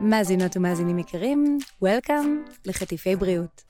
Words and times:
מאזינות 0.00 0.56
ומאזינים 0.56 0.98
יקרים, 0.98 1.58
Welcome 1.84 2.50
לחטיפי 2.64 3.16
בריאות. 3.16 3.62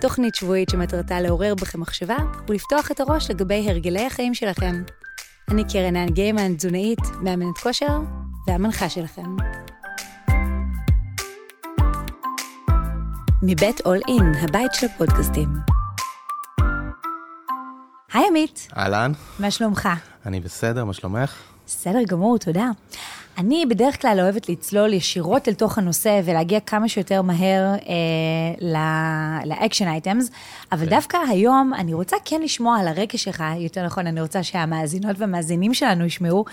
תוכנית 0.00 0.34
שבועית 0.34 0.68
שמטרתה 0.68 1.20
לעורר 1.20 1.54
בכם 1.54 1.80
מחשבה 1.80 2.16
ולפתוח 2.48 2.90
את 2.90 3.00
הראש 3.00 3.30
לגבי 3.30 3.70
הרגלי 3.70 4.06
החיים 4.06 4.34
שלכם. 4.34 4.82
אני 5.50 5.62
קרן 5.72 5.96
האן 5.96 6.08
גיימן, 6.08 6.54
תזונאית, 6.56 6.98
מאמנת 7.22 7.58
כושר 7.58 7.98
והמנחה 8.46 8.88
שלכם. 8.88 9.36
מבית 13.42 13.80
אול 13.86 13.98
אין, 14.08 14.34
הבית 14.40 14.74
של 14.74 14.86
הפודקאסטים. 14.86 15.48
היי 18.12 18.26
עמית, 18.28 18.68
אהלן, 18.76 19.12
מה 19.38 19.50
שלומך? 19.50 19.88
אני 20.26 20.40
בסדר, 20.40 20.84
מה 20.84 20.92
שלומך? 20.92 21.42
בסדר 21.66 22.02
גמור, 22.08 22.38
תודה. 22.38 22.70
אני 23.38 23.66
בדרך 23.66 24.02
כלל 24.02 24.18
אוהבת 24.20 24.48
לצלול 24.48 24.92
ישירות 24.92 25.48
אל 25.48 25.54
תוך 25.54 25.78
הנושא 25.78 26.20
ולהגיע 26.24 26.60
כמה 26.60 26.88
שיותר 26.88 27.22
מהר 27.22 27.74
אה, 27.88 29.38
לאקשן 29.44 29.88
אייטמס, 29.88 30.30
אבל 30.72 30.84
כן. 30.84 30.90
דווקא 30.90 31.18
היום 31.28 31.74
אני 31.74 31.94
רוצה 31.94 32.16
כן 32.24 32.42
לשמוע 32.42 32.78
על 32.78 32.88
הרקע 32.88 33.18
שלך, 33.18 33.44
יותר 33.58 33.86
נכון, 33.86 34.06
אני 34.06 34.20
רוצה 34.20 34.42
שהמאזינות 34.42 35.16
והמאזינים 35.18 35.74
שלנו 35.74 36.04
ישמעו, 36.04 36.44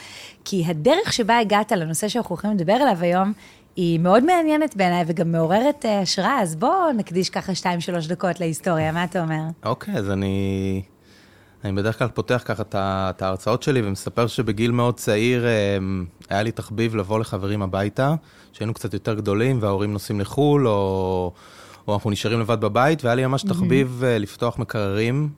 כי 0.46 0.64
הדרך 0.68 1.14
שבה 1.14 1.40
הגעת 1.40 1.72
לנושא 1.72 2.08
שאנחנו 2.08 2.30
הולכים 2.30 2.52
לדבר 2.52 2.74
עליו 2.74 2.98
היום, 3.02 3.34
היא 3.76 4.00
מאוד 4.00 4.24
מעניינת 4.24 4.76
בעיניי 4.76 5.04
וגם 5.08 5.32
מעוררת 5.32 5.86
אה, 5.86 6.00
השראה, 6.00 6.42
אז 6.42 6.56
בואו 6.56 6.92
נקדיש 6.92 7.30
ככה 7.30 7.56
שתיים, 7.56 7.82
שלוש 7.82 8.08
דקות 8.08 8.40
להיסטוריה, 8.40 8.92
מה 8.92 9.04
אתה 9.04 9.24
אומר? 9.24 9.42
אוקיי, 9.66 9.94
אז 9.94 10.10
אני... 10.10 10.82
אני 11.64 11.72
בדרך 11.74 12.00
כלל 12.00 12.08
פותח 12.08 12.42
ככה 12.46 12.64
את 13.10 13.22
ההרצאות 13.22 13.64
שלי 13.64 13.82
ומספר 13.82 14.28
שבגיל 14.28 14.72
מאוד 14.72 14.96
צעיר 14.96 15.46
אה, 15.46 15.78
היה 16.30 16.44
לי 16.44 16.52
תחביב 16.52 16.96
לבוא 16.96 17.20
לחברים 17.20 17.62
הביתה, 17.62 18.16
שהיינו 18.54 18.74
קצת 18.74 18.94
יותר 18.94 19.14
גדולים 19.14 19.58
וההורים 19.62 19.94
נוסעים 19.94 20.20
לחו"ל, 20.20 20.68
או, 20.68 21.32
או 21.88 21.94
אנחנו 21.94 22.10
נשארים 22.10 22.40
לבד 22.40 22.62
בבית, 22.62 23.04
והיה 23.04 23.16
לי 23.16 23.26
ממש 23.26 23.44
תחביב 23.44 24.04
אה, 24.06 24.18
לפתוח 24.18 24.60
מקררים 24.60 25.30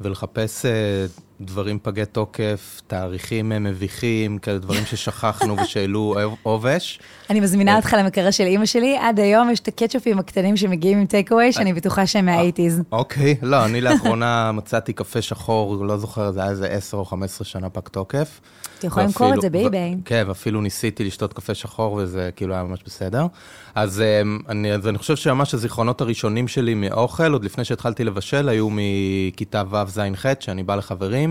ולחפש 0.00 0.66
אה, 0.66 1.06
דברים 1.40 1.78
פגי 1.82 2.04
תוקף, 2.04 2.80
תאריכים 2.86 3.52
אה, 3.52 3.58
מביכים, 3.58 4.38
כאלה 4.38 4.58
דברים 4.58 4.84
ששכחנו 4.84 5.56
ושהעלו 5.56 6.16
עובש. 6.42 7.00
אני 7.30 7.40
מזמינה 7.40 7.76
אותך 7.76 7.96
למקרר 7.98 8.30
של 8.30 8.44
אימא 8.44 8.66
שלי, 8.66 8.96
עד 8.98 9.20
היום 9.20 9.50
יש 9.50 9.60
את 9.60 9.68
הקטשופים 9.68 10.18
הקטנים 10.18 10.56
שמגיעים 10.56 10.98
עם 10.98 11.06
טייק 11.06 11.32
אווי, 11.32 11.52
שאני 11.52 11.72
בטוחה 11.72 12.06
שהם 12.06 12.26
מהאייטיז. 12.26 12.82
אוקיי, 12.92 13.36
לא, 13.42 13.64
אני 13.64 13.80
לאחרונה 13.80 14.52
מצאתי 14.58 14.92
קפה 14.92 15.22
שחור, 15.22 15.84
לא 15.84 15.96
זוכר, 15.96 16.32
זה 16.32 16.40
היה 16.40 16.50
איזה 16.50 16.66
10 16.66 16.96
או 16.96 17.04
15 17.04 17.44
שנה 17.44 17.70
פג 17.70 17.88
תוקף. 17.88 18.40
אתה 18.78 18.86
יכול 18.86 19.02
למכור 19.02 19.34
את 19.34 19.40
זה 19.40 19.50
באיביי. 19.50 19.96
כן, 20.04 20.24
ואפילו 20.28 20.60
ניסיתי 20.60 21.04
לשתות 21.04 21.32
קפה 21.32 21.54
שחור, 21.54 21.92
וזה 21.92 22.30
כאילו 22.36 22.54
היה 22.54 22.62
ממש 22.62 22.80
בסדר. 22.86 23.26
אז, 23.74 24.02
אני, 24.48 24.72
אז 24.72 24.88
אני 24.88 24.98
חושב 24.98 25.16
שממש 25.16 25.54
הזיכרונות 25.54 26.00
הראשונים 26.00 26.48
שלי 26.48 26.74
מאוכל, 26.74 27.32
עוד 27.32 27.44
לפני 27.44 27.64
שהתחלתי 27.64 28.04
לבשל, 28.04 28.48
היו 28.48 28.68
מכיתה 28.70 29.62
ו', 29.70 29.84
ז', 29.88 30.00
ח', 30.14 30.26
שאני 30.40 30.62
בא 30.62 30.74
לחברים, 30.74 31.27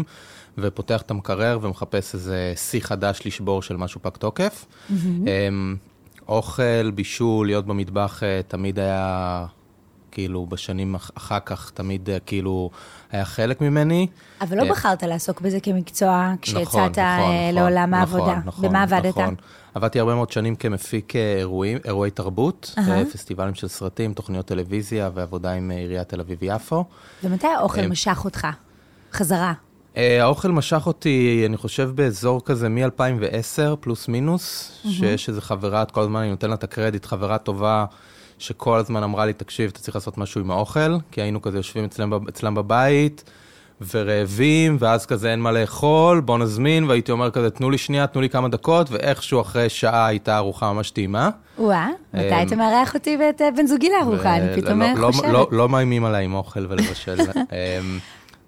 ופותח 0.57 1.01
את 1.01 1.11
המקרר 1.11 1.59
ומחפש 1.61 2.13
איזה 2.13 2.53
שיא 2.55 2.81
חדש 2.81 3.19
לשבור 3.25 3.61
של 3.61 3.77
משהו 3.77 4.01
פג 4.01 4.09
תוקף. 4.09 4.65
אמ, 4.91 5.75
אוכל, 6.27 6.91
בישול, 6.95 7.47
להיות 7.47 7.65
במטבח 7.65 8.23
אה, 8.23 8.41
תמיד 8.47 8.79
היה, 8.79 9.45
כאילו, 10.11 10.45
בשנים 10.45 10.95
אח- 10.95 11.11
אחר 11.17 11.39
כך, 11.45 11.71
תמיד 11.73 12.09
אה, 12.09 12.19
כאילו 12.19 12.69
היה 13.11 13.25
חלק 13.25 13.61
ממני. 13.61 14.07
אבל 14.41 14.57
לא 14.57 14.63
אה, 14.63 14.69
בחרת 14.69 15.03
לעסוק 15.03 15.41
בזה 15.41 15.59
כמקצוע 15.59 16.33
כשיצאת 16.41 16.61
נכון, 16.67 16.81
נכון, 16.89 16.99
אה, 17.03 17.17
נכון, 17.51 17.55
לעולם 17.55 17.89
נכון, 17.95 18.19
העבודה. 18.19 18.39
נכון, 18.45 18.69
במה 18.69 18.83
עבדת? 18.83 19.05
נכון. 19.17 19.35
עבדתי 19.75 19.99
הרבה 19.99 20.15
מאוד 20.15 20.31
שנים 20.31 20.55
כמפיק 20.55 21.15
אירועים, 21.15 21.77
אירועי 21.85 22.11
תרבות. 22.11 22.73
אה, 22.77 23.03
פסטיבלים 23.13 23.55
של 23.55 23.67
סרטים, 23.67 24.13
תוכניות 24.13 24.45
טלוויזיה 24.45 25.09
ועבודה 25.13 25.51
עם 25.51 25.71
עיריית 25.71 26.09
תל 26.09 26.19
אביב-יפו. 26.19 26.83
ומתי 27.23 27.47
האוכל 27.47 27.87
משך 27.87 28.21
אותך? 28.25 28.47
חזרה. 29.13 29.53
אה, 29.97 30.23
האוכל 30.23 30.51
משך 30.51 30.87
אותי, 30.87 31.43
אני 31.45 31.57
חושב, 31.57 31.91
באזור 31.95 32.45
כזה 32.45 32.69
מ-2010, 32.69 33.75
פלוס 33.79 34.07
מינוס, 34.07 34.71
שיש 34.89 35.29
איזו 35.29 35.41
חברה, 35.41 35.81
את 35.81 35.91
כל 35.91 36.01
הזמן 36.01 36.19
אני 36.19 36.29
נותן 36.29 36.49
לה 36.49 36.55
את 36.55 36.63
הקרדיט, 36.63 37.05
חברה 37.05 37.37
טובה, 37.37 37.85
שכל 38.39 38.77
הזמן 38.77 39.03
אמרה 39.03 39.25
לי, 39.25 39.33
תקשיב, 39.33 39.69
אתה 39.73 39.79
צריך 39.79 39.95
לעשות 39.95 40.17
משהו 40.17 40.41
עם 40.41 40.51
האוכל, 40.51 40.97
כי 41.11 41.21
היינו 41.21 41.41
כזה 41.41 41.57
יושבים 41.57 41.85
אצלם, 41.85 42.13
אצלם 42.29 42.55
בבית, 42.55 43.23
ורעבים, 43.93 44.77
ואז 44.79 45.05
כזה 45.05 45.31
אין 45.31 45.39
מה 45.39 45.51
לאכול, 45.51 46.19
בוא 46.19 46.37
נזמין, 46.37 46.83
והייתי 46.83 47.11
אומר 47.11 47.31
כזה, 47.31 47.49
תנו 47.49 47.69
לי 47.69 47.77
שנייה, 47.77 48.07
תנו 48.07 48.21
לי 48.21 48.29
כמה 48.29 48.49
דקות, 48.49 48.91
ואיכשהו 48.91 49.41
אחרי 49.41 49.69
שעה 49.69 50.07
הייתה 50.07 50.37
ארוחה 50.37 50.73
ממש 50.73 50.91
טעימה. 50.91 51.29
וואה, 51.59 51.89
מתי 52.13 52.29
אמ, 52.29 52.33
היית 52.33 52.53
מארח 52.53 52.93
אותי 52.93 53.17
ואת 53.19 53.41
אה, 53.41 53.51
בן 53.51 53.67
זוגי 53.67 53.89
לארוחה? 53.89 54.37
אני 54.37 54.61
פתאום 54.61 54.81
אה, 54.81 54.93
לא- 54.97 55.11
חושבת. 55.11 55.29
לא, 55.31 55.47
לא 55.51 55.69
מאיימים 55.69 56.05
עליי 56.05 56.25
עם 56.25 56.33
אוכל 56.33 56.65
ולבשל. 56.69 57.17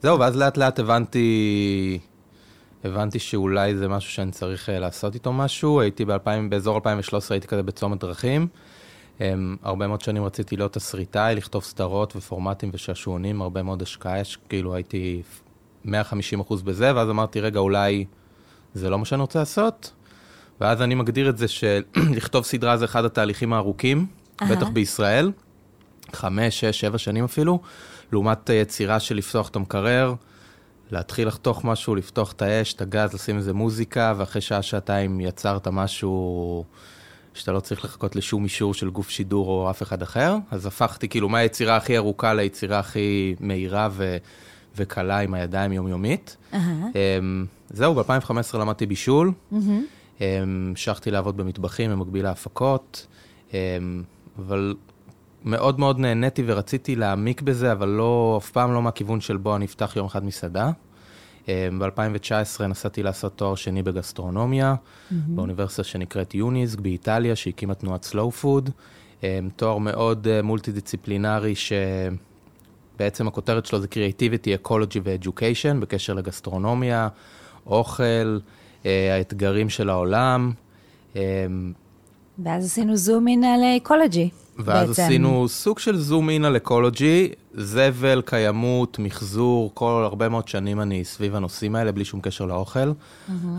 זהו, 0.02 0.20
ואז 0.20 0.36
לאט 0.38 0.58
לאט 0.58 0.80
הבנתי, 0.80 2.00
הבנתי 2.84 3.20
שאולי 3.20 3.76
זה 3.78 3.88
משהו 3.88 4.12
שאני 4.12 4.32
צריך 4.32 4.70
אה, 4.70 4.80
לעשות 4.80 5.14
איתו 5.14 5.34
משהו. 5.34 5.82
הייתי 5.82 6.06
ב-2000, 6.06 6.16
באזור 6.50 6.76
2013 6.76 7.36
הייתי 7.36 7.48
כזה 7.48 7.64
בצומת 7.64 8.00
דרכים. 8.00 8.48
אמ, 9.22 9.56
הרבה 9.64 9.88
מאוד 9.88 10.02
שנים 10.02 10.24
רציתי 10.24 10.56
להיות 10.58 10.74
תסריטאי, 10.74 11.36
לכתוב 11.36 11.64
סדרות 11.64 12.16
ופורמטים 12.16 12.70
ושעשועונים, 12.74 13.42
הרבה 13.42 13.64
מאוד 13.64 13.82
השקעה, 13.82 14.20
יש- 14.20 14.38
כאילו 14.50 14.76
הייתי 14.76 15.22
150 15.86 16.40
אחוז 16.40 16.62
בזה, 16.62 16.96
ואז 16.96 17.10
אמרתי, 17.10 17.40
רגע, 17.42 17.60
אולי 17.60 18.06
זה 18.74 18.90
לא 18.90 19.00
מה 19.00 19.06
שאני 19.06 19.22
רוצה 19.22 19.40
לעשות. 19.40 19.92
ואז 20.62 20.82
אני 20.82 20.96
מגדיר 20.96 21.30
את 21.30 21.38
זה 21.38 21.48
שלכתוב 21.48 22.46
סדרה 22.52 22.78
זה 22.78 22.86
אחד 22.86 23.06
התהליכים 23.06 23.54
הארוכים, 23.54 24.06
אהה. 24.42 24.56
בטח 24.56 24.68
בישראל, 24.68 25.32
חמש, 26.14 26.60
שש, 26.60 26.80
שבע 26.80 26.98
שנים 26.98 27.24
אפילו, 27.24 27.60
לעומת 28.12 28.50
אה, 28.50 28.56
יצירה 28.56 29.00
של 29.00 29.16
לפתוח 29.16 29.50
את 29.50 29.56
המקרר, 29.56 30.14
להתחיל 30.92 31.28
לחתוך 31.28 31.66
משהו, 31.66 31.96
לפתוח 31.96 32.32
את 32.32 32.42
האש, 32.42 32.74
את 32.74 32.82
הגז, 32.82 33.14
לשים 33.14 33.38
איזה 33.38 33.54
מוזיקה, 33.54 34.14
ואחרי 34.18 34.42
שעה, 34.42 34.62
שעתיים 34.62 35.20
יצרת 35.20 35.68
משהו 35.68 36.64
שאתה 37.34 37.52
לא 37.52 37.60
צריך 37.60 37.86
לחכות 37.86 38.16
לשום 38.16 38.44
אישור 38.44 38.74
של 38.74 38.90
גוף 38.90 39.10
שידור 39.10 39.48
או 39.48 39.70
אף 39.70 39.82
אחד 39.82 40.02
אחר, 40.02 40.36
אז 40.52 40.66
הפכתי 40.66 41.10
כאילו 41.10 41.30
מהיצירה 41.30 41.76
הכי 41.78 41.98
ארוכה 41.98 42.34
ליצירה 42.34 42.80
הכי 42.80 43.36
מהירה 43.40 43.90
ו... 43.92 44.18
וקלה 44.76 45.20
עם 45.20 45.34
הידיים 45.34 45.72
יומיומית. 45.72 46.38
אהה. 46.54 46.88
אמ, 47.20 47.46
זהו, 47.70 47.96
ב-2015 47.96 48.58
למדתי 48.58 48.86
בישול. 48.86 49.32
אמ, 49.52 49.84
המשכתי 50.22 51.12
לעבוד 51.12 51.38
במטבחים 51.38 51.92
במקביל 51.92 52.24
להפקות, 52.24 53.08
אמ, 53.54 53.58
אבל 54.40 54.76
מאוד 55.46 55.80
מאוד 55.80 56.00
נהניתי 56.00 56.44
ורציתי 56.46 56.96
להעמיק 56.96 57.42
בזה, 57.42 57.72
אבל 57.72 57.90
לא, 57.90 58.36
אף 58.42 58.52
פעם 58.52 58.74
לא 58.74 58.82
מהכיוון 58.82 59.22
של 59.22 59.38
בוא 59.38 59.56
אני 59.56 59.66
אפתח 59.66 59.94
יום 59.96 60.06
אחד 60.06 60.24
מסעדה. 60.26 60.72
ב-2019 61.48 62.64
נסעתי 62.64 63.04
לעשות 63.04 63.38
תואר 63.38 63.56
שני 63.56 63.84
בגסטרונומיה, 63.84 64.76
באוניברסיטה 65.12 65.84
שנקראת 65.84 66.36
יוניסק 66.36 66.80
באיטליה, 66.80 67.36
שהקימה 67.36 67.74
תנועת 67.74 68.04
סלואו 68.04 68.32
פוד. 68.32 68.70
תואר 69.56 69.78
מאוד 69.78 70.28
אה, 70.28 70.42
מולטי-דיסציפלינרי, 70.42 71.54
שבעצם 72.96 73.28
הכותרת 73.28 73.66
שלו 73.66 73.80
זה 73.80 73.88
Creativity, 73.88 74.68
Ecology 74.68 75.00
ו-Education, 75.04 75.80
בקשר 75.80 76.14
לגסטרונומיה, 76.14 77.08
אוכל, 77.66 78.40
אה, 78.86 79.16
האתגרים 79.16 79.70
של 79.70 79.90
העולם. 79.90 80.52
אה, 81.16 81.22
ואז 82.44 82.66
עשינו 82.66 82.96
זום 82.96 83.28
אין 83.28 83.44
על 83.44 83.62
אקולוגי. 83.78 84.30
ואז 84.60 84.88
בעצם. 84.90 85.04
עשינו 85.04 85.48
סוג 85.50 85.80
של 85.80 85.98
זום 85.98 86.30
אין 86.30 86.46
על 86.46 86.58
אקולוגי, 86.58 87.30
זבל, 87.54 88.22
קיימות, 88.26 89.00
מחזור, 89.00 89.72
כל 89.74 90.04
הרבה 90.06 90.30
מאוד 90.30 90.48
שנים 90.48 90.82
אני 90.82 91.06
סביב 91.06 91.36
הנושאים 91.36 91.76
האלה, 91.76 91.92
בלי 91.92 92.06
שום 92.06 92.22
קשר 92.22 92.46
לאוכל. 92.46 92.92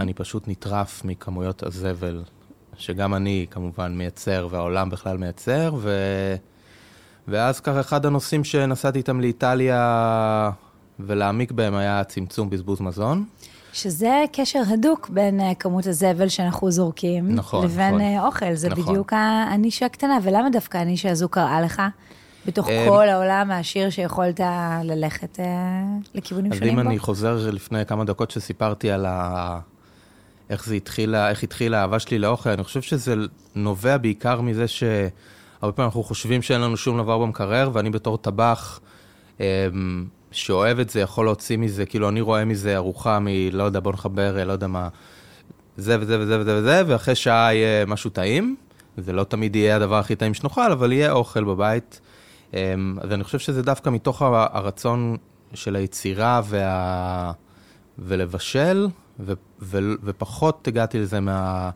אני 0.01 0.15
פשוט 0.15 0.49
נטרף 0.49 1.05
מכמויות 1.05 1.63
הזבל, 1.63 2.23
שגם 2.77 3.15
אני 3.15 3.47
כמובן 3.51 3.95
מייצר, 3.95 4.49
והעולם 4.51 4.91
בכלל 4.91 5.17
מייצר, 5.17 5.75
ו... 5.79 5.91
ואז 7.29 7.61
ככה 7.61 7.81
אחד 7.81 8.07
הנושאים 8.07 8.45
שנסעתי 8.45 8.99
איתם 8.99 9.21
לאיטליה 9.21 10.51
ולהעמיק 11.01 11.53
בהם 11.53 11.75
היה 11.75 12.05
צמצום 12.05 12.51
בזבוז 12.51 12.81
מזון. 12.81 13.25
שזה 13.73 14.25
קשר 14.33 14.63
הדוק 14.69 15.09
בין 15.09 15.41
אה, 15.41 15.55
כמות 15.55 15.87
הזבל 15.87 16.29
שאנחנו 16.29 16.71
זורקים, 16.71 17.35
נכון, 17.35 17.65
לבין 17.65 17.89
נכון. 17.89 18.01
אה, 18.01 18.27
אוכל. 18.27 18.55
זה 18.55 18.69
נכון. 18.69 18.85
בדיוק 18.85 19.13
הנישה 19.51 19.87
הקטנה, 19.87 20.19
ולמה 20.23 20.51
דווקא 20.51 20.79
הנישה 20.79 21.11
הזו 21.11 21.29
קראה 21.29 21.61
לך? 21.61 21.83
בתוך 22.47 22.69
אמ, 22.69 22.89
כל 22.89 23.09
העולם 23.09 23.51
העשיר 23.51 23.91
שיכולת 23.91 24.41
ללכת 24.85 25.41
אה, 25.41 25.45
לכיוונים 26.15 26.53
אז 26.53 26.59
שונים 26.59 26.79
אם 26.79 26.85
בו? 26.85 26.91
אני 26.91 26.99
חוזר 26.99 27.51
לפני 27.53 27.87
כמה 27.87 28.05
דקות 28.05 28.31
שסיפרתי 28.31 28.91
על 28.91 29.07
ה... 29.07 29.59
איך 30.51 30.67
זה 30.67 30.75
התחילה, 30.75 31.31
איך 31.31 31.43
התחילה 31.43 31.79
האהבה 31.79 31.99
שלי 31.99 32.19
לאוכל, 32.19 32.51
אני 32.51 32.65
חושב 32.65 32.83
שזה 32.83 33.15
נובע 33.55 33.97
בעיקר 33.97 34.41
מזה 34.41 34.69
שהרבה 34.69 35.73
פעמים 35.73 35.87
אנחנו 35.87 36.03
חושבים 36.03 36.43
שאין 36.43 36.61
לנו 36.61 36.77
שום 36.77 36.99
דבר 36.99 37.19
במקרר, 37.19 37.71
ואני 37.73 37.91
בתור 37.91 38.19
טבח 38.19 38.81
אמ, 39.41 39.45
שאוהב 40.33 40.79
את 40.79 40.91
זה, 40.91 41.01
יכול 41.01 41.25
להוציא 41.25 41.57
מזה, 41.57 41.87
כאילו 41.87 42.09
אני 42.09 42.21
רואה 42.21 42.45
מזה 42.45 42.77
ארוחה 42.77 43.19
מ... 43.19 43.27
לא 43.53 43.63
יודע, 43.63 43.81
בוא 43.81 43.93
נחבר, 43.93 44.45
לא 44.45 44.53
יודע 44.53 44.67
מה, 44.67 44.89
זה 45.77 45.97
וזה 46.01 46.21
וזה 46.21 46.41
וזה 46.41 46.59
וזה, 46.59 46.83
ואחרי 46.87 47.15
שעה 47.15 47.55
יהיה 47.55 47.87
משהו 47.87 48.11
טעים. 48.11 48.57
זה 48.97 49.13
לא 49.13 49.25
תמיד 49.25 49.57
יהיה 49.57 49.77
הדבר 49.77 49.99
הכי 49.99 50.17
טעים 50.17 50.35
שנאכל, 50.35 50.73
אבל 50.73 50.93
יהיה 50.93 51.13
אוכל 51.13 51.45
בבית. 51.45 52.01
אמ, 52.55 52.97
אז 53.01 53.13
אני 53.13 53.25
חושב 53.25 53.39
שזה 53.39 53.63
דווקא 53.63 53.91
מתוך 53.91 54.23
הרצון 54.23 55.17
של 55.55 55.77
היצירה 55.77 56.41
וה... 56.45 57.33
ולבשל, 57.99 58.89
ו... 59.21 59.33
ו... 59.63 59.79
ופחות 60.03 60.69
הגעתי 60.69 60.99
לזה 60.99 61.21
מה... 61.21 61.71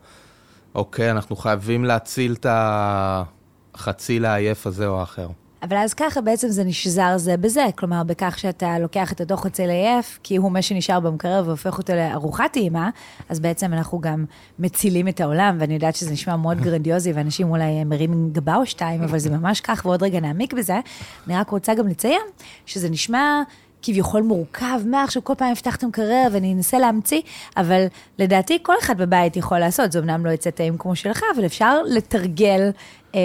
אוקיי, 0.75 1.11
אנחנו 1.11 1.35
חייבים 1.35 1.85
להציל 1.85 2.35
את 2.39 2.45
החצי 2.49 4.19
לעייף 4.19 4.67
הזה 4.67 4.87
או 4.87 4.99
האחר. 4.99 5.27
אבל 5.67 5.77
אז 5.77 5.93
ככה 5.93 6.21
בעצם 6.21 6.47
זה 6.47 6.63
נשזר 6.63 7.17
זה 7.17 7.37
בזה, 7.37 7.65
כלומר, 7.75 8.03
בכך 8.03 8.39
שאתה 8.39 8.79
לוקח 8.79 9.11
את 9.11 9.21
אותו 9.21 9.37
חצי 9.37 9.67
לעייף, 9.67 10.19
כי 10.23 10.35
הוא 10.35 10.51
מה 10.51 10.61
שנשאר 10.61 10.99
במקרר 10.99 11.43
והופך 11.45 11.77
אותו 11.77 11.93
לארוחת 11.95 12.53
טעימה, 12.53 12.89
אז 13.29 13.39
בעצם 13.39 13.73
אנחנו 13.73 13.99
גם 13.99 14.25
מצילים 14.59 15.07
את 15.07 15.21
העולם, 15.21 15.57
ואני 15.59 15.73
יודעת 15.73 15.95
שזה 15.95 16.11
נשמע 16.11 16.35
מאוד 16.35 16.61
גרנדיוזי, 16.61 17.11
ואנשים 17.11 17.49
אולי 17.49 17.83
מרימים 17.83 18.29
גבה 18.31 18.55
או 18.55 18.65
שתיים, 18.65 19.03
אבל 19.03 19.19
זה 19.19 19.29
ממש 19.29 19.61
כך, 19.61 19.81
ועוד 19.85 20.03
רגע 20.03 20.19
נעמיק 20.19 20.53
בזה. 20.53 20.79
אני 21.27 21.37
רק 21.37 21.49
רוצה 21.49 21.73
גם 21.73 21.87
לציין 21.87 22.21
שזה 22.65 22.89
נשמע... 22.89 23.41
כביכול 23.85 24.21
מורכב, 24.21 24.79
מה 24.85 25.03
עכשיו 25.03 25.23
כל 25.23 25.33
פעם 25.37 25.53
את 25.53 25.83
המקרר 25.83 26.27
ואני 26.31 26.53
אנסה 26.53 26.79
להמציא, 26.79 27.21
אבל 27.57 27.85
לדעתי 28.19 28.57
כל 28.61 28.73
אחד 28.81 28.97
בבית 28.97 29.37
יכול 29.37 29.59
לעשות, 29.59 29.91
זה 29.91 29.99
אמנם 29.99 30.25
לא 30.25 30.31
יצא 30.31 30.49
טעים 30.49 30.77
כמו 30.77 30.95
שלך, 30.95 31.21
אבל 31.35 31.45
אפשר 31.45 31.81
לתרגל 31.83 32.69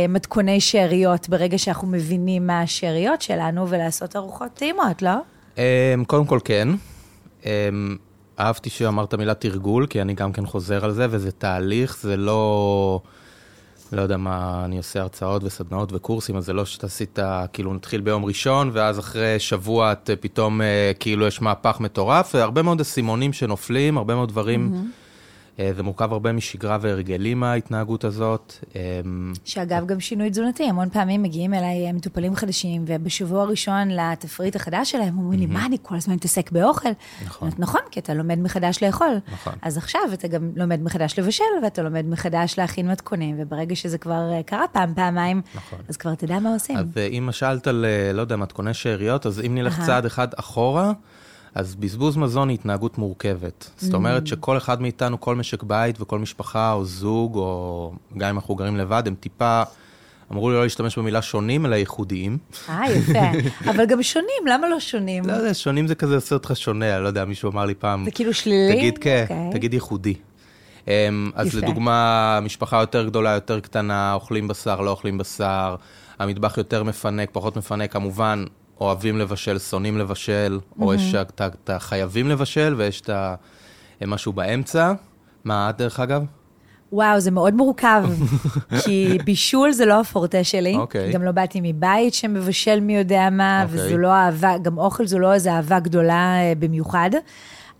מתכוני 0.09 0.61
שאריות 0.61 1.29
ברגע 1.29 1.59
שאנחנו 1.59 1.89
מבינים 1.89 2.47
מה 2.47 2.61
השאריות 2.61 3.23
שלנו 3.23 3.69
ולעשות 3.69 4.17
ארוחות 4.17 4.55
טעימות, 4.55 5.03
לא? 5.03 5.15
אה, 5.59 5.95
קודם 6.07 6.27
כל 6.27 6.39
כן. 6.45 6.69
אה, 7.47 7.69
אהבתי 8.41 8.71
שאמרת 8.71 9.15
מילה 9.15 9.35
תרגול, 9.35 9.87
כי 9.87 10.03
אני 10.03 10.15
גם 10.15 10.33
כן 10.33 10.47
חוזר 10.47 10.85
על 10.85 10.93
זה, 10.93 11.07
וזה 11.11 11.33
תהליך, 11.33 11.99
זה 12.01 12.17
לא... 12.17 13.01
לא 13.93 14.03
יודע 14.03 14.17
מה, 14.17 14.63
אני 14.65 14.77
עושה 14.77 15.01
הרצאות 15.01 15.45
וסדנאות 15.45 15.93
וקורסים, 15.93 16.37
אז 16.37 16.45
זה 16.45 16.53
לא 16.53 16.65
שאתה 16.65 16.87
עשית, 16.87 17.19
כאילו 17.53 17.75
נתחיל 17.75 18.01
ביום 18.01 18.25
ראשון, 18.25 18.71
ואז 18.73 18.99
אחרי 18.99 19.39
שבוע 19.39 19.93
את 19.93 20.11
פתאום, 20.21 20.61
כאילו 21.01 21.27
יש 21.27 21.43
מהפך 21.43 21.81
מטורף, 21.81 22.35
והרבה 22.35 22.63
מאוד 22.63 22.81
אסימונים 22.81 23.33
שנופלים, 23.33 23.99
הרבה 23.99 24.15
מאוד 24.15 24.29
דברים. 24.29 24.71
Mm-hmm. 24.73 25.00
אה, 25.61 25.73
זה 25.77 25.83
מורכב 25.83 26.13
הרבה 26.13 26.33
משגרה 26.33 26.79
והרגלים 26.81 27.43
ההתנהגות 27.43 28.05
הזאת. 28.05 28.55
אמ, 28.75 29.33
שאגב, 29.45 29.87
גם 29.87 30.01
שינוי 30.01 30.31
תזונתי, 30.31 30.65
המון 30.65 30.91
פעמים 30.91 31.23
מגיעים 31.23 31.55
אליי 31.55 31.87
אה, 31.87 31.93
מטופלים 31.93 32.35
חדשים, 32.35 32.85
ובשבוע 32.87 33.43
הראשון 33.43 33.89
לתפריט 33.91 34.57
החדש 34.57 34.91
שלהם, 34.91 35.19
אומרים 35.19 35.41
לי, 35.41 35.47
מה, 35.47 35.67
אני 35.67 35.77
כל 35.83 35.97
הזמן 35.97 36.15
מתעסק 36.15 36.51
באוכל? 36.53 36.89
נכון. 37.25 37.51
נכון, 37.59 37.81
כי 37.91 38.01
אתה 38.01 38.15
לומד 38.15 38.39
מחדש 38.39 38.83
לאכול. 38.83 39.19
נכון. 39.33 39.53
אז 39.63 39.77
עכשיו 39.77 40.01
אתה 40.13 40.29
גם 40.29 40.51
לומד 40.57 40.83
מחדש 40.83 41.19
לבשל, 41.19 41.45
ואתה 41.63 41.83
לומד 41.83 42.07
מחדש 42.07 42.55
להכין 42.59 42.91
מתכונים, 42.91 43.37
וברגע 43.39 43.77
שזה 43.77 43.99
כבר 43.99 44.33
אה, 44.33 44.43
קרה 44.43 44.69
פעם, 44.73 44.95
פעמיים, 44.95 45.43
נכון. 45.55 45.79
אז 45.89 45.97
כבר 45.97 46.15
תדע 46.15 46.39
מה 46.39 46.53
עושים. 46.53 46.77
אז 46.77 46.87
אם 47.11 47.29
שאלת 47.33 47.67
על, 47.67 47.85
לא 48.15 48.21
יודע, 48.21 48.37
מתכוני 48.37 48.75
שאריות, 48.75 49.27
אז 49.27 49.41
אם 49.47 49.55
נלך 49.55 49.81
צעד 49.87 50.07
אחד 50.07 50.29
אחורה, 50.35 50.93
אז 51.55 51.75
בזבוז 51.75 52.17
מזון 52.17 52.49
היא 52.49 52.55
התנהגות 52.55 52.99
מורכבת. 52.99 53.71
זאת 53.77 53.95
אומרת 53.95 54.23
mm. 54.27 54.29
שכל 54.29 54.57
אחד 54.57 54.83
מאיתנו, 54.83 55.21
כל 55.21 55.37
משק 55.37 55.63
בית 55.63 56.01
וכל 56.01 56.19
משפחה 56.19 56.73
או 56.73 56.85
זוג, 56.85 57.37
או 57.37 57.93
גם 58.19 58.29
אם 58.29 58.37
אנחנו 58.37 58.55
גרים 58.55 58.77
לבד, 58.77 59.03
הם 59.07 59.15
טיפה... 59.15 59.63
אמרו 60.33 60.51
לי 60.51 60.57
לא 60.57 60.63
להשתמש 60.63 60.99
במילה 60.99 61.23
שונים, 61.23 61.67
אלא 61.67 61.77
ייחודיים. 61.77 62.39
אה, 62.69 62.91
יפה. 62.91 63.49
אבל 63.71 63.87
גם 63.87 64.03
שונים, 64.03 64.47
למה 64.47 64.69
לא 64.69 64.81
שונים? 64.81 65.27
לא 65.27 65.33
יודע, 65.33 65.55
שונים 65.55 65.87
זה 65.87 65.95
כזה 65.95 66.15
עושה 66.15 66.35
אותך 66.35 66.53
שונה, 66.55 66.95
אני 66.95 67.03
לא 67.03 67.09
יודע, 67.09 67.25
מישהו 67.25 67.51
אמר 67.51 67.65
לי 67.65 67.75
פעם... 67.75 68.05
זה 68.05 68.11
כאילו 68.11 68.35
שלילי? 68.35 68.77
תגיד, 68.77 68.99
כן, 68.99 69.23
אוקיי. 69.23 69.51
תגיד 69.53 69.75
ייחודי. 69.75 70.15
אמ, 70.89 71.31
אז 71.35 71.55
לדוגמה, 71.55 72.39
משפחה 72.43 72.81
יותר 72.81 73.07
גדולה, 73.07 73.31
יותר 73.31 73.61
קטנה, 73.61 74.13
אוכלים 74.13 74.49
בשר, 74.49 74.81
לא 74.81 74.91
אוכלים 74.91 75.19
בשר, 75.19 75.77
המטבח 76.19 76.59
יותר 76.59 76.83
מפנק, 76.83 77.29
פחות 77.33 77.57
מפנק, 77.57 77.93
כמובן, 77.93 78.45
אוהבים 78.81 79.19
לבשל, 79.19 79.59
שונאים 79.59 79.99
לבשל, 79.99 80.59
mm-hmm. 80.61 80.83
או 80.83 80.95
יש 80.95 81.15
את 81.15 81.71
החייבים 81.71 82.29
לבשל 82.29 82.75
ויש 82.77 83.01
את 83.01 83.11
משהו 84.07 84.33
באמצע. 84.33 84.93
מה 85.45 85.71
את, 85.71 85.77
דרך 85.77 86.01
אגב? 86.01 86.25
וואו, 86.93 87.21
זה 87.21 87.31
מאוד 87.31 87.55
מורכב, 87.55 88.05
כי 88.85 89.19
בישול 89.25 89.73
זה 89.73 89.87
לא 89.87 90.01
הפורטה 90.01 90.45
שלי. 90.45 90.77
אוקיי. 90.77 91.11
Okay. 91.11 91.13
גם 91.13 91.23
לא 91.23 91.33
באתי 91.33 91.61
מבית 91.63 92.15
שמבשל 92.15 92.81
מי 92.81 92.97
יודע 92.97 93.29
מה, 93.31 93.63
okay. 93.63 93.73
אוקיי. 93.73 93.87
וזו 93.87 93.99
לא 93.99 94.13
אהבה, 94.13 94.59
גם 94.59 94.79
אוכל 94.79 95.07
זו 95.07 95.19
לא 95.19 95.33
איזו 95.33 95.51
אהבה 95.51 95.81
גדולה 95.81 96.37
אה, 96.41 96.53
במיוחד. 96.59 97.11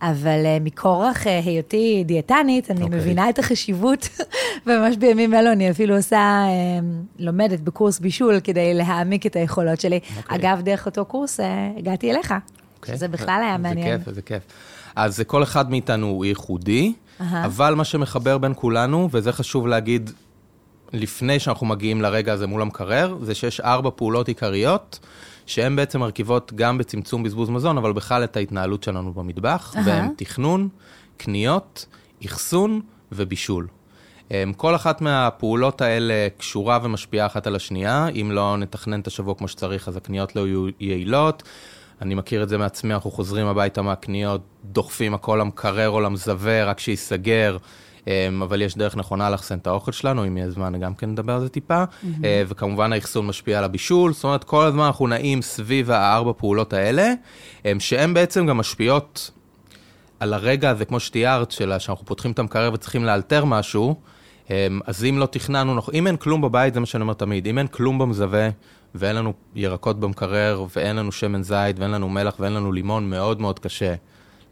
אבל 0.01 0.43
uh, 0.45 0.63
מכורח 0.63 1.23
uh, 1.23 1.29
היותי 1.45 2.03
דיאטנית, 2.05 2.71
אני 2.71 2.79
okay. 2.79 2.83
אוקיי. 2.83 2.99
מבינה 2.99 3.29
את 3.29 3.39
החשיבות, 3.39 4.09
וממש 4.65 4.97
בימים 4.97 5.33
אלו 5.33 5.51
אני 5.51 5.71
אפילו 5.71 5.95
עושה, 5.95 6.43
uh, 6.45 6.83
לומדת 7.19 7.59
בקורס 7.59 7.99
בישול 7.99 8.39
כדי 8.39 8.73
להעמיק 8.73 9.25
את 9.25 9.35
היכולות 9.35 9.81
שלי. 9.81 9.99
Okay. 10.03 10.17
אוקיי. 10.17 10.37
אגב, 10.37 10.61
דרך 10.61 10.85
אותו 10.85 11.05
קורס 11.05 11.39
uh, 11.39 11.43
הגעתי 11.77 12.11
אליך, 12.11 12.31
okay. 12.31 12.51
אוקיי. 12.79 12.95
שזה 12.95 13.07
בכלל 13.07 13.41
היה 13.43 13.57
מעניין. 13.57 13.97
זה 13.97 14.05
כיף, 14.05 14.15
זה 14.15 14.21
כיף. 14.21 14.43
אז 14.95 15.23
כל 15.27 15.43
אחד 15.43 15.71
מאיתנו 15.71 16.07
הוא 16.07 16.25
ייחודי, 16.25 16.93
uh-huh. 16.93 17.23
אבל 17.45 17.73
מה 17.73 17.83
שמחבר 17.83 18.37
בין 18.37 18.53
כולנו, 18.55 19.09
וזה 19.11 19.31
חשוב 19.31 19.67
להגיד 19.67 20.11
לפני 20.93 21.39
שאנחנו 21.39 21.67
מגיעים 21.67 22.01
לרגע 22.01 22.33
הזה 22.33 22.47
מול 22.47 22.61
המקרר, 22.61 23.17
זה 23.21 23.35
שיש 23.35 23.59
ארבע 23.59 23.89
פעולות 23.95 24.27
עיקריות. 24.27 24.99
שהן 25.51 25.75
בעצם 25.75 25.99
מרכיבות 25.99 26.53
גם 26.55 26.77
בצמצום 26.77 27.23
בזבוז 27.23 27.49
מזון, 27.49 27.77
אבל 27.77 27.93
בכלל 27.93 28.23
את 28.23 28.37
ההתנהלות 28.37 28.83
שלנו 28.83 29.13
במטבח, 29.13 29.73
uh-huh. 29.75 29.79
והן 29.85 30.09
תכנון, 30.17 30.69
קניות, 31.17 31.85
אחסון 32.25 32.81
ובישול. 33.11 33.67
אמ, 34.31 34.53
כל 34.53 34.75
אחת 34.75 35.01
מהפעולות 35.01 35.81
האלה 35.81 36.27
קשורה 36.37 36.79
ומשפיעה 36.83 37.25
אחת 37.25 37.47
על 37.47 37.55
השנייה. 37.55 38.07
אם 38.07 38.31
לא 38.31 38.57
נתכנן 38.57 38.99
את 38.99 39.07
השבוע 39.07 39.35
כמו 39.35 39.47
שצריך, 39.47 39.87
אז 39.87 39.97
הקניות 39.97 40.35
לא 40.35 40.47
יהיו 40.47 40.67
יעילות. 40.79 41.43
אני 42.01 42.15
מכיר 42.15 42.43
את 42.43 42.49
זה 42.49 42.57
מעצמי, 42.57 42.93
אנחנו 42.93 43.11
חוזרים 43.11 43.47
הביתה 43.47 43.81
מהקניות, 43.81 44.41
דוחפים 44.65 45.13
הכל 45.13 45.37
למקרר 45.41 45.89
או 45.89 46.01
למזווה, 46.01 46.63
רק 46.63 46.79
שייסגר. 46.79 47.57
אמ, 48.07 48.41
אבל 48.41 48.61
יש 48.61 48.77
דרך 48.77 48.97
נכונה 48.97 49.29
לאחסן 49.29 49.57
את 49.57 49.67
האוכל 49.67 49.91
שלנו, 49.91 50.27
אם 50.27 50.37
יהיה 50.37 50.49
זמן 50.49 50.79
גם 50.79 50.95
כן 50.95 51.09
נדבר 51.09 51.33
על 51.33 51.41
זה 51.41 51.49
טיפה, 51.49 51.83
mm-hmm. 51.83 52.23
וכמובן 52.47 52.93
האחסון 52.93 53.27
משפיע 53.27 53.57
על 53.57 53.63
הבישול, 53.63 54.13
זאת 54.13 54.23
אומרת 54.23 54.43
כל 54.43 54.65
הזמן 54.65 54.83
אנחנו 54.83 55.07
נעים 55.07 55.41
סביב 55.41 55.91
הארבע 55.91 56.31
פעולות 56.37 56.73
האלה, 56.73 57.13
אמ, 57.65 57.79
שהן 57.79 58.13
בעצם 58.13 58.45
גם 58.45 58.57
משפיעות 58.57 59.31
על 60.19 60.33
הרגע 60.33 60.69
הזה, 60.69 60.85
כמו 60.85 60.99
שתיארת, 60.99 61.51
שלה, 61.51 61.79
שאנחנו 61.79 62.05
פותחים 62.05 62.31
את 62.31 62.39
המקרר 62.39 62.73
וצריכים 62.73 63.05
לאלתר 63.05 63.45
משהו, 63.45 63.95
אז 64.85 65.05
אם 65.09 65.17
לא 65.19 65.25
תכננו, 65.25 65.81
אם 65.93 66.07
אין 66.07 66.17
כלום 66.17 66.41
בבית, 66.41 66.73
זה 66.73 66.79
מה 66.79 66.85
שאני 66.85 67.01
אומר 67.01 67.13
תמיד, 67.13 67.47
אם 67.47 67.57
אין 67.57 67.67
כלום 67.67 67.99
במזווה, 67.99 68.49
ואין 68.95 69.15
לנו 69.15 69.33
ירקות 69.55 69.99
במקרר, 69.99 70.65
ואין 70.75 70.95
לנו 70.95 71.11
שמן 71.11 71.43
זית, 71.43 71.79
ואין 71.79 71.91
לנו 71.91 72.09
מלח, 72.09 72.35
ואין 72.39 72.53
לנו 72.53 72.71
לימון, 72.71 73.09
מאוד 73.09 73.41
מאוד 73.41 73.59
קשה 73.59 73.93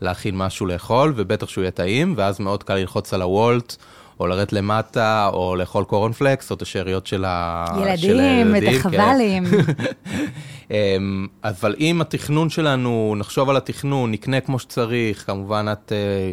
להכין 0.02 0.38
משהו 0.38 0.66
לאכול, 0.66 1.14
ובטח 1.16 1.50
שהוא 1.50 1.62
יהיה 1.62 1.72
טעים, 1.72 2.14
ואז 2.18 2.40
מאוד 2.40 2.64
קל 2.64 2.76
ללחוץ 2.76 3.14
על 3.14 3.22
הוולט, 3.22 3.76
או 4.20 4.28
לרדת 4.28 4.54
למטה, 4.54 5.30
או 5.34 5.56
לאכול 5.56 5.84
קורנפלקס, 5.84 6.52
או 6.52 6.56
את 6.56 6.62
השאריות 6.62 7.08
של, 7.08 7.26
ה... 7.26 7.66
ילדים, 7.84 8.56
את 8.56 8.64
החבלים. 8.76 9.44
אמ, 10.72 11.28
אבל 11.44 11.76
אם 11.80 12.02
התכנון 12.02 12.50
שלנו, 12.50 13.16
נחשוב 13.18 13.50
על 13.50 13.58
התכנון, 13.58 14.12
נקנה 14.12 14.42
כמו 14.42 14.60
שצריך, 14.60 15.26
כמובן 15.26 15.66
את... 15.72 15.92
אה, 15.92 16.32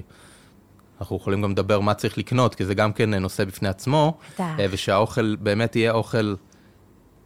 אנחנו 1.01 1.17
יכולים 1.17 1.43
גם 1.43 1.51
לדבר 1.51 1.81
מה 1.81 1.95
צריך 1.95 2.19
לקנות, 2.19 2.55
כי 2.55 2.65
זה 2.65 2.75
גם 2.75 2.93
כן 2.93 3.15
נושא 3.15 3.45
בפני 3.45 3.69
עצמו, 3.69 4.15
אה, 4.41 4.67
ושהאוכל 4.71 5.37
באמת 5.37 5.77
יהיה 5.77 5.93
אוכל 5.93 6.35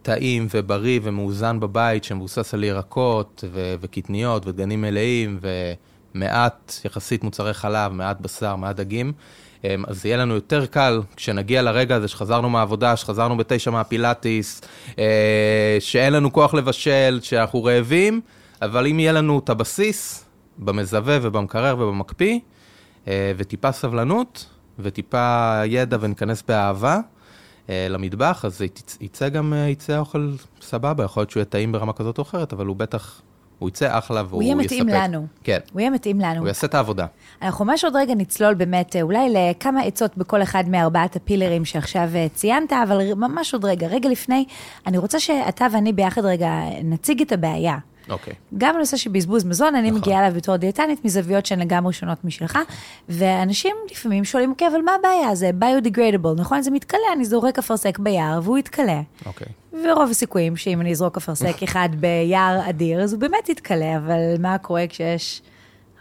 טעים 0.03 0.47
ובריא 0.55 1.01
ומאוזן 1.03 1.61
בבית, 1.61 2.05
שמבוסס 2.05 2.55
על 2.55 2.65
ירקות 2.65 3.45
וקטניות 3.81 4.47
ודגנים 4.47 4.81
מלאים, 4.81 5.39
ו... 5.43 5.73
מעט 6.15 6.73
יחסית 6.85 7.25
מוצרי 7.25 7.55
חלב, 7.55 7.93
מעט 7.93 8.21
בשר, 8.21 8.57
מעט 8.57 8.77
דגים, 8.77 9.13
אמ, 9.65 9.85
אז 9.87 10.07
יהיה 10.07 10.17
לנו 10.17 10.35
יותר 10.35 10.67
קל 10.67 11.03
כשנגיע 11.17 11.63
לרגע 11.63 11.97
הזה 11.97 12.09
שחזרנו 12.09 12.51
מהעבודה, 12.51 12.97
שחזרנו 12.97 13.37
בתשע 13.37 13.71
מהפילאטיס, 13.71 14.61
אה, 14.99 15.77
שאין 15.81 16.13
לנו 16.13 16.33
כוח 16.33 16.55
לבשל, 16.55 17.21
שאנחנו 17.23 17.65
רעבים, 17.65 18.21
אבל 18.63 18.87
אם 18.87 18.99
יהיה 18.99 19.13
לנו 19.13 19.39
את 19.39 19.51
הבסיס 19.51 20.25
במזווה 20.59 21.19
ובמקרר 21.23 21.77
ובמקפיא, 21.79 22.39
אה, 23.09 23.33
וטיפה 23.37 23.73
סבלנות, 23.73 24.47
וטיפה 24.79 25.61
ידע 25.67 25.97
וניכנס 26.01 26.43
באהבה 26.49 26.99
אה, 27.71 27.87
למטבח, 27.91 28.45
אז 28.45 28.63
יצא 29.01 29.29
גם, 29.29 29.53
יצא 29.69 29.99
אוכל 29.99 30.33
סבבה, 30.61 31.05
יכול 31.05 31.21
להיות 31.21 31.31
שהוא 31.31 31.41
יהיה 31.41 31.45
טעים 31.45 31.73
ברמה 31.73 31.93
כזאת 31.93 32.19
או 32.19 32.23
אחרת, 32.23 32.53
אבל 32.53 32.67
הוא 32.67 32.77
בטח 32.77 33.23
הוא 33.61 33.69
יצא 33.69 33.99
אחלה 33.99 34.23
והוא 34.23 34.25
יספק. 34.25 34.35
הוא 34.35 34.43
יהיה 34.43 34.55
מתאים 34.55 34.89
לנו. 34.89 35.27
כן. 35.45 35.59
הוא 35.73 35.81
יהיה 35.81 35.91
מתאים 35.91 36.21
לנו. 36.21 36.41
הוא 36.41 36.49
יעשה 36.49 36.67
את 36.67 36.75
העבודה. 36.75 37.07
אנחנו 37.43 37.65
ממש 37.65 37.85
עוד 37.85 37.97
רגע 37.97 38.15
נצלול 38.15 38.55
באמת, 38.55 38.97
אה, 38.97 39.03
אולי 39.03 39.35
לכמה 39.35 39.83
עצות 39.83 40.17
בכל 40.17 40.43
אחד 40.43 40.69
מארבעת 40.69 41.17
הפילרים 41.17 41.65
שעכשיו 41.65 42.09
אה, 42.15 42.27
ציינת, 42.35 42.73
אבל 42.73 43.15
ממש 43.15 43.55
עוד 43.55 43.65
רגע. 43.65 43.87
רגע 43.87 44.09
לפני, 44.09 44.45
אני 44.87 44.99
רוצה 44.99 45.21
שאתה 45.21 45.67
ואני 45.73 45.93
ביחד 45.93 46.25
רגע 46.25 46.53
נציג 46.85 47.23
את 47.23 47.33
הבעיה. 47.33 47.77
אוקיי. 48.11 48.35
גם 48.59 48.75
בנושא 48.75 48.97
של 48.97 49.11
בזבוז 49.11 49.45
מזון, 49.45 49.75
אני 49.75 49.89
נכון. 49.89 50.01
מגיעה 50.01 50.21
אליו 50.27 50.37
בתור 50.37 50.57
דיאטנית 50.57 51.05
מזוויות 51.05 51.47
שהן 51.47 51.61
לגמרי 51.61 51.93
שונות 51.93 52.25
משלך, 52.25 52.59
ואנשים 53.09 53.77
לפעמים 53.91 54.25
שואלים, 54.25 54.51
אוקיי, 54.51 54.69
אבל 54.69 54.81
מה 54.81 54.93
הבעיה? 54.95 55.35
זה 55.35 55.51
biodegradable, 55.61 56.41
נכון? 56.41 56.63
זה 56.63 56.71
מתכלה, 56.71 57.01
אני 57.13 57.25
זורק 57.25 57.59
אפרסק 57.59 57.99
ביער 57.99 58.41
והוא 58.43 58.59
יתכלה. 58.59 59.01
אוקיי. 59.27 59.47
ורוב 59.73 60.11
הסיכויים 60.11 60.57
שאם 60.57 60.81
אני 60.81 60.91
אזרוק 60.91 61.17
אפרסק 61.17 61.63
אחד 61.69 61.89
ביער 61.93 62.69
אדיר, 62.69 63.03
אז 63.03 63.13
הוא 63.13 63.21
באמת 63.21 63.49
יתכלה, 63.49 63.97
אבל 63.97 64.19
מה 64.39 64.59
קורה 64.59 64.85
כשיש 64.89 65.43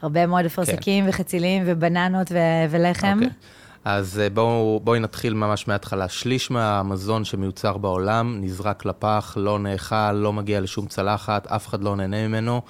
הרבה 0.02 0.26
מאוד 0.26 0.46
אפרסקים 0.46 1.06
וחצילים 1.08 1.64
ובננות 1.66 2.32
ו- 2.32 2.38
ולחם? 2.70 3.20
אוקיי. 3.24 3.30
אז 3.86 4.20
אה, 4.20 4.30
בואו, 4.30 4.82
בואי 4.84 5.00
נתחיל 5.00 5.34
ממש 5.34 5.68
מההתחלה. 5.68 6.10
שליש 6.10 6.52
מהמזון 6.52 7.26
שמיוצר 7.26 7.78
בעולם 7.78 8.38
נזרק 8.42 8.86
לפח, 8.86 9.34
לא 9.40 9.60
נאכל, 9.60 10.12
לא 10.12 10.34
מגיע 10.34 10.62
לשום 10.62 10.88
צלחת, 10.88 11.48
אף 11.48 11.68
אחד 11.68 11.84
לא 11.84 11.96
נהנה 11.96 12.28
ממנו. 12.28 12.62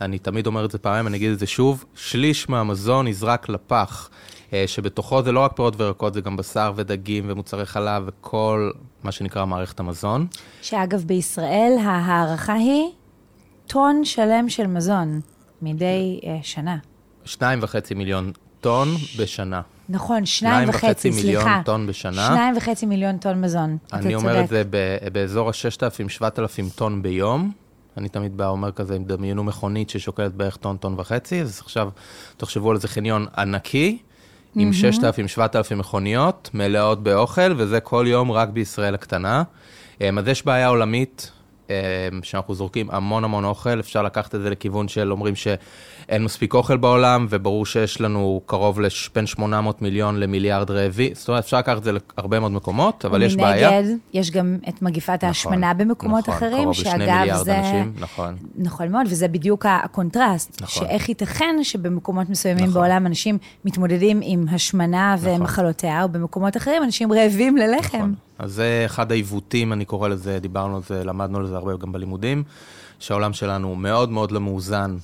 אני 0.00 0.18
תמיד 0.18 0.46
אומר 0.46 0.64
את 0.64 0.70
זה 0.70 0.78
פעמיים, 0.78 1.06
אני 1.06 1.16
אגיד 1.16 1.32
את 1.32 1.38
זה 1.38 1.46
שוב, 1.46 1.84
שליש 1.94 2.48
מהמזון 2.48 3.08
נזרק 3.08 3.48
לפח, 3.48 4.10
אה, 4.52 4.64
שבתוכו 4.66 5.22
זה 5.22 5.32
לא 5.32 5.40
רק 5.40 5.52
פירות 5.52 5.80
וירקות, 5.80 6.14
זה 6.14 6.20
גם 6.20 6.36
בשר 6.36 6.72
ודגים 6.76 7.24
ומוצרי 7.28 7.66
חלב 7.66 8.02
וכל 8.06 8.70
מה 9.02 9.12
שנקרא 9.12 9.44
מערכת 9.46 9.80
המזון. 9.80 10.26
שאגב, 10.62 11.04
בישראל 11.06 11.76
ההערכה 11.84 12.54
היא 12.54 12.84
טון 13.66 14.04
שלם 14.04 14.48
של 14.48 14.66
מזון 14.66 15.20
מדי 15.62 16.20
uh, 16.22 16.26
שנה. 16.42 16.76
שניים 17.24 17.58
וחצי 17.62 17.94
מיליון 17.94 18.32
טון 18.60 18.88
בשנה. 19.18 19.60
נכון, 19.92 20.26
שניים 20.26 20.68
וחצי, 20.68 21.10
מיליון 21.10 21.42
סליחה. 21.42 21.62
טון 21.64 21.86
בשנה. 21.86 22.26
שניים 22.26 22.56
וחצי 22.56 22.86
מיליון 22.86 23.18
טון 23.18 23.40
מזון. 23.40 23.76
אתה 23.86 23.96
אני 23.96 24.14
אומר 24.14 24.32
צודק. 24.32 24.44
את 24.44 24.48
זה 24.48 24.62
באזור 25.12 25.48
ה-6,000-7,000 25.48 26.74
טון 26.74 27.02
ביום. 27.02 27.52
אני 27.96 28.08
תמיד 28.08 28.36
בא 28.36 28.48
אומר 28.48 28.72
כזה, 28.72 28.96
אם 28.96 29.04
דמיינו 29.04 29.44
מכונית 29.44 29.90
ששוקלת 29.90 30.34
בערך 30.34 30.56
טון, 30.56 30.76
טון 30.76 30.94
וחצי, 30.98 31.40
אז 31.40 31.60
עכשיו 31.64 31.88
תחשבו 32.36 32.70
על 32.70 32.76
איזה 32.76 32.88
חניון 32.88 33.26
ענקי, 33.38 33.98
עם 34.56 34.70
6,000-7,000 35.36 35.74
מכוניות 35.74 36.50
מלאות 36.54 37.02
באוכל, 37.02 37.54
וזה 37.56 37.80
כל 37.80 38.04
יום 38.08 38.32
רק 38.32 38.48
בישראל 38.48 38.94
הקטנה. 38.94 39.42
אמ, 40.00 40.18
אז 40.18 40.28
יש 40.28 40.46
בעיה 40.46 40.68
עולמית, 40.68 41.30
אמ, 41.70 41.74
שאנחנו 42.22 42.54
זורקים 42.54 42.90
המון 42.90 43.24
המון 43.24 43.44
אוכל, 43.44 43.80
אפשר 43.80 44.02
לקחת 44.02 44.34
את 44.34 44.40
זה 44.42 44.50
לכיוון 44.50 44.88
של 44.88 45.12
אומרים 45.12 45.34
שאין 46.06 46.24
מספיק 46.24 46.54
אוכל 46.54 46.76
בעולם, 46.76 47.26
וברור 47.30 47.66
שיש 47.66 48.00
לנו 48.00 48.40
קרוב 48.46 48.80
לבין 48.80 49.26
800 49.26 49.82
מיליון 49.82 50.20
למיליארד 50.20 50.70
רעבים, 50.70 51.10
זאת 51.14 51.28
אומרת, 51.28 51.44
אפשר 51.44 51.58
לקחת 51.58 51.78
את 51.78 51.84
זה 51.84 51.92
להרבה 52.18 52.40
מאוד 52.40 52.52
מקומות, 52.52 53.04
אבל 53.04 53.22
יש 53.22 53.36
בעיה. 53.36 53.70
ומנגד, 53.70 53.96
יש 54.12 54.30
גם 54.30 54.56
את 54.68 54.82
מגיפת 54.82 55.24
ההשמנה 55.24 55.74
במקומות 55.74 56.28
נכון, 56.28 56.34
אחרים, 56.34 56.62
קרוב 56.62 56.70
לשני 56.70 56.90
שאגב, 56.90 57.18
מיליארד 57.18 57.44
זה... 57.44 57.58
אנשים, 57.58 57.92
נכון. 57.98 58.36
נכון 58.56 58.88
מאוד, 58.88 59.06
וזה 59.10 59.28
בדיוק 59.28 59.66
הקונטרסט, 59.68 60.62
נכון. 60.62 60.86
שאיך 60.86 61.08
ייתכן 61.08 61.56
שבמקומות 61.62 62.28
מסוימים 62.30 62.64
נכון. 62.64 62.74
בעולם 62.74 63.06
אנשים 63.06 63.38
מתמודדים 63.64 64.20
עם 64.22 64.46
השמנה 64.50 65.16
ומחלותיה, 65.20 66.04
ובמקומות 66.04 66.56
אחרים 66.56 66.82
אנשים 66.82 67.12
רעבים 67.12 67.56
ללחם. 67.56 67.98
נכון. 67.98 68.14
אז 68.38 68.52
זה 68.52 68.82
אחד 68.86 69.12
העיוותים, 69.12 69.72
אני 69.72 69.84
קורא 69.84 70.08
לזה, 70.08 70.38
דיברנו 70.38 70.76
על 70.76 70.82
זה, 70.88 71.04
למדנו 71.04 71.38
על 71.38 71.46
זה 71.46 71.56
הרבה 71.56 71.76
גם 71.76 71.92
בלימודים, 71.92 72.42
שהעולם 72.98 73.32
שלנו 73.32 73.74
מאוד 73.74 74.10
מאוד 74.10 74.32
לא 74.32 74.40
מאוזן 74.40 74.96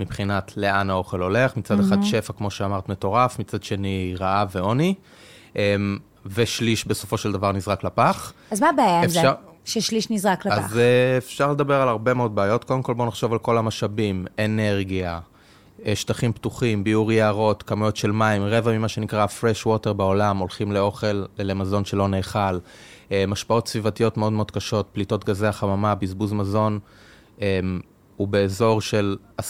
מבחינת 0.00 0.52
לאן 0.56 0.90
האוכל 0.90 1.20
הולך. 1.22 1.56
מצד 1.56 1.80
אחד 1.80 2.02
שפע, 2.02 2.32
כמו 2.32 2.50
שאמרת, 2.50 2.88
מטורף, 2.88 3.38
מצד 3.38 3.62
שני 3.62 4.14
רעב 4.20 4.48
ועוני, 4.54 4.94
אמ, 5.56 5.98
ושליש 6.26 6.86
בסופו 6.86 7.18
של 7.18 7.32
דבר 7.32 7.52
נזרק 7.52 7.84
לפח. 7.84 8.32
אז 8.50 8.60
מה 8.62 8.68
הבעיה 8.68 9.02
עם 9.02 9.08
זה? 9.08 9.18
אפשר- 9.20 9.34
ששליש 9.64 10.10
נזרק 10.10 10.46
לפח. 10.46 10.58
אז 10.58 10.78
אה, 10.78 11.16
אפשר 11.18 11.52
לדבר 11.52 11.80
על 11.82 11.88
הרבה 11.88 12.14
מאוד 12.14 12.34
בעיות. 12.34 12.64
קודם 12.64 12.82
כל 12.82 12.94
בואו 12.94 13.08
נחשוב 13.08 13.32
על 13.32 13.38
כל 13.38 13.58
המשאבים, 13.58 14.26
אנרגיה, 14.38 15.18
אה, 15.86 15.96
שטחים 15.96 16.32
פתוחים, 16.32 16.84
ביעור 16.84 17.12
יערות, 17.12 17.62
כמויות 17.62 17.96
של 17.96 18.12
מים, 18.12 18.42
רבע 18.44 18.72
ממה 18.78 18.88
שנקרא 18.88 19.26
fresh 19.40 19.66
water 19.66 19.92
בעולם, 19.92 20.36
הולכים 20.38 20.72
לאוכל, 20.72 21.24
למזון 21.38 21.84
שלא 21.84 22.08
נאכל, 22.08 22.58
אה, 23.12 23.24
השפעות 23.32 23.68
סביבתיות 23.68 24.16
מאוד 24.16 24.32
מאוד 24.32 24.50
קשות, 24.50 24.88
פליטות 24.92 25.24
גזי 25.24 25.46
החממה, 25.46 25.94
בזבוז 25.94 26.32
מזון, 26.32 26.78
אה, 27.42 27.60
הוא 28.16 28.28
באזור 28.28 28.80
של 28.80 29.16
10% 29.40 29.42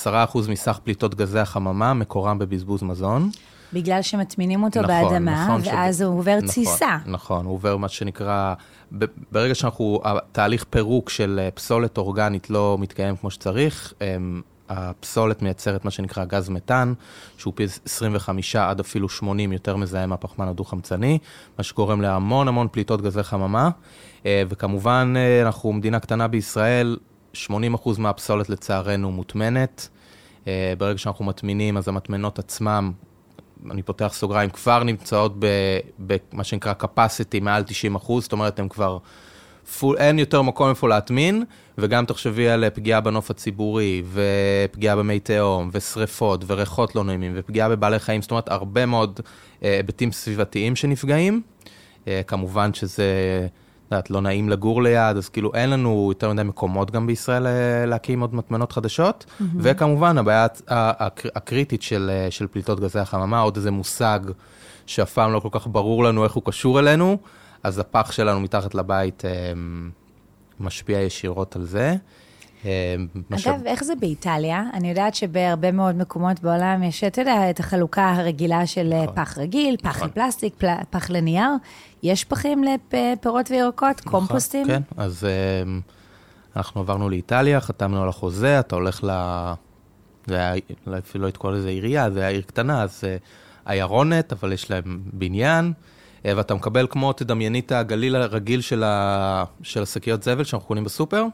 מסך 0.48 0.80
פליטות 0.84 1.14
גזי 1.14 1.38
החממה, 1.38 1.94
מקורם 1.94 2.38
בבזבוז 2.38 2.82
מזון. 2.82 3.30
בגלל 3.72 4.02
שמטמינים 4.02 4.62
אותו 4.62 4.82
נכון, 4.82 4.88
באדמה, 5.12 5.44
נכון 5.44 5.60
ואז 5.64 5.94
שזה- 5.94 6.04
הוא 6.04 6.18
עובר 6.18 6.36
נכון, 6.36 6.48
תסיסה. 6.48 6.98
נכון, 7.06 7.44
הוא 7.46 7.54
עובר 7.54 7.76
מה 7.76 7.88
שנקרא, 7.88 8.54
ב- 8.98 9.04
ברגע 9.32 9.54
שאנחנו, 9.54 10.00
התהליך 10.04 10.64
פירוק 10.70 11.10
של 11.10 11.40
אה, 11.42 11.50
פסולת 11.50 11.98
אורגנית 11.98 12.50
לא 12.50 12.76
מתקיים 12.80 13.16
כמו 13.16 13.30
שצריך, 13.30 13.92
אמ, 14.00 14.40
הפסולת 14.68 15.42
מייצרת 15.42 15.84
מה 15.84 15.90
שנקרא 15.90 16.24
גז 16.24 16.48
מתאן, 16.48 16.92
שהוא 17.38 17.52
פי 17.56 17.64
25 17.86 18.56
עד 18.56 18.80
אפילו 18.80 19.08
80 19.08 19.52
יותר 19.52 19.76
מזהם 19.76 20.10
מהפחמן 20.10 20.48
הדו-חמצני, 20.48 21.18
מה 21.58 21.64
שגורם 21.64 22.00
להמון 22.00 22.48
המון 22.48 22.68
פליטות 22.72 23.02
גזי 23.02 23.22
חממה, 23.22 23.70
אה, 24.26 24.42
וכמובן 24.48 25.14
אה, 25.16 25.42
אנחנו 25.46 25.72
מדינה 25.72 26.00
קטנה 26.00 26.28
בישראל, 26.28 26.96
80% 27.34 27.38
מהפסולת 27.98 28.50
לצערנו 28.50 29.10
מוטמנת. 29.10 29.88
אה, 30.46 30.72
ברגע 30.78 30.98
שאנחנו 30.98 31.24
מטמינים, 31.24 31.76
אז 31.76 31.88
המטמנות 31.88 32.38
עצמם 32.38 32.92
אני 33.70 33.82
פותח 33.82 34.10
סוגריים, 34.14 34.50
כבר 34.50 34.82
נמצאות 34.84 35.34
במה 35.98 36.44
שנקרא 36.44 36.72
capacity 36.82 37.40
מעל 37.40 37.62
90 37.62 37.94
אחוז, 37.94 38.22
זאת 38.22 38.32
אומרת, 38.32 38.58
הן 38.58 38.68
כבר, 38.68 38.98
פול, 39.78 39.96
אין 39.96 40.18
יותר 40.18 40.42
מקום 40.42 40.68
איפה 40.68 40.88
להטמין, 40.88 41.44
וגם 41.78 42.04
תחשבי 42.04 42.48
על 42.48 42.70
פגיעה 42.70 43.00
בנוף 43.00 43.30
הציבורי, 43.30 44.02
ופגיעה 44.12 44.96
במי 44.96 45.20
תהום, 45.20 45.70
ושריפות, 45.72 46.44
וריחות 46.46 46.94
לא 46.94 47.04
נעימים, 47.04 47.32
ופגיעה 47.36 47.68
בבעלי 47.68 47.98
חיים, 47.98 48.22
זאת 48.22 48.30
אומרת, 48.30 48.48
הרבה 48.48 48.86
מאוד 48.86 49.20
אה, 49.64 49.76
היבטים 49.76 50.12
סביבתיים 50.12 50.76
שנפגעים. 50.76 51.42
אה, 52.08 52.20
כמובן 52.26 52.74
שזה, 52.74 53.06
יודעת, 53.96 54.10
לא 54.10 54.20
נעים 54.20 54.48
לגור 54.48 54.82
ליד, 54.82 55.16
אז 55.16 55.28
כאילו 55.28 55.54
אין 55.54 55.70
לנו 55.70 56.06
יותר 56.10 56.32
מדי 56.32 56.42
מקומות 56.42 56.90
גם 56.90 57.06
בישראל 57.06 57.46
אה, 57.46 57.86
להקים 57.86 58.20
עוד 58.20 58.34
מטמנות 58.34 58.72
חדשות. 58.72 59.24
Mm-hmm. 59.28 59.44
וכמובן, 59.58 60.18
הבעיה 60.18 60.46
הקר- 60.68 61.28
הקריטית 61.34 61.82
של, 61.82 62.10
אה, 62.12 62.30
של 62.30 62.46
פליטות 62.46 62.80
גזי 62.80 62.98
החממה, 62.98 63.40
עוד 63.40 63.56
איזה 63.56 63.70
מושג 63.70 64.20
שאף 64.86 65.12
פעם 65.12 65.32
לא 65.32 65.40
כל 65.40 65.48
כך 65.52 65.66
ברור 65.66 66.04
לנו 66.04 66.24
איך 66.24 66.32
הוא 66.32 66.42
קשור 66.46 66.78
אלינו, 66.78 67.18
אז 67.62 67.78
הפח 67.78 68.12
שלנו 68.12 68.40
מתחת 68.40 68.74
לבית 68.74 69.24
אה, 69.24 69.30
משפיע 70.60 71.00
ישירות 71.00 71.56
על 71.56 71.64
זה. 71.64 71.96
אה, 72.64 72.94
משאב- 73.30 73.52
אגב, 73.54 73.66
איך 73.66 73.84
זה 73.84 73.92
באיטליה? 74.00 74.62
אני 74.74 74.88
יודעת 74.90 75.14
שבהרבה 75.14 75.72
מאוד 75.72 75.96
מקומות 75.96 76.40
בעולם 76.40 76.82
יש, 76.82 77.04
אתה 77.04 77.20
יודע, 77.20 77.50
את 77.50 77.60
החלוקה 77.60 78.12
הרגילה 78.16 78.66
של 78.66 78.92
נכון. 79.02 79.14
פח 79.14 79.38
רגיל, 79.38 79.76
פח 79.82 79.96
נכון. 79.96 80.08
לפלסטיק, 80.08 80.54
פל... 80.58 80.66
פח 80.90 81.10
לנייר. 81.10 81.50
יש 82.02 82.24
פחים 82.24 82.64
לפירות 82.64 83.50
וירקות, 83.50 84.00
קומפוסטים? 84.00 84.66
כן, 84.66 84.82
אז 84.96 85.24
אה, 85.24 85.62
אנחנו 86.56 86.80
עברנו 86.80 87.10
לאיטליה, 87.10 87.60
חתמנו 87.60 88.02
על 88.02 88.08
החוזה, 88.08 88.60
אתה 88.60 88.74
הולך 88.74 89.04
ל... 89.04 89.10
זה 90.26 90.36
היה, 90.36 90.54
לא- 90.86 90.98
אפילו 90.98 91.22
לא 91.22 91.26
הייתי 91.26 91.38
קורא 91.38 91.52
לזה 91.52 91.68
עירייה, 91.68 92.10
זה 92.10 92.20
היה 92.20 92.28
עיר 92.28 92.40
קטנה, 92.42 92.82
אז 92.82 93.00
אה, 93.04 93.16
עיירונת, 93.66 94.32
אבל 94.32 94.52
יש 94.52 94.70
להם 94.70 95.00
בניין, 95.12 95.64
אה, 95.66 95.72
ואתה 96.24 96.54
מקבל 96.54 96.86
כמו, 96.90 97.12
תדמייני 97.12 97.60
את 97.60 97.72
הגליל 97.72 98.16
הרגיל 98.16 98.60
של, 98.60 98.82
ה... 98.84 99.44
של 99.62 99.82
השקיות 99.82 100.22
זבל 100.22 100.44
שאנחנו 100.44 100.68
קונים 100.68 100.84
בסופר, 100.84 101.24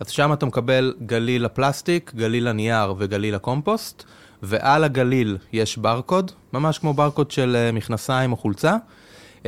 אז 0.00 0.08
שם 0.08 0.32
אתה 0.32 0.46
מקבל 0.46 0.94
גליל 1.06 1.44
הפלסטיק, 1.44 2.12
גליל 2.14 2.48
הנייר 2.48 2.94
וגליל 2.98 3.34
הקומפוסט, 3.34 4.04
ועל 4.42 4.84
הגליל 4.84 5.36
יש 5.52 5.76
ברקוד, 5.76 6.32
ממש 6.52 6.78
כמו 6.78 6.94
ברקוד 6.94 7.30
של 7.30 7.56
אה, 7.56 7.72
מכנסיים 7.72 8.32
או 8.32 8.36
חולצה. 8.36 8.76
Um, 9.42 9.46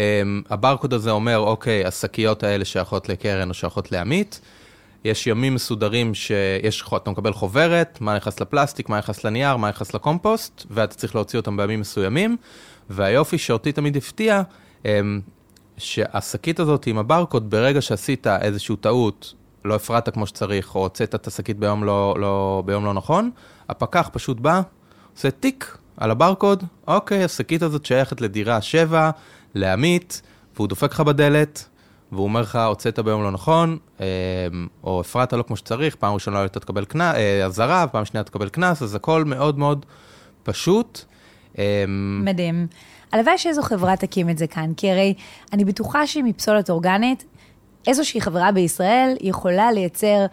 הברקוד 0.50 0.94
הזה 0.94 1.10
אומר, 1.10 1.38
אוקיי, 1.38 1.84
השקיות 1.84 2.42
האלה 2.42 2.64
שייכות 2.64 3.08
לקרן 3.08 3.48
או 3.48 3.54
שייכות 3.54 3.92
לעמית. 3.92 4.40
יש 5.04 5.26
ימים 5.26 5.54
מסודרים 5.54 6.14
שיש, 6.14 6.84
אתה 6.96 7.10
מקבל 7.10 7.32
חוברת, 7.32 7.98
מה 8.00 8.16
נכנס 8.16 8.40
לפלסטיק, 8.40 8.88
מה 8.88 8.98
נכנס 8.98 9.24
לנייר, 9.24 9.56
מה 9.56 9.68
נכנס 9.68 9.94
לקומפוסט, 9.94 10.66
ואתה 10.70 10.94
צריך 10.94 11.14
להוציא 11.14 11.38
אותם 11.38 11.56
בימים 11.56 11.80
מסוימים. 11.80 12.36
והיופי 12.90 13.38
שאותי 13.38 13.72
תמיד 13.72 13.96
הפתיע, 13.96 14.42
שהשקית 15.78 16.60
הזאת 16.60 16.86
עם 16.86 16.98
הברקוד, 16.98 17.50
ברגע 17.50 17.80
שעשית 17.80 18.26
איזושהי 18.26 18.76
טעות, 18.76 19.34
לא 19.64 19.74
הפרעת 19.74 20.08
כמו 20.08 20.26
שצריך, 20.26 20.74
או 20.74 20.80
הוצאת 20.80 21.14
את 21.14 21.26
השקית 21.26 21.58
ביום 21.58 21.84
לא, 21.84 22.14
לא, 22.18 22.62
ביום 22.66 22.84
לא 22.84 22.94
נכון, 22.94 23.30
הפקח 23.68 24.10
פשוט 24.12 24.40
בא, 24.40 24.62
עושה 25.16 25.30
טיק 25.30 25.78
על 25.96 26.10
הברקוד, 26.10 26.64
אוקיי, 26.88 27.24
השקית 27.24 27.62
הזאת 27.62 27.84
שייכת 27.84 28.20
לדירה 28.20 28.62
7, 28.62 29.10
לעמית, 29.54 30.22
והוא 30.56 30.68
דופק 30.68 30.92
לך 30.92 31.00
בדלת, 31.00 31.68
והוא 32.12 32.24
אומר 32.24 32.40
לך, 32.40 32.56
הוצאת 32.56 32.98
ביום 32.98 33.22
לא 33.22 33.30
נכון, 33.30 33.78
אה, 34.00 34.06
או 34.84 35.00
הפרעת 35.00 35.32
לו 35.32 35.46
כמו 35.46 35.56
שצריך, 35.56 35.94
פעם 35.94 36.14
ראשונה 36.14 36.44
אתה 36.44 36.60
תקבל 36.60 36.84
קנס, 36.84 37.14
אה, 37.14 37.44
אזהרה, 37.44 37.86
פעם 37.86 38.04
שנייה 38.04 38.24
תקבל 38.24 38.48
קנס, 38.48 38.82
אז 38.82 38.94
הכל 38.94 39.24
מאוד 39.24 39.58
מאוד 39.58 39.86
פשוט. 40.42 41.04
אה, 41.58 41.84
מדהים. 42.24 42.66
הלוואי 43.12 43.38
שאיזו 43.38 43.62
חברה 43.62 43.96
תקים 43.96 44.30
את 44.30 44.38
זה 44.38 44.46
כאן, 44.46 44.72
כי 44.76 44.90
הרי 44.90 45.14
אני 45.52 45.64
בטוחה 45.64 46.06
שמפסולת 46.06 46.70
אורגנית, 46.70 47.24
איזושהי 47.86 48.20
חברה 48.20 48.52
בישראל 48.52 49.16
יכולה 49.20 49.72
לייצר 49.72 50.26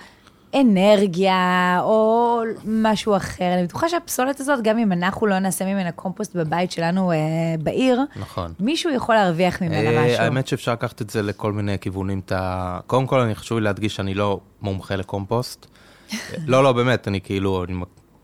אנרגיה 0.56 1.80
או 1.82 2.42
משהו 2.66 3.16
אחר. 3.16 3.54
אני 3.54 3.64
בטוחה 3.64 3.90
שהפסולת 3.90 4.40
הזאת, 4.40 4.64
גם 4.64 4.78
אם 4.78 4.92
אנחנו 4.92 5.28
לא 5.28 5.40
נעשה 5.40 5.66
ממנה 5.66 5.92
קומפוסט 5.92 6.36
בבית 6.36 6.72
שלנו 6.72 7.12
אה, 7.12 7.18
בעיר, 7.60 8.02
נכון. 8.16 8.54
מישהו 8.60 8.92
יכול 8.92 9.16
להרוויח 9.16 9.62
ממנה 9.62 9.90
אה, 9.90 10.06
משהו. 10.06 10.24
האמת 10.24 10.48
שאפשר 10.48 10.74
לקחת 10.74 11.02
את 11.02 11.10
זה 11.10 11.22
לכל 11.22 11.54
מיני 11.54 11.80
כיוונים. 11.80 12.20
אתה... 12.26 12.80
קודם 12.88 13.08
כל, 13.08 13.20
אני 13.20 13.36
חשוב 13.36 13.58
לי 13.58 13.64
להדגיש 13.64 13.96
שאני 13.96 14.14
לא 14.14 14.40
מומחה 14.62 14.96
לקומפוסט. 14.96 15.66
לא, 16.48 16.64
לא, 16.64 16.72
באמת, 16.72 17.08
אני 17.08 17.22
כאילו, 17.22 17.64
אני 17.64 17.74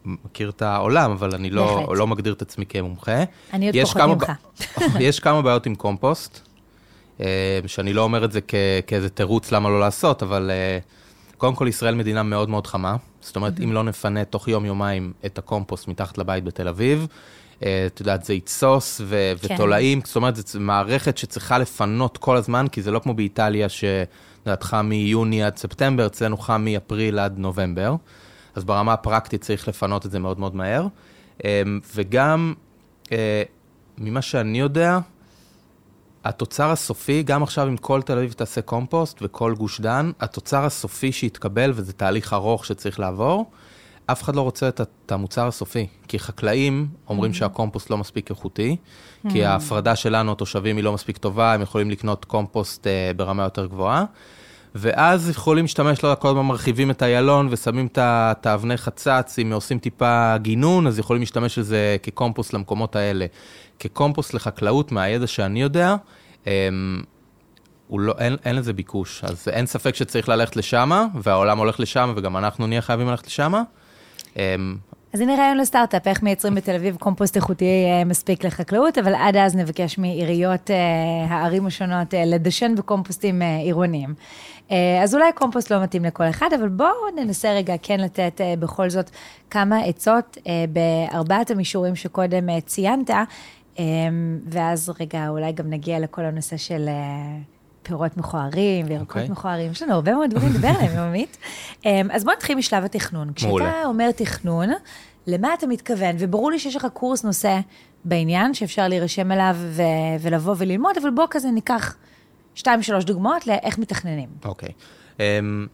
מכיר 0.05 0.49
את 0.49 0.61
העולם, 0.61 1.11
אבל 1.11 1.35
אני 1.35 1.49
לא. 1.49 1.93
לא 1.95 2.07
מגדיר 2.07 2.33
את 2.33 2.41
עצמי 2.41 2.65
כמומחה. 2.65 3.23
אני 3.53 3.65
עוד 3.67 3.75
פחות 3.87 4.01
ממך. 4.01 4.31
יש 4.99 5.19
כמה 5.19 5.41
בעיות 5.41 5.65
עם 5.65 5.75
קומפוסט, 5.75 6.39
אה, 7.21 7.25
שאני 7.67 7.93
לא 7.93 8.01
אומר 8.01 8.25
את 8.25 8.31
זה 8.31 8.39
כ- 8.47 8.55
כאיזה 8.87 9.09
תירוץ 9.09 9.51
למה 9.51 9.69
לא 9.69 9.79
לעשות, 9.79 10.23
אבל 10.23 10.51
אה, 10.53 10.79
קודם 11.37 11.55
כל 11.55 11.67
ישראל 11.67 11.95
מדינה 11.95 12.23
מאוד 12.23 12.49
מאוד 12.49 12.67
חמה. 12.67 12.95
זאת 13.21 13.35
אומרת, 13.35 13.59
אם 13.63 13.73
לא 13.73 13.83
נפנה 13.83 14.25
תוך 14.25 14.47
יום-יומיים 14.47 15.13
את 15.25 15.37
הקומפוסט 15.37 15.87
מתחת 15.87 16.17
לבית 16.17 16.43
בתל 16.43 16.67
אביב, 16.67 17.07
אה, 17.65 17.83
את 17.85 17.99
יודעת, 17.99 18.23
זה 18.23 18.33
יתסוס 18.33 19.01
ו- 19.05 19.33
כן. 19.41 19.53
ותולעים, 19.53 20.01
זאת 20.05 20.15
אומרת, 20.15 20.35
זו 20.35 20.59
מערכת 20.59 21.17
שצריכה 21.17 21.57
לפנות 21.57 22.17
כל 22.17 22.37
הזמן, 22.37 22.67
כי 22.67 22.81
זה 22.81 22.91
לא 22.91 22.99
כמו 22.99 23.13
באיטליה, 23.13 23.69
שאת 23.69 24.07
יודעת, 24.45 24.63
חם 24.63 24.85
מיוני 24.89 25.43
עד 25.43 25.57
ספטמבר, 25.57 26.05
אצלנו 26.05 26.37
חם 26.37 26.65
מאפריל 26.65 27.19
עד 27.19 27.37
נובמבר. 27.37 27.95
אז 28.55 28.63
ברמה 28.63 28.93
הפרקטית 28.93 29.41
צריך 29.41 29.67
לפנות 29.67 30.05
את 30.05 30.11
זה 30.11 30.19
מאוד 30.19 30.39
מאוד 30.39 30.55
מהר. 30.55 30.87
אה, 31.45 31.61
וגם, 31.95 32.53
אה, 33.11 33.43
ממה 33.97 34.21
שאני 34.21 34.59
יודע, 34.59 34.99
התוצר 36.23 36.71
הסופי, 36.71 37.23
גם 37.23 37.43
עכשיו 37.43 37.67
אם 37.67 37.77
כל 37.77 38.01
תל 38.01 38.17
אביב 38.17 38.31
תעשה 38.31 38.61
קומפוסט 38.61 39.19
וכל 39.21 39.55
גוש 39.57 39.81
דן, 39.81 40.11
התוצר 40.19 40.65
הסופי 40.65 41.11
שיתקבל, 41.11 41.71
וזה 41.75 41.93
תהליך 41.93 42.33
ארוך 42.33 42.65
שצריך 42.65 42.99
לעבור, 42.99 43.51
אף 44.05 44.23
אחד 44.23 44.35
לא 44.35 44.41
רוצה 44.41 44.69
את, 44.69 44.81
את 44.81 45.11
המוצר 45.11 45.47
הסופי. 45.47 45.87
כי 46.07 46.19
חקלאים 46.19 46.87
אומרים 47.09 47.33
שהקומפוסט 47.33 47.89
לא 47.89 47.97
מספיק 47.97 48.29
איכותי, 48.29 48.75
כי 49.29 49.45
ההפרדה 49.45 49.95
שלנו, 49.95 50.31
התושבים, 50.31 50.75
היא 50.75 50.83
לא 50.83 50.93
מספיק 50.93 51.17
טובה, 51.17 51.53
הם 51.53 51.61
יכולים 51.61 51.91
לקנות 51.91 52.25
קומפוסט 52.25 52.87
אה, 52.87 53.11
ברמה 53.15 53.43
יותר 53.43 53.65
גבוהה. 53.65 54.05
ואז 54.75 55.29
יכולים 55.29 55.65
להשתמש, 55.65 56.03
לא 56.03 56.09
יודע, 56.09 56.21
כל 56.21 56.27
הזמן 56.27 56.41
מרחיבים 56.41 56.91
את 56.91 57.03
איילון 57.03 57.47
ושמים 57.51 57.87
את 57.95 58.45
האבני 58.45 58.77
חצץ, 58.77 59.39
אם 59.41 59.53
עושים 59.53 59.79
טיפה 59.79 60.37
גינון, 60.37 60.87
אז 60.87 60.99
יכולים 60.99 61.21
להשתמש 61.21 61.59
בזה 61.59 61.97
כקומפוסט 62.03 62.53
למקומות 62.53 62.95
האלה. 62.95 63.25
כקומפוסט 63.79 64.33
לחקלאות, 64.33 64.91
מהידע 64.91 65.27
שאני 65.27 65.61
יודע, 65.61 65.95
אמ, 66.47 66.51
הוא 67.87 67.99
לא, 67.99 68.13
אין, 68.19 68.35
אין 68.45 68.55
לזה 68.55 68.73
ביקוש. 68.73 69.23
אז 69.23 69.47
אין 69.47 69.65
ספק 69.65 69.95
שצריך 69.95 70.29
ללכת 70.29 70.55
לשם, 70.55 70.91
והעולם 71.21 71.57
הולך 71.57 71.79
לשם, 71.79 72.13
וגם 72.15 72.37
אנחנו 72.37 72.67
נהיה 72.67 72.81
חייבים 72.81 73.07
ללכת 73.07 73.27
לשם. 73.27 73.53
אז 75.13 75.21
הנה 75.21 75.35
רעיון 75.35 75.57
לסטארט-אפ, 75.57 76.07
איך 76.07 76.23
מייצרים 76.23 76.55
בתל 76.55 76.75
אביב 76.75 76.95
קומפוסט 76.95 77.35
איכותי 77.35 77.65
אה, 77.65 78.05
מספיק 78.05 78.45
לחקלאות, 78.45 78.97
אבל 78.97 79.15
עד 79.15 79.35
אז 79.35 79.55
נבקש 79.55 79.97
מעיריות 79.97 80.71
אה, 80.71 80.75
הערים 81.29 81.65
השונות 81.65 82.13
אה, 82.13 82.25
לדשן 82.25 82.75
בקומפוסטים 82.75 83.41
עירוניים. 83.41 84.13
אז 85.03 85.15
אולי 85.15 85.31
קומפוסט 85.35 85.71
לא 85.71 85.83
מתאים 85.83 86.05
לכל 86.05 86.23
אחד, 86.29 86.49
אבל 86.59 86.69
בואו 86.69 86.89
ננסה 87.15 87.53
רגע 87.53 87.73
כן 87.81 87.99
לתת 87.99 88.41
בכל 88.59 88.89
זאת 88.89 89.09
כמה 89.49 89.79
עצות 89.79 90.37
בארבעת 90.69 91.51
המישורים 91.51 91.95
שקודם 91.95 92.59
ציינת, 92.59 93.09
ואז 94.45 94.93
רגע 94.99 95.27
אולי 95.29 95.51
גם 95.51 95.69
נגיע 95.69 95.99
לכל 95.99 96.25
הנושא 96.25 96.57
של... 96.57 96.89
פירות 97.83 98.17
מכוערים 98.17 98.85
וירקות 98.89 99.07
אוקיי. 99.09 99.29
מכוערים, 99.29 99.71
יש 99.71 99.81
לנו 99.81 99.93
הרבה 99.93 100.13
מאוד 100.13 100.29
דברים 100.29 100.49
לדבר 100.53 100.67
עליהם, 100.67 100.97
יומית. 101.05 101.37
אמ, 101.85 102.11
אז 102.11 102.23
בוא 102.23 102.33
נתחיל 102.33 102.57
משלב 102.57 102.83
התכנון. 102.83 103.33
כשאתה 103.35 103.81
אומר 103.85 104.11
תכנון, 104.11 104.69
למה 105.27 105.53
אתה 105.53 105.67
מתכוון? 105.67 106.15
וברור 106.19 106.51
לי 106.51 106.59
שיש 106.59 106.75
לך 106.75 106.87
קורס 106.93 107.23
נושא 107.23 107.59
בעניין, 108.05 108.53
שאפשר 108.53 108.87
להירשם 108.87 109.31
אליו 109.31 109.55
ו- 109.57 109.81
ולבוא 110.21 110.55
וללמוד, 110.57 110.97
אבל 111.01 111.09
בוא 111.09 111.25
כזה 111.29 111.51
ניקח 111.51 111.95
שתיים, 112.55 112.81
שלוש 112.81 113.05
דוגמאות 113.05 113.47
לאיך 113.47 113.77
מתכננים. 113.79 114.29
אוקיי. 114.45 114.69
אמ, 115.19 115.67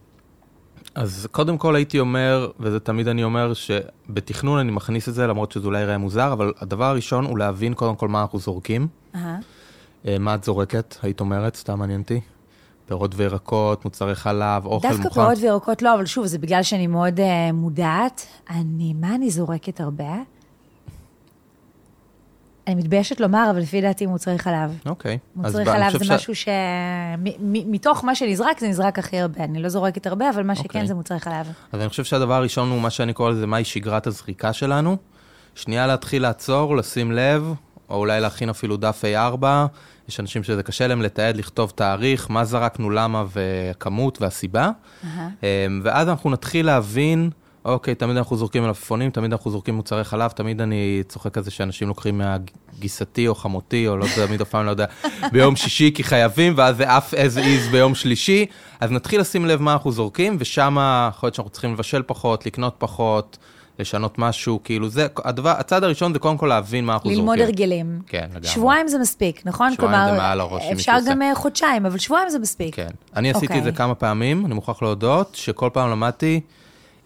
אז 0.94 1.28
קודם 1.30 1.58
כל 1.58 1.76
הייתי 1.76 1.98
אומר, 1.98 2.50
וזה 2.60 2.80
תמיד 2.80 3.08
אני 3.08 3.24
אומר, 3.24 3.52
שבתכנון 3.54 4.58
אני 4.58 4.70
מכניס 4.72 5.08
את 5.08 5.14
זה, 5.14 5.26
למרות 5.26 5.52
שזה 5.52 5.66
אולי 5.66 5.80
יראה 5.80 5.98
מוזר, 5.98 6.32
אבל 6.32 6.52
הדבר 6.60 6.84
הראשון 6.84 7.24
הוא 7.24 7.38
להבין 7.38 7.74
קודם 7.74 7.96
כל 7.96 8.08
מה 8.08 8.20
אנחנו 8.20 8.38
זורקים. 8.38 8.88
אהה. 9.14 9.38
אה, 10.06 10.18
מה 10.18 10.34
את 10.34 10.44
זורקת, 10.44 10.96
היית 11.02 11.20
אומרת, 11.20 11.56
סתם 11.56 11.78
מעניין 11.78 12.00
אותי. 12.00 12.20
פירות 12.86 13.12
וירקות, 13.16 13.84
מוצרי 13.84 14.14
חלב, 14.14 14.66
אוכל 14.66 14.88
מוכן. 14.88 15.02
דווקא 15.02 15.14
פירות 15.14 15.38
וירקות 15.40 15.82
לא, 15.82 15.94
אבל 15.94 16.06
שוב, 16.06 16.26
זה 16.26 16.38
בגלל 16.38 16.62
שאני 16.62 16.86
מאוד 16.86 17.18
uh, 17.18 17.52
מודעת. 17.52 18.26
אני, 18.50 18.94
מה 19.00 19.14
אני 19.14 19.30
זורקת 19.30 19.80
הרבה? 19.80 20.14
אני 22.66 22.74
מתביישת 22.74 23.20
לומר, 23.20 23.46
אבל 23.50 23.58
לפי 23.58 23.80
דעתי 23.80 24.06
מוצרי 24.06 24.38
חלב. 24.38 24.78
אוקיי. 24.86 25.18
אז 25.44 25.56
מוצרי 25.56 25.64
חלב 25.64 26.04
זה 26.04 26.14
משהו 26.14 26.34
ש... 26.34 26.48
מ- 27.18 27.52
מ- 27.52 27.72
מתוך 27.72 28.04
מה 28.04 28.14
שנזרק, 28.14 28.60
זה 28.60 28.68
נזרק 28.68 28.98
הכי 28.98 29.18
הרבה. 29.18 29.44
אני 29.44 29.62
לא 29.62 29.68
זורקת 29.68 30.06
הרבה, 30.06 30.30
אבל 30.30 30.42
מה 30.42 30.54
שכן 30.54 30.64
אוקיי. 30.64 30.86
זה 30.86 30.94
מוצרי 30.94 31.20
חלב. 31.20 31.52
אז 31.72 31.80
אני 31.80 31.88
חושב 31.88 32.04
שהדבר 32.04 32.34
הראשון 32.34 32.70
הוא 32.70 32.80
מה 32.80 32.90
שאני 32.90 33.12
קורא 33.12 33.30
לזה, 33.30 33.46
מהי 33.46 33.64
שגרת 33.64 34.06
הזריקה 34.06 34.52
שלנו. 34.52 34.96
שנייה 35.54 35.86
להתחיל 35.86 36.22
לעצור, 36.22 36.76
לשים 36.76 37.12
לב, 37.12 37.52
או 37.90 37.96
אולי 37.96 38.20
להכין 38.20 38.48
אפילו 38.48 38.76
דף 38.76 39.02
A4. 39.04 39.44
יש 40.08 40.20
אנשים 40.20 40.42
שזה 40.42 40.62
קשה 40.62 40.86
להם 40.86 41.02
לתעד, 41.02 41.36
לכתוב 41.36 41.72
תאריך, 41.74 42.30
מה 42.30 42.44
זרקנו, 42.44 42.90
למה 42.90 43.24
וכמות 43.32 44.22
והסיבה. 44.22 44.70
אמ, 45.04 45.80
ואז 45.84 46.08
אנחנו 46.08 46.30
נתחיל 46.30 46.66
להבין, 46.66 47.30
אוקיי, 47.64 47.94
תמיד 47.94 48.16
אנחנו 48.16 48.36
זורקים 48.36 48.62
מלפפונים, 48.62 49.10
תמיד 49.10 49.32
אנחנו 49.32 49.50
זורקים 49.50 49.74
מוצרי 49.74 50.04
חלב, 50.04 50.30
תמיד 50.30 50.60
אני 50.60 51.02
צוחק 51.08 51.38
על 51.38 51.44
זה 51.44 51.50
שאנשים 51.50 51.88
לוקחים 51.88 52.18
מהגיסתי 52.18 53.28
או 53.28 53.34
חמותי, 53.34 53.88
או 53.88 53.96
לא 53.96 54.06
תמיד 54.26 54.40
אף 54.40 54.48
פעם 54.48 54.66
לא 54.66 54.70
יודע, 54.70 54.86
ביום 55.32 55.56
שישי 55.56 55.90
כי 55.94 56.04
חייבים, 56.04 56.52
ואז 56.56 56.76
זה 56.76 56.96
עף 56.96 57.14
as 57.14 57.36
is 57.36 57.70
ביום 57.70 57.94
שלישי. 57.94 58.46
אז 58.80 58.90
נתחיל 58.90 59.20
לשים 59.20 59.46
לב 59.46 59.62
מה 59.62 59.72
אנחנו 59.72 59.92
זורקים, 59.92 60.36
ושם 60.38 60.76
יכול 61.10 61.26
להיות 61.26 61.34
שאנחנו 61.34 61.50
צריכים 61.50 61.72
לבשל 61.72 62.02
פחות, 62.06 62.46
לקנות 62.46 62.74
פחות, 62.78 63.38
לשנות 63.80 64.18
משהו, 64.18 64.60
כאילו 64.64 64.88
זה, 64.88 65.06
הדבר, 65.24 65.50
הצעד 65.58 65.84
הראשון 65.84 66.12
זה 66.12 66.18
קודם 66.18 66.36
כל 66.36 66.46
להבין 66.46 66.84
מה 66.84 66.92
אנחנו 66.92 67.10
זורקים. 67.10 67.20
ללמוד 67.20 67.40
הרגלים. 67.40 68.00
כן, 68.06 68.26
לגמרי. 68.30 68.48
שבועיים 68.48 68.88
זה 68.88 68.98
מספיק, 68.98 69.42
נכון? 69.44 69.72
שבועיים 69.72 69.98
זה 69.98 70.06
כלומר, 70.06 70.22
מעל 70.22 70.40
הראש 70.40 70.62
של 70.64 70.72
אפשר 70.72 70.92
גם 71.06 71.16
עושה. 71.16 71.30
אה, 71.30 71.34
חודשיים, 71.34 71.86
אבל 71.86 71.98
שבועיים 71.98 72.28
זה 72.28 72.38
מספיק. 72.38 72.74
כן. 72.74 72.88
אני 73.16 73.30
עשיתי 73.30 73.58
את 73.58 73.62
זה 73.62 73.68
אוקיי. 73.68 73.72
כמה 73.72 73.94
פעמים, 73.94 74.46
אני 74.46 74.54
מוכרח 74.54 74.82
להודות, 74.82 75.34
שכל 75.34 75.70
פעם 75.72 75.90
למדתי 75.90 76.40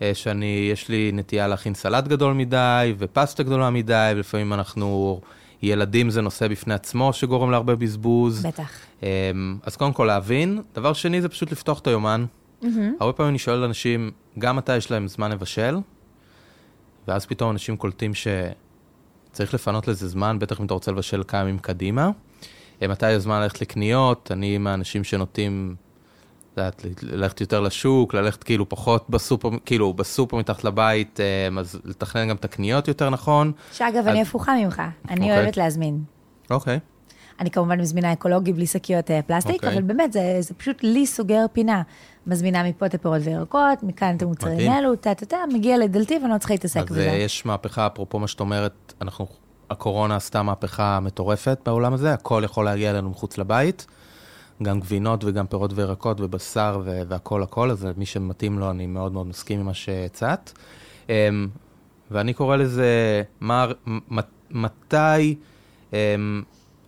אה, 0.03 0.11
שאני, 0.15 0.69
יש 0.73 0.89
לי 0.89 1.11
נטייה 1.15 1.49
להכין 1.49 1.75
סלט 1.75 2.09
גדול 2.09 2.33
מדי, 2.33 2.95
ופסטה 2.99 3.43
גדולה 3.43 3.71
מדי, 3.71 4.13
ולפעמים 4.17 4.53
אנחנו, 4.53 5.21
ילדים 5.63 6.11
זה 6.11 6.23
נושא 6.23 6.49
בפני 6.49 6.75
עצמו 6.75 7.13
שגורם 7.13 7.51
להרבה 7.51 7.77
בזבוז. 7.77 8.47
בטח. 8.47 8.71
אמ, 9.03 9.09
אז 9.63 9.77
קודם 9.77 9.93
כל 9.93 10.05
להבין. 10.05 10.63
דבר 10.75 10.93
שני 10.93 11.23
זה 11.23 11.29
פשוט 11.29 11.53
לפתוח 11.53 11.79
את 11.79 11.87
היומן. 11.87 12.25
הרבה 13.01 13.13
פעמים 13.13 13.31
אני 13.31 13.39
שואל 13.39 13.63
אנשים, 13.63 14.11
גם 14.39 14.57
מתי 14.57 14.77
יש 14.77 14.91
להם 14.91 15.09
זמן 15.09 15.31
לבשל, 15.31 15.77
ואז 17.09 17.27
פתאום 17.27 17.51
אנשים 17.51 17.77
קולטים 17.77 18.13
שצריך 18.15 19.55
לפנות 19.55 19.89
לזה 19.89 20.09
זמן, 20.09 20.39
בטח 20.39 20.61
אם 20.61 20.67
אתה 20.67 20.75
רוצה 20.75 20.93
לבשל 20.93 21.23
כמה 21.29 21.41
ימים 21.41 21.59
קדימה. 21.59 22.11
אה, 22.83 22.89
מתי 22.89 23.07
הזמן 23.07 23.41
ללכת 23.41 23.61
לקניות, 23.61 24.33
אני 24.33 24.59
מהאנשים 24.59 25.05
שנוטים, 25.05 25.75
את 26.53 26.59
יודעת, 26.59 26.85
ללכת 27.03 27.41
יותר 27.41 27.61
לשוק, 27.61 28.15
ללכת 28.15 28.45
כאילו 28.45 28.69
פחות 28.69 29.11
בסופר, 29.11 29.49
כאילו 29.65 29.93
בסופר 29.93 30.37
מתחת 30.37 30.65
לבית, 30.65 31.21
אה, 31.21 31.61
אז 31.61 31.81
לתכנן 31.85 32.29
גם 32.29 32.37
את 32.37 32.45
הקניות 32.45 32.89
יותר 32.89 33.11
נכון. 33.11 33.53
שאגב, 33.73 34.09
אני 34.09 34.23
הפוכה 34.23 34.55
ממך. 34.55 34.83
אני 35.09 35.21
אוקיי. 35.21 35.39
אוהבת 35.39 35.57
להזמין. 35.57 36.05
אוקיי. 36.51 36.79
אני 37.41 37.51
כמובן 37.51 37.81
מזמינה 37.81 38.13
אקולוגי 38.13 38.53
בלי 38.53 38.67
שקיות 38.67 39.11
אה, 39.11 39.23
פלסטיק, 39.23 39.55
אוקיי. 39.55 39.73
אבל 39.73 39.83
באמת, 39.83 40.13
זה, 40.13 40.37
זה 40.41 40.55
פשוט 40.55 40.83
לי 40.83 41.07
סוגר 41.07 41.47
פינה. 41.53 41.83
מזמינה 42.27 42.69
מפה 42.69 42.87
את 42.87 42.95
הפירות 42.95 43.21
וירקות, 43.25 43.83
מכאן 43.83 44.17
את 44.17 44.23
המוצרים. 44.23 44.71
האלו, 44.71 44.97
טה-טה-טה, 44.97 45.37
מגיע 45.53 45.79
לדלתי 45.79 46.19
ואני 46.19 46.33
לא 46.33 46.39
צריכה 46.39 46.55
להתעסק 46.55 46.81
אז 46.81 46.87
בזה. 46.87 47.11
אה, 47.11 47.17
יש 47.17 47.47
מהפכה, 47.47 47.87
אפרופו 47.87 48.19
מה 48.19 48.29
שאת 48.29 48.41
אומרת, 48.41 48.95
אנחנו, 49.01 49.27
הקורונה 49.71 50.17
עשתה 50.17 50.43
מהפכה 50.43 51.01
מטורפת 51.01 51.59
בעולם 51.67 51.93
הזה, 51.93 52.13
הכל 52.13 52.43
יכול 52.45 52.65
להגיע 52.65 52.91
אלינו 52.91 53.11
מחוץ 53.11 53.39
לבית, 53.39 53.87
גם 54.63 54.81
גבינות 54.81 55.25
וגם 55.25 55.47
פירות 55.47 55.73
וירקות 55.75 56.21
ובשר 56.21 56.81
ו- 56.85 57.03
והכל 57.09 57.43
הכל, 57.43 57.71
אז 57.71 57.87
מי 57.97 58.07
שמתאים 58.07 58.59
לו, 58.59 58.71
אני 58.71 58.87
מאוד 58.87 59.13
מאוד 59.13 59.27
מסכים 59.27 59.61
עם 59.61 59.67
מה 59.67 59.75
שהצעת. 59.75 60.53
אמ, 61.09 61.49
ואני 62.11 62.35
קורא 62.35 62.57
לזה, 62.57 63.23
מה, 63.41 63.67
מתי, 64.51 65.35
אמ, 65.93 66.43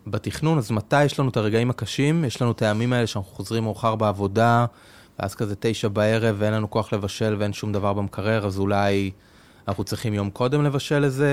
בתכנון, 0.07 0.59
אז 0.59 0.71
מתי 0.71 1.05
יש 1.05 1.21
לנו 1.21 1.29
את 1.29 1.37
הרגעים 1.37 1.71
הקשים? 1.71 2.25
יש 2.25 2.43
לנו 2.43 2.51
את 2.51 2.63
הימים 2.63 2.93
האלה 2.93 3.07
שאנחנו 3.07 3.33
חוזרים 3.33 3.63
מאוחר 3.63 3.97
בעבודה, 3.97 4.67
ואז 5.19 5.35
כזה 5.35 5.55
תשע 5.61 5.89
בערב 5.89 6.37
ואין 6.39 6.53
לנו 6.53 6.71
כוח 6.71 6.93
לבשל 6.93 7.37
ואין 7.39 7.53
שום 7.53 7.73
דבר 7.73 7.93
במקרר, 7.93 8.47
אז 8.47 8.59
אולי 8.59 9.11
אנחנו 9.69 9.85
צריכים 9.85 10.15
יום 10.15 10.31
קודם 10.31 10.65
לבשל 10.65 11.05
איזה, 11.05 11.33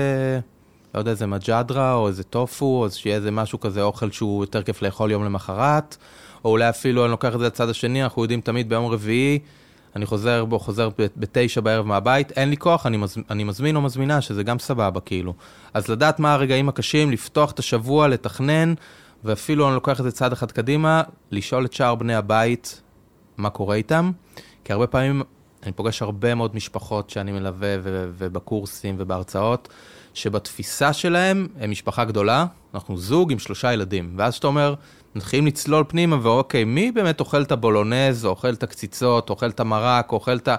לא 0.94 0.98
יודע, 0.98 1.10
איזה 1.10 1.26
מג'דרה 1.26 1.94
או 1.94 2.08
איזה 2.08 2.24
טופו, 2.24 2.84
אז 2.84 2.94
שיהיה 2.94 3.16
איזה 3.16 3.30
משהו 3.30 3.60
כזה, 3.60 3.82
אוכל 3.82 4.10
שהוא 4.10 4.44
יותר 4.44 4.62
כיף 4.62 4.82
לאכול 4.82 5.10
יום 5.10 5.24
למחרת, 5.24 5.96
או 6.44 6.50
אולי 6.50 6.68
אפילו, 6.68 7.04
אני 7.04 7.10
לוקח 7.10 7.34
את 7.34 7.38
זה 7.38 7.46
לצד 7.46 7.68
השני, 7.68 8.04
אנחנו 8.04 8.22
יודעים 8.22 8.40
תמיד 8.40 8.68
ביום 8.68 8.86
רביעי, 8.86 9.38
אני 9.96 10.06
חוזר 10.06 10.44
בו, 10.44 10.58
חוזר 10.58 10.88
בתשע 11.16 11.60
בערב 11.60 11.86
מהבית, 11.86 12.32
אין 12.32 12.50
לי 12.50 12.56
כוח, 12.56 12.86
אני, 12.86 12.96
מז, 12.96 13.16
אני 13.30 13.44
מזמין 13.44 13.76
או 13.76 13.80
מזמינה, 13.80 14.20
שזה 14.20 14.42
גם 14.42 14.58
סבבה, 14.58 15.00
כאילו. 15.00 15.34
אז 15.74 15.88
לדעת 15.88 16.18
מה 16.18 16.34
הרגעים 16.34 16.68
הקשים, 16.68 17.10
לפתוח 17.10 17.50
את 17.50 17.58
השבוע, 17.58 18.08
לתכנן, 18.08 18.74
ואפילו 19.24 19.66
אני 19.66 19.74
לוקח 19.74 20.00
את 20.00 20.04
זה 20.04 20.12
צעד 20.12 20.32
אחד 20.32 20.52
קדימה, 20.52 21.02
לשאול 21.30 21.64
את 21.64 21.72
שאר 21.72 21.94
בני 21.94 22.14
הבית 22.14 22.82
מה 23.36 23.50
קורה 23.50 23.76
איתם, 23.76 24.10
כי 24.64 24.72
הרבה 24.72 24.86
פעמים 24.86 25.22
אני 25.62 25.72
פוגש 25.72 26.02
הרבה 26.02 26.34
מאוד 26.34 26.56
משפחות 26.56 27.10
שאני 27.10 27.32
מלווה 27.32 27.76
ובקורסים 28.18 28.94
ובהרצאות, 28.98 29.68
שבתפיסה 30.14 30.92
שלהם 30.92 31.48
הם 31.60 31.70
משפחה 31.70 32.04
גדולה, 32.04 32.46
אנחנו 32.74 32.96
זוג 32.96 33.32
עם 33.32 33.38
שלושה 33.38 33.72
ילדים, 33.72 34.14
ואז 34.16 34.34
שאתה 34.34 34.46
אומר, 34.46 34.74
מתחילים 35.14 35.46
לצלול 35.46 35.84
פנימה, 35.88 36.16
ואוקיי, 36.22 36.64
מי 36.64 36.92
באמת 36.92 37.20
אוכל 37.20 37.42
את 37.42 37.52
הבולונז, 37.52 38.24
או 38.24 38.30
אוכל 38.30 38.52
את 38.52 38.62
הקציצות, 38.62 39.28
או 39.30 39.34
אוכל 39.34 39.48
את 39.48 39.60
המרק, 39.60 40.12
או 40.12 40.16
אוכל 40.16 40.36
את 40.36 40.48
ה... 40.48 40.56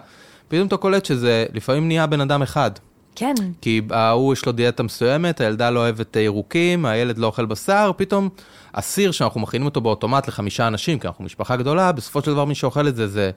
פתאום 0.48 0.68
אתה 0.68 0.78
קולט 0.78 1.06
שזה 1.06 1.46
לפעמים 1.54 1.88
נהיה 1.88 2.08
בן 2.08 2.22
אדם 2.22 2.42
אחד. 2.42 2.72
כן. 3.16 3.34
כי 3.62 3.82
ההוא 3.92 4.34
יש 4.34 4.46
לו 4.46 4.52
דיאטה 4.52 4.84
מסוימת, 4.84 5.42
הילדה 5.42 5.70
לא 5.70 5.80
אוהבת 5.80 6.16
ירוקים, 6.16 6.86
הילד 6.86 7.18
לא 7.18 7.28
אוכל 7.28 7.46
בשר, 7.46 7.92
פתאום 7.98 8.30
הסיר 8.74 9.12
שאנחנו 9.12 9.40
מכינים 9.42 9.66
אותו 9.66 9.82
באוטומט 9.82 10.28
לחמישה 10.28 10.68
אנשים, 10.68 11.00
כי 11.00 11.08
אנחנו 11.08 11.24
משפחה 11.24 11.56
גדולה, 11.56 11.92
בסופו 11.92 12.22
של 12.22 12.32
דבר 12.32 12.46
מי 12.46 12.56
שאוכל 12.56 12.88
את 12.88 12.96
זה 12.96 13.08
זה 13.08 13.32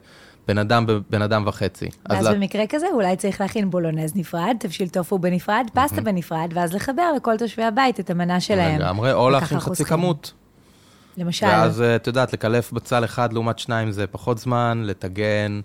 בן 0.47 0.57
אדם, 0.57 0.85
בן 1.09 1.21
אדם 1.21 1.43
וחצי. 1.47 1.85
ואז 2.09 2.25
לה- 2.25 2.33
במקרה 2.33 2.67
כזה 2.69 2.85
אולי 2.93 3.15
צריך 3.15 3.41
להכין 3.41 3.69
בולונז 3.69 4.15
נפרד, 4.15 4.55
תבשיל 4.59 4.87
טופו 4.87 5.19
בנפרד, 5.19 5.65
פסטה 5.73 6.01
בנפרד, 6.01 6.49
ואז 6.53 6.73
לחבר 6.73 7.11
לכל 7.17 7.37
תושבי 7.37 7.63
הבית 7.63 7.99
את 7.99 8.09
המנה 8.09 8.39
שלהם. 8.39 8.79
לגמרי, 8.81 9.13
או 9.13 9.29
להכין 9.29 9.59
חצי. 9.59 9.85
כמות. 9.85 10.33
למשל. 11.17 11.45
ואז 11.45 11.81
אה, 11.81 11.95
את 11.95 12.07
יודעת, 12.07 12.33
לקלף 12.33 12.71
בצל 12.71 13.03
אחד 13.03 13.33
לעומת 13.33 13.59
שניים 13.59 13.91
זה 13.91 14.07
פחות 14.07 14.37
זמן, 14.37 14.83
לטגן, 14.85 15.61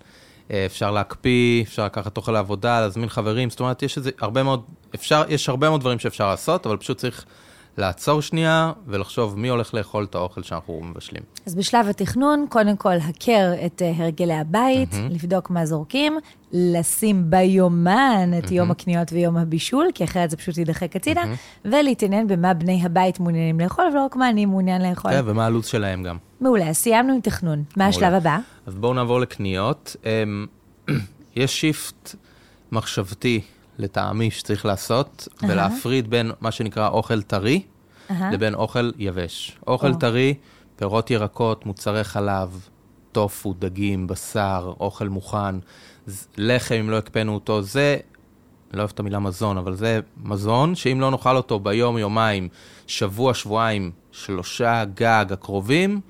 אה, 0.51 0.65
אפשר 0.65 0.91
להקפיא, 0.91 1.63
אפשר 1.63 1.85
לקחת 1.85 2.17
אוכל 2.17 2.31
לעבודה, 2.31 2.81
להזמין 2.81 3.09
חברים, 3.09 3.49
זאת 3.49 3.59
אומרת, 3.59 3.83
יש 3.83 3.97
איזה 3.97 4.11
הרבה 4.21 4.43
מאוד, 4.43 4.63
אפשר, 4.95 5.23
יש 5.29 5.49
הרבה 5.49 5.69
מאוד 5.69 5.81
דברים 5.81 5.99
שאפשר 5.99 6.29
לעשות, 6.29 6.65
אבל 6.65 6.77
פשוט 6.77 6.97
צריך 6.97 7.25
לעצור 7.77 8.21
שנייה 8.21 8.71
ולחשוב 8.87 9.39
מי 9.39 9.47
הולך 9.47 9.73
לאכול 9.73 10.03
את 10.03 10.15
האוכל 10.15 10.43
שאנחנו 10.43 10.81
מבשלים. 10.83 11.23
אז 11.45 11.55
בשלב 11.55 11.87
התכנון, 11.87 12.45
קודם 12.49 12.77
כל, 12.77 12.93
הכר 12.93 13.51
את 13.65 13.81
אה, 13.81 13.93
הרגלי 13.97 14.33
הבית, 14.33 14.89
לבדוק 15.09 15.49
מה 15.49 15.65
זורקים, 15.65 16.17
לשים 16.53 17.29
ביומן 17.29 18.29
את 18.37 18.51
יום 18.51 18.71
הקניות 18.71 19.13
ויום 19.13 19.37
הבישול, 19.37 19.87
כי 19.93 20.03
אחרת 20.03 20.29
זה 20.29 20.37
פשוט 20.37 20.57
יידחק 20.57 20.95
הצידה, 20.95 21.21
ולהתעניין 21.65 22.27
במה 22.27 22.53
בני 22.53 22.81
הבית 22.85 23.19
מעוניינים 23.19 23.59
לאכול, 23.59 23.85
ולא 23.91 24.05
רק 24.05 24.15
מה 24.15 24.29
אני 24.29 24.45
מעוניין 24.45 24.81
לאכול. 24.81 25.11
כן, 25.11 25.21
ומה 25.25 25.45
הלו"ז 25.45 25.65
שלהם 25.65 26.03
גם. 26.03 26.17
מעולה, 26.41 26.73
סיימנו 26.73 27.13
עם 27.13 27.21
תכנון. 27.21 27.63
מה 27.77 27.85
השלב 27.85 28.13
הבא? 28.13 28.37
אז 28.65 28.75
בואו 28.75 28.93
נעבור 28.93 29.19
לקניות. 29.19 29.95
אמ, 30.05 30.45
יש 31.35 31.61
shift 31.61 32.15
מחשבתי 32.71 33.41
לטעמי 33.77 34.31
שצריך 34.31 34.65
לעשות, 34.65 35.27
ולהפריד 35.47 36.09
בין 36.09 36.31
מה 36.41 36.51
שנקרא 36.51 36.89
אוכל 36.89 37.21
טרי 37.21 37.61
אהה. 38.11 38.31
לבין 38.31 38.55
אוכל 38.55 38.91
יבש. 38.97 39.57
אוכל 39.67 39.91
או. 39.91 39.99
טרי, 39.99 40.33
פירות 40.75 41.11
ירקות, 41.11 41.65
מוצרי 41.65 42.03
חלב, 42.03 42.67
טופו, 43.11 43.53
דגים, 43.59 44.07
בשר, 44.07 44.73
אוכל 44.79 45.07
מוכן, 45.07 45.55
לחם 46.37 46.75
אם 46.75 46.89
לא 46.89 46.97
הקפאנו 46.97 47.33
אותו, 47.33 47.61
זה, 47.61 47.97
לא 48.73 48.79
אוהב 48.79 48.91
את 48.93 48.99
המילה 48.99 49.19
מזון, 49.19 49.57
אבל 49.57 49.75
זה 49.75 49.99
מזון 50.23 50.75
שאם 50.75 51.01
לא 51.01 51.11
נאכל 51.11 51.37
אותו 51.37 51.59
ביום, 51.59 51.97
יומיים, 51.97 52.49
שבוע, 52.87 53.33
שבועיים, 53.33 53.91
שלושה 54.11 54.83
גג 54.95 55.25
הקרובים, 55.31 56.01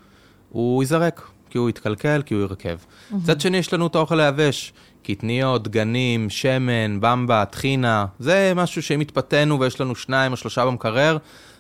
הוא 0.49 0.83
ייזרק, 0.83 1.29
כי 1.49 1.57
הוא 1.57 1.69
יתקלקל, 1.69 2.21
כי 2.25 2.33
הוא 2.33 2.43
ירקב. 2.43 2.75
מצד 3.11 3.41
שני, 3.41 3.57
יש 3.57 3.73
לנו 3.73 3.87
את 3.87 3.95
האוכל 3.95 4.19
היבש, 4.19 4.73
קטניות, 5.05 5.63
דגנים, 5.63 6.29
שמן, 6.29 7.01
במבה, 7.01 7.45
טחינה, 7.45 8.05
זה 8.19 8.53
משהו 8.55 8.83
שאם 8.83 8.99
התפתינו 8.99 9.59
ויש 9.59 9.81
לנו 9.81 9.95
שניים 9.95 10.31
או 10.31 10.37
שלושה 10.37 10.65
במקרר, 10.65 11.17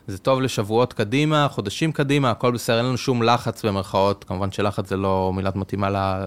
זה 0.07 0.17
טוב 0.17 0.41
לשבועות 0.41 0.93
קדימה, 0.93 1.47
חודשים 1.51 1.91
קדימה, 1.91 2.31
הכל 2.31 2.51
בסדר, 2.51 2.77
אין 2.77 2.85
לנו 2.85 2.97
שום 2.97 3.23
לחץ 3.23 3.65
במרכאות, 3.65 4.23
כמובן 4.23 4.51
שלחץ 4.51 4.89
זה 4.89 4.97
לא 4.97 5.31
מילת 5.35 5.55
מתאימה 5.55 5.89
ל... 5.89 6.25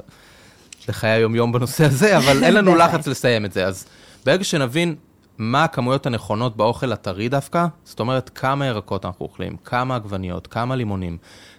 לחיי 0.89 1.11
היום-יום 1.11 1.53
בנושא 1.53 1.85
הזה, 1.85 2.17
אבל 2.19 2.45
אין 2.45 2.55
לנו. 2.55 2.75
לחץ 2.75 3.07
לסיים 3.07 3.45
את 3.45 3.53
זה. 3.53 3.67
אז 3.67 3.87
ברגע 4.27 4.45
שנבין 4.45 4.95
מה 5.39 5.65
הכמויות 5.65 6.07
הנכונות 6.07 6.57
באוכל 6.57 6.93
הטרי 6.93 7.29
דווקא, 7.29 7.67
זאת 7.85 8.01
אומרת, 8.01 8.31
כמה 8.35 8.67
ירקות 8.67 9.05
אנחנו 9.05 9.25
אוכלים, 9.27 9.57
כמה 9.65 9.97
עגבניות, 9.97 10.47
כמה 10.47 10.77
לימונים, 10.77 11.19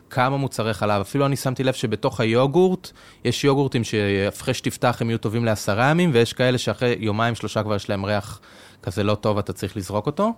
כמה 0.09 0.37
מוצרי 0.37 0.73
חלב. 0.73 1.01
אפילו 1.01 1.25
אני 1.25 1.35
שמתי 1.35 1.63
לב 1.63 1.73
שבתוך 1.73 2.19
היוגורט, 2.19 2.91
יש 3.25 3.43
יוגורטים 3.43 3.83
שאחרי 3.83 4.53
שתפתח 4.53 4.97
הם 5.01 5.09
יהיו 5.09 5.17
טובים 5.17 5.45
לעשרה 5.45 5.85
ימים, 5.89 6.09
ויש 6.13 6.33
כאלה 6.33 6.57
שאחרי 6.57 6.95
יומיים, 6.99 7.35
שלושה 7.35 7.63
כבר 7.63 7.75
יש 7.75 7.89
להם 7.89 8.05
ריח 8.05 8.39
כזה 8.83 9.03
לא 9.03 9.15
טוב, 9.15 9.37
אתה 9.37 9.53
צריך 9.53 9.77
לזרוק 9.77 10.05
אותו. 10.05 10.33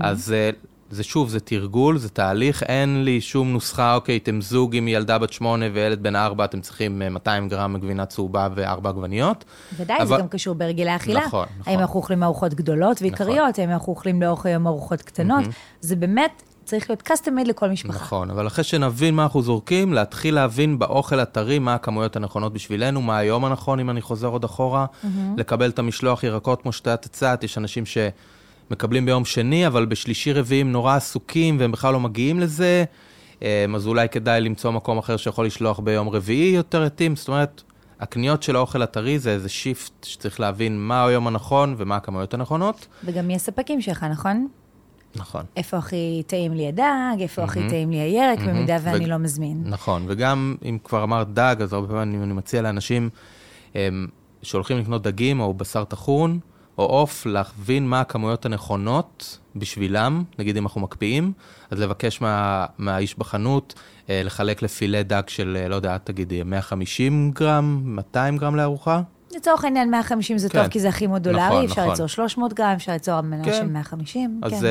אז 0.00 0.32
אה, 0.32 0.50
זה 0.90 1.02
שוב, 1.04 1.28
זה 1.28 1.40
תרגול, 1.40 1.98
זה 1.98 2.08
תהליך, 2.08 2.62
אין 2.62 3.04
לי 3.04 3.20
שום 3.20 3.52
נוסחה, 3.52 3.94
אוקיי, 3.94 4.16
אתם 4.16 4.40
זוג 4.40 4.76
עם 4.76 4.88
ילדה 4.88 5.18
בת 5.18 5.32
שמונה 5.32 5.66
וילד 5.72 6.02
בן 6.02 6.16
ארבע, 6.16 6.44
אתם 6.44 6.60
צריכים 6.60 7.02
אה, 7.02 7.08
200 7.10 7.48
גרם 7.48 7.76
גבינה 7.80 8.06
צהובה 8.06 8.48
וארבע 8.54 8.90
עגבניות. 8.90 9.44
ודאי, 9.76 9.96
זה 9.98 10.02
אבל- 10.02 10.18
גם 10.20 10.28
קשור 10.28 10.54
בהרגלי 10.54 10.96
אכילה. 10.96 11.20
נכון, 11.26 11.46
נכון. 11.58 11.72
האם 11.72 11.80
אנחנו 11.80 11.96
אוכלים 12.00 12.22
ארוחות 12.22 12.54
גדולות 12.54 13.02
ועיקריות, 13.02 13.58
האם 13.58 13.70
אנחנו 13.70 13.90
אוכלים 13.92 14.22
לאורך 14.22 14.46
היום 14.46 14.66
ארוחות 14.66 15.02
קטנות. 15.02 15.44
זה 15.80 15.96
באמת 15.96 16.42
צריך 16.70 16.90
להיות 16.90 17.08
custom 17.08 17.30
made 17.30 17.48
לכל 17.48 17.68
משפחה. 17.68 17.94
נכון, 17.94 18.30
אבל 18.30 18.46
אחרי 18.46 18.64
שנבין 18.64 19.14
מה 19.14 19.22
אנחנו 19.22 19.42
זורקים, 19.42 19.92
להתחיל 19.92 20.34
להבין 20.34 20.78
באוכל 20.78 21.20
הטרי 21.20 21.58
מה 21.58 21.74
הכמויות 21.74 22.16
הנכונות 22.16 22.52
בשבילנו, 22.52 23.02
מה 23.02 23.18
היום 23.18 23.44
הנכון, 23.44 23.80
אם 23.80 23.90
אני 23.90 24.00
חוזר 24.00 24.28
עוד 24.28 24.44
אחורה, 24.44 24.86
לקבל 25.36 25.70
את 25.70 25.78
המשלוח 25.78 26.24
ירקות 26.24 26.62
כמו 26.62 26.72
שאת 26.72 27.04
הצעת, 27.04 27.44
יש 27.44 27.58
אנשים 27.58 27.84
שמקבלים 27.86 29.06
ביום 29.06 29.24
שני, 29.24 29.66
אבל 29.66 29.86
בשלישי 29.86 30.32
רביעי 30.32 30.60
הם 30.60 30.72
נורא 30.72 30.96
עסוקים 30.96 31.56
והם 31.60 31.72
בכלל 31.72 31.92
לא 31.92 32.00
מגיעים 32.00 32.40
לזה, 32.40 32.84
אמ, 33.42 33.74
אז 33.74 33.86
אולי 33.86 34.08
כדאי 34.08 34.40
למצוא 34.40 34.70
מקום 34.70 34.98
אחר 34.98 35.16
שיכול 35.16 35.46
לשלוח 35.46 35.80
ביום 35.80 36.08
רביעי 36.08 36.54
יותר 36.54 36.84
יתאים, 36.84 37.16
זאת 37.16 37.28
אומרת, 37.28 37.62
הקניות 38.00 38.42
של 38.42 38.56
האוכל 38.56 38.82
הטרי 38.82 39.18
זה 39.18 39.30
איזה 39.30 39.48
שיפט 39.48 40.04
שצריך 40.04 40.40
להבין 40.40 40.78
מה 40.78 41.06
היום 41.06 41.26
הנכון 41.26 41.74
ומה 41.78 41.96
הכמויות 41.96 42.34
הנכונות. 42.34 42.86
וגם 43.04 43.30
יש 43.30 43.42
ספקים 43.42 43.80
שלך, 43.80 44.04
נכון? 44.04 44.48
נכון. 45.16 45.44
איפה 45.56 45.76
הכי 45.76 46.22
טעים 46.26 46.54
לי 46.54 46.68
הדג, 46.68 47.20
איפה 47.20 47.42
הכי 47.42 47.68
טעים 47.68 47.90
לי 47.90 47.96
הירק, 47.96 48.38
במידה 48.38 48.76
ואני 48.82 49.04
ו- 49.04 49.08
לא 49.08 49.16
מזמין. 49.16 49.62
נכון, 49.66 50.04
וגם 50.08 50.56
אם 50.64 50.78
כבר 50.84 51.02
אמרת 51.02 51.34
דג, 51.34 51.56
אז 51.62 51.72
הרבה 51.72 51.88
פעמים 51.88 52.22
אני 52.22 52.32
מציע 52.32 52.62
לאנשים 52.62 53.10
הם, 53.74 54.06
שהולכים 54.42 54.78
לקנות 54.78 55.02
דגים 55.02 55.40
או 55.40 55.54
בשר 55.54 55.84
טחון 55.84 56.38
או 56.78 56.84
עוף, 56.84 57.26
להבין 57.26 57.88
מה 57.88 58.00
הכמויות 58.00 58.46
הנכונות 58.46 59.38
בשבילם, 59.56 60.24
נגיד 60.38 60.56
אם 60.56 60.62
אנחנו 60.62 60.80
מקפיאים, 60.80 61.32
אז 61.70 61.80
לבקש 61.80 62.20
מה, 62.20 62.66
מהאיש 62.78 63.18
בחנות 63.18 63.74
אה, 64.10 64.22
לחלק 64.24 64.62
לפילה 64.62 65.02
דג 65.02 65.22
של, 65.26 65.58
אה, 65.60 65.68
לא 65.68 65.74
יודע, 65.74 65.98
תגידי, 65.98 66.42
150 66.42 67.30
גרם, 67.34 67.80
200 67.84 68.36
גרם 68.36 68.56
לארוחה? 68.56 69.02
לצורך 69.36 69.64
העניין 69.64 69.90
150 69.90 70.38
זה 70.38 70.48
טוב, 70.48 70.62
כן. 70.62 70.68
כי 70.68 70.80
זה 70.80 70.88
הכי 70.88 71.06
מודולרי, 71.06 71.46
נכון, 71.46 71.64
אפשר 71.64 71.80
נכון. 71.80 71.90
ליצור 71.90 72.06
300 72.06 72.52
גרם, 72.52 72.72
אפשר 72.76 72.92
ליצור 72.92 73.20
מנה 73.20 73.44
כן. 73.44 73.52
של 73.52 73.66
150. 73.66 74.40
אז 74.42 74.52
כן. 74.52 74.66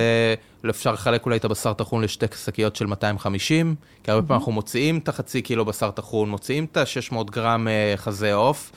אה, 0.66 0.70
אפשר 0.70 0.92
לחלק 0.92 1.26
אולי 1.26 1.38
את 1.38 1.46
הבשר 1.46 1.74
טחון 1.74 2.04
לשתי 2.04 2.26
שקיות 2.46 2.76
של 2.76 2.86
250, 2.86 3.76
כי 4.04 4.12
הרבה 4.12 4.28
פעמים 4.28 4.40
אנחנו 4.40 4.52
מוציאים 4.52 4.98
את 4.98 5.10
החצי 5.10 5.42
קילו 5.42 5.66
בשר 5.66 5.92
טחון, 5.92 6.30
מוציאים 6.30 6.66
את 6.72 6.78
ה-600 6.78 7.32
גרם 7.32 7.68
אה, 7.68 7.94
חזה 7.98 8.34
עוף. 8.34 8.72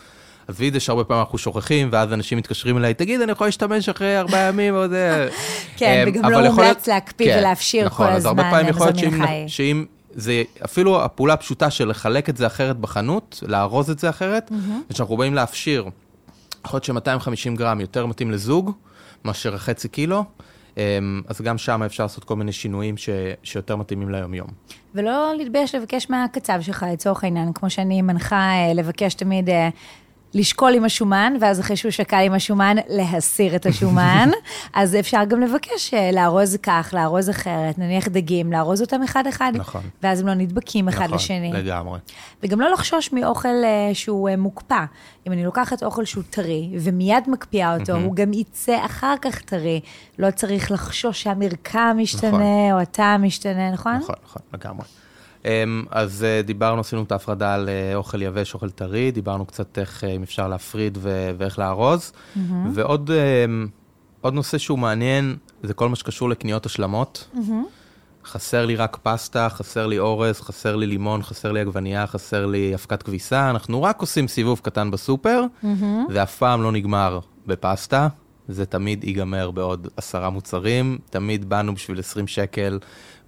אז 0.49 0.55
וידא 0.59 0.79
שהרבה 0.79 1.05
פעמים 1.05 1.21
אנחנו 1.21 1.39
שוכחים, 1.39 1.89
ואז 1.93 2.13
אנשים 2.13 2.39
מתקשרים 2.39 2.79
אליי, 2.79 2.95
תגיד, 2.95 3.21
אני 3.21 3.33
יכול 3.33 3.47
להשתמש 3.47 3.89
אחרי 3.89 4.19
ארבעה 4.19 4.49
ימים 4.49 4.75
או 4.75 4.89
זה. 4.89 5.29
כן, 5.77 5.87
אה, 5.87 6.05
וגם 6.07 6.31
לא 6.31 6.51
מומלץ 6.51 6.87
להקפיא 6.87 7.27
כן, 7.27 7.39
ולהפשיר 7.39 7.87
נכון, 7.87 8.07
כל 8.07 8.13
אז 8.13 8.27
הרבה 8.27 8.43
הזמן 8.43 8.53
פעמים 8.53 8.69
יכול 8.69 8.87
להיות. 8.87 9.49
שאם 9.49 9.85
זה 10.15 10.43
אפילו 10.65 11.05
הפעולה 11.05 11.35
הפשוטה 11.35 11.71
של 11.71 11.89
לחלק 11.89 12.29
את 12.29 12.37
זה 12.37 12.47
אחרת 12.47 12.77
בחנות, 12.77 13.43
לארוז 13.47 13.91
את 13.91 13.99
זה 13.99 14.11
אחרת, 14.11 14.53
וכשאנחנו 14.91 15.17
באים 15.17 15.35
להפשיר, 15.35 15.89
יכול 16.65 16.77
להיות 16.77 16.85
ש-250 16.85 17.57
גרם 17.57 17.81
יותר 17.81 18.07
מתאים 18.07 18.31
לזוג 18.31 18.73
מאשר 19.25 19.55
החצי 19.55 19.89
קילו, 19.89 20.25
אמ, 20.77 21.23
אז 21.27 21.41
גם 21.41 21.59
שם 21.59 21.83
אפשר 21.83 22.03
לעשות 22.03 22.25
כל 22.25 22.37
מיני 22.37 22.53
שינויים 22.53 22.97
ש... 22.97 23.09
שיותר 23.43 23.77
מתאימים 23.77 24.11
ליום-יום. 24.11 24.49
ולא 24.95 25.33
להתבייש 25.39 25.75
לבקש 25.75 26.11
מהקצב 26.11 26.59
שלך, 26.61 26.87
לצורך 26.93 27.25
העניין, 27.25 27.53
כמו 27.53 27.71
שאני 27.71 28.03
מנחה 28.03 28.37
אה, 28.37 28.75
לבקש 28.75 29.15
תמיד 29.15 29.51
אה, 29.51 29.69
לשקול 30.35 30.75
עם 30.75 30.85
השומן, 30.85 31.35
ואז 31.41 31.61
אחרי 31.61 31.77
שהוא 31.77 31.91
שקל 31.91 32.17
עם 32.17 32.33
השומן, 32.33 32.77
להסיר 32.89 33.57
את 33.57 33.67
השומן. 33.67 34.31
אז 34.75 34.95
אפשר 34.95 35.25
גם 35.25 35.41
לבקש 35.41 35.95
אה, 35.95 36.11
לארוז 36.13 36.57
כך, 36.63 36.95
לארוז 36.97 37.31
אחרת, 37.31 37.79
נניח 37.79 38.09
דגים, 38.09 38.53
לארוז 38.53 38.81
אותם 38.81 39.03
אחד-אחד. 39.03 39.53
נכון. 39.55 39.83
ואז 40.03 40.21
הם 40.21 40.27
לא 40.27 40.35
נדבקים 40.35 40.89
אחד 40.89 41.05
נכון, 41.05 41.15
לשני. 41.15 41.53
לגמרי. 41.53 41.99
וגם 42.43 42.61
לא 42.61 42.73
לחשוש 42.73 43.13
מאוכל 43.13 43.49
אה, 43.49 43.91
שהוא 43.95 44.29
אה, 44.29 44.37
מוקפא. 44.37 44.85
אם 45.27 45.33
אני 45.33 45.45
לוקחת 45.45 45.83
אוכל 45.83 46.05
שהוא 46.05 46.25
טרי, 46.31 46.71
ומיד 46.81 47.25
מקפיאה 47.31 47.77
אותו, 47.77 47.93
הוא 47.93 48.15
גם 48.15 48.33
יצא 48.33 48.85
אחר 48.87 49.15
כך 49.23 49.41
טרי. 49.41 49.81
לא 50.19 50.31
צריך 50.31 50.71
לחשוש 50.71 51.23
שהמרקם 51.23 51.97
משתנה, 51.99 52.31
נכון. 52.31 52.43
או 52.73 52.81
הטעם 52.81 53.23
משתנה, 53.23 53.71
נכון? 53.71 53.97
נכון, 53.97 54.15
נכון, 54.25 54.43
לגמרי. 54.55 54.85
אמ, 55.45 55.85
אז 55.91 56.25
אה, 56.25 56.43
דיברנו, 56.43 56.81
עשינו 56.81 57.03
את 57.03 57.13
ההפרדה 57.13 57.55
על 57.55 57.69
אה, 57.69 57.95
אוכל 57.95 58.23
יבש, 58.23 58.55
אוכל 58.55 58.71
טרי, 58.71 59.11
דיברנו 59.11 59.47
קצת 59.47 59.79
איך, 59.79 60.05
אה, 60.05 60.09
אם 60.09 60.23
אפשר 60.23 60.49
להפריד 60.49 60.99
ו- 61.01 61.31
ואיך 61.39 61.59
לארוז. 61.59 62.13
ועוד 62.75 63.11
אמ, 63.11 63.67
עוד 64.21 64.35
נושא 64.35 64.59
שהוא 64.59 64.79
מעניין, 64.79 65.37
זה 65.63 65.75
כל 65.75 65.89
מה 65.89 65.97
שקשור 65.97 66.29
לקניות 66.29 66.67
השלמות. 66.67 67.29
חסר 68.25 68.67
לי 68.67 68.77
רק 68.77 68.99
פסטה, 69.03 69.49
חסר 69.49 69.87
לי 69.87 69.99
אורז, 69.99 70.41
חסר 70.41 70.77
לי 70.77 70.87
לימון, 70.87 71.23
חסר 71.23 71.53
לי 71.53 71.61
עגבנייה, 71.61 72.07
חסר 72.07 72.47
לי 72.47 72.75
אבקת 72.75 73.03
כביסה. 73.03 73.51
אנחנו 73.51 73.83
רק 73.83 74.01
עושים 74.01 74.29
סיבוב 74.29 74.61
קטן 74.63 74.91
בסופר, 74.91 75.45
זה 76.11 76.23
אף 76.23 76.37
פעם 76.37 76.63
לא 76.63 76.73
נגמר 76.73 77.19
בפסטה. 77.47 78.09
זה 78.49 78.67
תמיד 78.67 79.05
ייגמר 79.05 79.51
בעוד 79.51 79.89
עשרה 79.97 80.31
מוצרים, 80.31 80.99
תמיד 81.11 81.49
באנו 81.49 81.75
בשביל 81.75 81.99
20 81.99 82.27
שקל, 82.27 82.79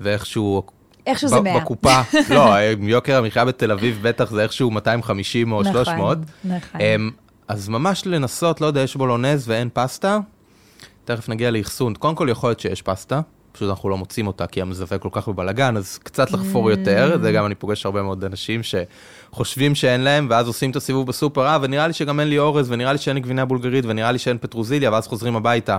ואיכשהו... 0.01 0.63
איכשהו 1.07 1.29
זה 1.29 1.37
ב- 1.41 1.43
100. 1.43 1.61
בקופה, 1.61 2.01
לא, 2.31 2.55
יוקר 2.81 3.19
המחיה 3.19 3.45
בתל 3.45 3.73
אביב 3.73 3.99
בטח 4.03 4.31
זה 4.31 4.43
איכשהו 4.43 4.71
250 4.71 5.53
או 5.53 5.65
300. 5.65 6.19
נכון. 6.45 6.81
אמ, 6.81 7.11
אז 7.49 7.69
ממש 7.69 8.07
לנסות, 8.07 8.61
לא 8.61 8.67
יודע, 8.67 8.81
יש 8.81 8.97
בולונז 8.97 9.49
ואין 9.49 9.69
פסטה, 9.73 10.19
תכף 11.05 11.29
נגיע 11.29 11.51
לאחסון. 11.51 11.95
קודם 11.95 12.15
כל 12.15 12.29
יכול 12.31 12.51
להיות 12.51 12.61
שיש 12.61 12.83
פסטה, 12.83 13.21
פשוט 13.53 13.71
אנחנו 13.71 13.89
לא 13.89 13.97
מוצאים 13.97 14.27
אותה 14.27 14.47
כי 14.47 14.63
המזווה 14.63 14.99
כל 14.99 15.09
כך 15.13 15.29
בבלגן, 15.29 15.77
אז 15.77 15.99
קצת 15.99 16.31
לחפור 16.31 16.71
יותר, 16.71 17.19
זה 17.23 17.33
גם 17.33 17.47
אני 17.47 17.55
פוגש 17.55 17.87
הרבה 17.87 18.03
מאוד 18.03 18.25
אנשים 18.25 18.61
שחושבים 18.63 19.75
שאין 19.75 20.01
להם, 20.01 20.27
ואז 20.31 20.47
עושים 20.47 20.71
את 20.71 20.77
הסיבוב 20.77 21.07
בסופר, 21.07 21.47
אה, 21.47 21.59
ונראה 21.63 21.87
לי 21.87 21.93
שגם 21.93 22.21
אין 22.21 22.29
לי 22.29 22.39
אורז, 22.39 22.71
ונראה 22.71 22.93
לי 22.93 22.99
שאין 22.99 23.17
לי 23.17 23.21
גבינה 23.23 23.45
בולגרית, 23.45 23.85
ונראה 23.89 24.13
לי 24.13 24.19
שאין 24.19 24.39
פטרוזיליה, 24.41 24.93
ואז 24.93 25.07
חוזרים 25.07 25.37
הביתה, 25.37 25.79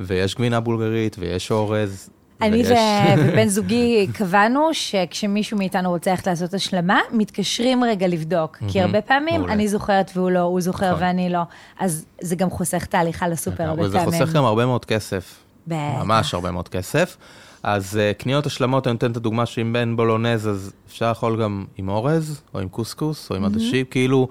ויש 0.00 0.34
גבינה 0.34 0.60
בולגרית, 0.60 1.16
ויש 1.18 1.50
אורז. 1.50 2.10
אני 2.42 2.62
ובן 3.18 3.48
זוגי 3.48 4.06
קבענו 4.12 4.68
שכשמישהו 4.72 5.58
מאיתנו 5.58 5.90
רוצה 5.90 6.10
ללכת 6.10 6.26
לעשות 6.26 6.54
השלמה, 6.54 7.00
מתקשרים 7.12 7.84
רגע 7.84 8.06
לבדוק. 8.08 8.58
כי 8.68 8.80
הרבה 8.80 9.02
פעמים. 9.02 9.44
אני 9.44 9.68
זוכרת 9.68 10.10
והוא 10.14 10.30
לא, 10.30 10.40
הוא 10.40 10.60
זוכר 10.60 10.90
נכון. 10.90 11.02
ואני 11.02 11.30
לא. 11.30 11.42
אז 11.78 12.04
זה 12.20 12.36
גם 12.36 12.50
חוסך 12.50 12.84
את 12.84 12.94
ההליכה 12.94 13.28
לסופר 13.28 13.64
הרבה 13.64 13.82
וזה 13.82 13.98
פעמים. 13.98 14.20
חוסך 14.20 14.32
גם 14.32 14.44
הרבה 14.44 14.66
מאוד 14.66 14.84
כסף. 14.84 15.36
בטח. 15.66 16.04
ממש 16.04 16.34
הרבה 16.34 16.50
מאוד 16.50 16.68
כסף. 16.68 17.16
אז 17.62 17.98
uh, 17.98 18.22
קניות 18.22 18.46
השלמות, 18.46 18.86
אני 18.86 18.92
נותן 18.92 19.10
את 19.10 19.16
הדוגמה 19.16 19.46
שאם 19.46 19.72
בין 19.72 19.96
בולונז, 19.96 20.48
אז 20.48 20.72
אפשר 20.88 21.08
לאכול 21.08 21.42
גם 21.42 21.64
עם 21.76 21.88
אורז, 21.88 22.40
או 22.54 22.60
עם 22.60 22.68
קוסקוס, 22.68 23.30
או 23.30 23.36
עם 23.36 23.44
עדשים, 23.44 23.86
כאילו, 23.90 24.28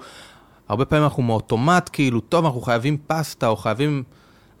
הרבה 0.68 0.84
פעמים 0.84 1.04
אנחנו 1.04 1.22
מאוטומט, 1.22 1.90
כאילו, 1.92 2.20
טוב, 2.20 2.44
אנחנו 2.44 2.60
חייבים 2.60 2.96
פסטה, 3.06 3.48
או 3.48 3.56
חייבים, 3.56 4.02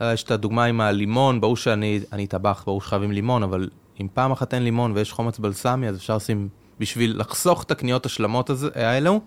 יש 0.04 0.22
את 0.22 0.30
הדוגמה 0.30 0.64
עם 0.64 0.80
הלימון, 0.80 1.40
ברור 1.40 1.56
שאני 1.56 2.00
אני 2.12 2.26
טבח, 2.26 2.62
ברור 2.66 2.80
שחייבים 2.80 3.12
לימון, 3.12 3.42
אבל 3.42 3.68
אם 4.00 4.06
פעם 4.14 4.32
אחת 4.32 4.54
אין 4.54 4.62
לימון 4.62 4.92
ויש 4.94 5.12
חומץ 5.12 5.38
בלסמי, 5.38 5.88
אז 5.88 5.96
אפשר 5.96 6.16
לשים, 6.16 6.48
בשביל 6.80 7.20
לחסוך 7.20 7.62
את 7.62 7.70
הקניות 7.70 8.06
השלמות 8.06 8.50
הזה, 8.50 8.68
האלו. 8.74 9.20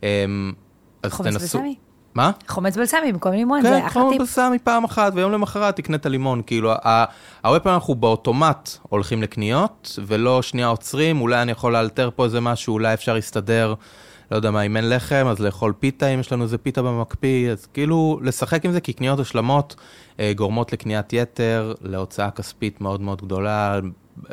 um, 0.00 0.02
אז 1.02 1.12
חומץ 1.12 1.26
תנסו... 1.26 1.58
בלסמי? 1.58 1.74
מה? 2.14 2.30
חומץ 2.48 2.76
בלסמי 2.76 3.12
במקום 3.12 3.32
לימון, 3.32 3.62
כן, 3.62 3.68
זה 3.68 3.86
אחלה 3.86 4.02
חומץ 4.02 4.12
טיפ. 4.12 4.20
בלסמי 4.20 4.58
פעם 4.58 4.84
אחת, 4.84 5.12
ויום 5.14 5.32
למחרת 5.32 5.76
תקנה 5.76 5.96
את 5.96 6.06
הלימון. 6.06 6.42
כאילו, 6.46 6.72
הרבה 7.42 7.60
פעמים 7.60 7.74
אנחנו 7.74 7.94
באוטומט 7.94 8.70
הולכים 8.82 9.22
לקניות, 9.22 9.98
ולא 10.06 10.42
שנייה 10.42 10.68
עוצרים, 10.68 11.20
אולי 11.20 11.42
אני 11.42 11.52
יכול 11.52 11.72
לאלתר 11.72 12.10
פה 12.16 12.24
איזה 12.24 12.40
משהו, 12.40 12.74
אולי 12.74 12.94
אפשר 12.94 13.14
להסתדר, 13.14 13.74
לא 14.30 14.36
יודע 14.36 14.50
מה, 14.50 14.62
אם 14.62 14.76
אין 14.76 14.88
לחם, 14.88 15.26
אז 15.30 15.40
לאכול 15.40 15.72
פיתה, 15.80 16.06
אם 16.08 16.20
יש 16.20 16.32
לנו 16.32 16.42
איזה 16.42 16.58
פיתה 16.58 16.82
במקפיא, 16.82 17.50
אז 17.50 17.66
כאילו, 17.66 18.20
לשחק 18.22 18.64
עם 18.64 18.72
זה, 18.72 18.80
כי 18.80 18.92
קניות 18.92 19.18
השלמות 19.18 19.76
אה, 20.20 20.32
גורמות 20.36 20.72
לקניית 20.72 21.12
יתר, 21.12 21.74
להוצאה 21.82 22.30
כספית 22.30 22.80
מאוד 22.80 23.00
מאוד 23.00 23.22
גדולה, 23.22 23.80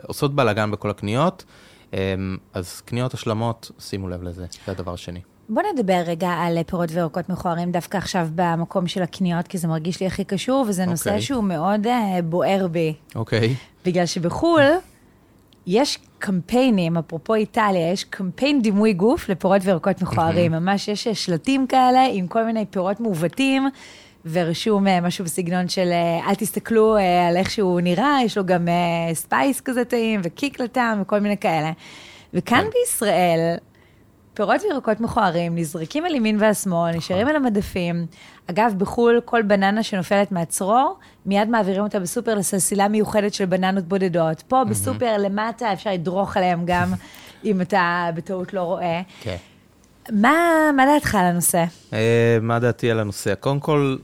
עושות 0.04 0.36
בלאגן 0.36 0.72
בכל 0.72 0.90
הקניות. 0.90 1.46
אה, 1.94 2.16
אז 2.54 2.82
קניות 2.82 3.14
השלמות, 3.14 3.72
שימו 3.80 4.10
לב 4.10 4.24
לזה, 4.24 4.46
זה 4.66 4.72
הדבר 4.72 4.94
השני. 4.94 5.22
בוא 5.50 5.64
נדבר 5.74 6.02
רגע 6.06 6.30
על 6.30 6.64
פירות 6.64 6.90
וירקות 6.92 7.30
מכוערים 7.30 7.72
דווקא 7.72 7.98
עכשיו 7.98 8.28
במקום 8.36 8.88
של 8.88 9.02
הקניות, 9.02 9.48
כי 9.48 9.58
זה 9.58 9.68
מרגיש 9.68 10.00
לי 10.00 10.08
הכי 10.08 10.24
קשור, 10.24 10.66
וזה 10.70 10.86
נושא 10.86 11.10
אוקיי. 11.10 11.22
שהוא 11.22 11.44
מאוד 11.44 11.88
אה, 11.88 12.20
בוער 12.24 12.68
בי. 12.68 12.94
אוקיי. 13.16 13.56
בגלל 13.86 14.06
שבחו"ל 14.06 14.62
יש 15.68 16.00
קמפיינים, 16.20 16.98
אפרופו 16.98 17.36
איטליה, 17.36 17.92
יש 17.92 18.04
קמפיין 18.04 18.62
דימוי 18.62 18.94
גוף 18.94 19.30
לפירות 19.30 19.62
וירקות 19.66 20.02
מכוערים. 20.02 20.52
ממש 20.52 20.88
יש 20.88 21.08
שלטים 21.08 21.68
כאלה 21.68 22.04
עם 22.12 22.28
כל 22.28 22.44
מיני 22.44 22.66
פירות 22.70 23.00
מעוותים, 23.00 23.70
ורשום 24.32 24.88
אה, 24.88 25.02
משהו 25.02 25.26
בסגנון 25.26 25.68
של 25.70 25.90
אה, 25.92 26.30
אל 26.30 26.36
תסתכלו 26.36 26.98
אה, 26.98 27.28
על 27.28 27.38
איך 27.38 27.52
שהוא 27.52 27.82
נראה, 27.82 28.18
יש 28.26 28.38
לו 28.38 28.46
גם 28.46 28.68
אה, 28.68 29.16
spice 29.16 29.62
כזה 29.62 29.86
טעים 29.86 30.22
ו 30.24 30.31
kick 30.31 30.60
לטעם 30.60 31.02
וכל 31.02 31.20
מיני 31.20 31.38
כאלה. 31.38 31.72
וכאן 32.34 32.64
כן. 32.64 32.70
בישראל, 32.74 33.56
פירות 34.38 34.62
וירקות 34.64 35.00
מכוערים 35.00 35.56
נזרקים 35.58 36.06
על 36.06 36.16
ימין 36.16 36.38
ועל 36.42 36.54
שמאל, 36.54 36.96
נשארים 36.96 37.28
על 37.28 37.36
המדפים. 37.36 38.06
אגב, 38.48 38.74
בחו"ל, 38.78 39.22
כל 39.26 39.42
בננה 39.42 39.84
שנופלת 39.84 40.32
מהצרור, 40.32 40.98
מיד 41.26 41.50
מעבירים 41.50 41.84
אותה 41.84 42.00
בסופר 42.00 42.36
לסלסילה 42.36 42.88
מיוחדת 42.88 43.34
של 43.34 43.46
בננות 43.46 43.84
בודדות. 43.84 44.42
פה 44.48 44.64
בסופר 44.64 45.18
למטה 45.18 45.74
אפשר 45.74 45.90
לדרוך 45.92 46.38
עליהם 46.38 46.64
גם, 46.66 46.94
אם 47.46 47.62
אתה 47.62 48.10
בטעות 48.16 48.54
לא 48.54 48.62
רואה. 48.62 49.02
כן. 49.22 49.36
מה, 50.12 50.86
דעתך 50.94 51.16
על 51.16 51.26
הנושא? 51.26 51.66
אה, 51.94 52.38
מה 52.42 52.60
דעתי 52.60 52.92
על 52.92 53.00
הנושא? 53.00 53.36
קודם 53.36 53.60
כל, 53.60 53.98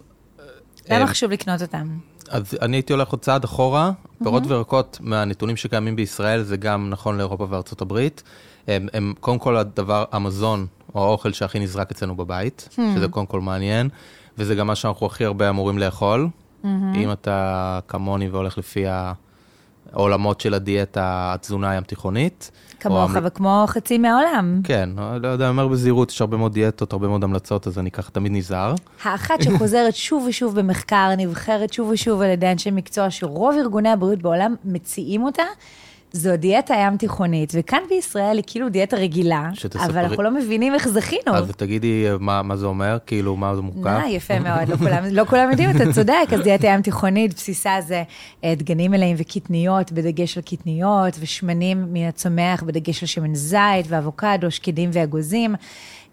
למה 0.90 1.02
אה, 1.02 1.08
חשוב 1.08 1.32
לקנות 1.32 1.62
אותם? 1.62 1.88
אז 2.30 2.58
אני 2.62 2.78
הייתי 2.78 2.94
הולך 2.94 3.10
עוד 3.10 3.20
צעד 3.20 3.44
אחורה, 3.44 3.92
פירות 4.24 4.44
וירקות 4.48 4.98
מהנתונים 5.02 5.56
שקיימים 5.56 5.96
בישראל, 5.96 6.44
זה 6.44 6.58
גם 6.58 6.90
נכון 6.90 7.18
לאירופה 7.18 7.48
וארצות 7.50 7.82
הברית. 7.82 8.24
הם, 8.68 8.88
הם 8.94 9.14
קודם 9.20 9.40
כל 9.40 9.58
הדבר, 9.58 10.06
המזון 10.12 10.66
או 10.96 11.04
האוכל 11.06 11.34
שהכי 11.34 11.60
נזרק 11.60 11.92
אצלנו 11.92 12.16
בבית, 12.16 12.70
שזה 12.96 13.08
קודם 13.08 13.26
כל 13.26 13.42
מעניין, 13.42 13.90
וזה 14.38 14.56
גם 14.56 14.68
מה 14.68 14.76
שאנחנו 14.76 15.06
הכי 15.06 15.26
הרבה 15.26 15.50
אמורים 15.50 15.78
לאכול. 15.78 16.28
אם 16.96 17.12
אתה 17.12 17.80
כמוני 17.88 18.30
והולך 18.30 18.58
לפי 18.58 18.84
העולמות 19.94 20.42
של 20.42 20.54
הדיאטה, 20.54 21.02
התזונה 21.36 21.70
הים 21.72 21.84
תיכונית. 21.84 22.52
כמוך 22.80 23.16
המל- 23.16 23.28
וכמו 23.28 23.66
חצי 23.68 23.98
מהעולם. 23.98 24.62
כן, 24.64 24.90
לא 25.22 25.28
יודע, 25.28 25.46
אני 25.46 25.52
אומר 25.52 25.68
בזהירות, 25.68 26.12
יש 26.12 26.22
הרבה 26.22 26.38
מאוד 26.38 26.54
דיאטות, 26.54 26.94
הרבה 26.94 27.08
מאוד 27.08 27.24
המלצות, 27.24 27.68
אז 27.68 27.80
אני 27.80 27.92
ככה 27.92 28.12
תמיד 28.12 28.32
נזהר. 28.32 28.76
האחת 29.04 29.42
שחוזרת 29.42 29.96
שוב 30.06 30.26
ושוב 30.30 30.60
במחקר, 30.60 31.10
נבחרת 31.18 31.74
שוב 31.74 31.90
ושוב 31.90 32.22
על 32.22 32.30
ידי 32.30 32.52
אנשי 32.52 32.72
מקצוע, 32.72 33.10
שרוב 33.10 33.56
ארגוני 33.60 33.90
הבריאות 33.90 34.22
בעולם 34.22 34.56
מציעים 34.66 35.24
אותה, 35.24 35.44
זו 36.16 36.38
דיאטה 36.38 36.74
ים 36.76 36.98
תיכונית, 36.98 37.54
וכאן 37.56 37.80
בישראל 37.90 38.36
היא 38.38 38.44
כאילו 38.48 38.70
דיאטה 38.70 38.98
רגילה, 38.98 39.50
שתספרי- 39.54 39.86
אבל 39.86 39.98
אנחנו 39.98 40.24
לא 40.24 40.32
מבינים 40.32 40.74
איך 40.74 40.88
זכינו. 40.88 41.36
אז 41.36 41.52
תגידי 41.58 42.06
מה, 42.20 42.42
מה 42.42 42.56
זה 42.56 42.66
אומר, 42.66 42.98
כאילו, 43.08 43.36
מה 43.36 43.56
זה 43.56 43.62
מורכב? 43.62 43.88
אה, 43.88 44.10
יפה 44.10 44.40
מאוד, 44.40 44.70
לא 44.70 44.76
כולם, 44.76 45.04
לא 45.12 45.26
כולם 45.26 45.50
יודעים, 45.52 45.70
אתה 45.70 45.94
צודק, 45.94 46.28
אז 46.34 46.40
דיאטה 46.42 46.68
ים 46.68 46.82
תיכונית, 46.82 47.34
בסיסה 47.34 47.76
זה 47.88 48.04
אה, 48.44 48.54
דגנים 48.58 48.92
מלאים 48.92 49.16
וקטניות, 49.20 49.92
בדגש 49.92 50.38
על 50.38 50.44
קטניות, 50.44 51.14
ושמנים 51.20 51.86
מן 51.94 52.08
הצומח, 52.08 52.64
בדגש 52.64 53.04
על 53.04 53.08
שמן 53.08 53.36
זית 53.36 53.86
ואבוקדו, 53.88 54.52
שקדים 54.52 54.90
ואגוזים. 54.94 55.56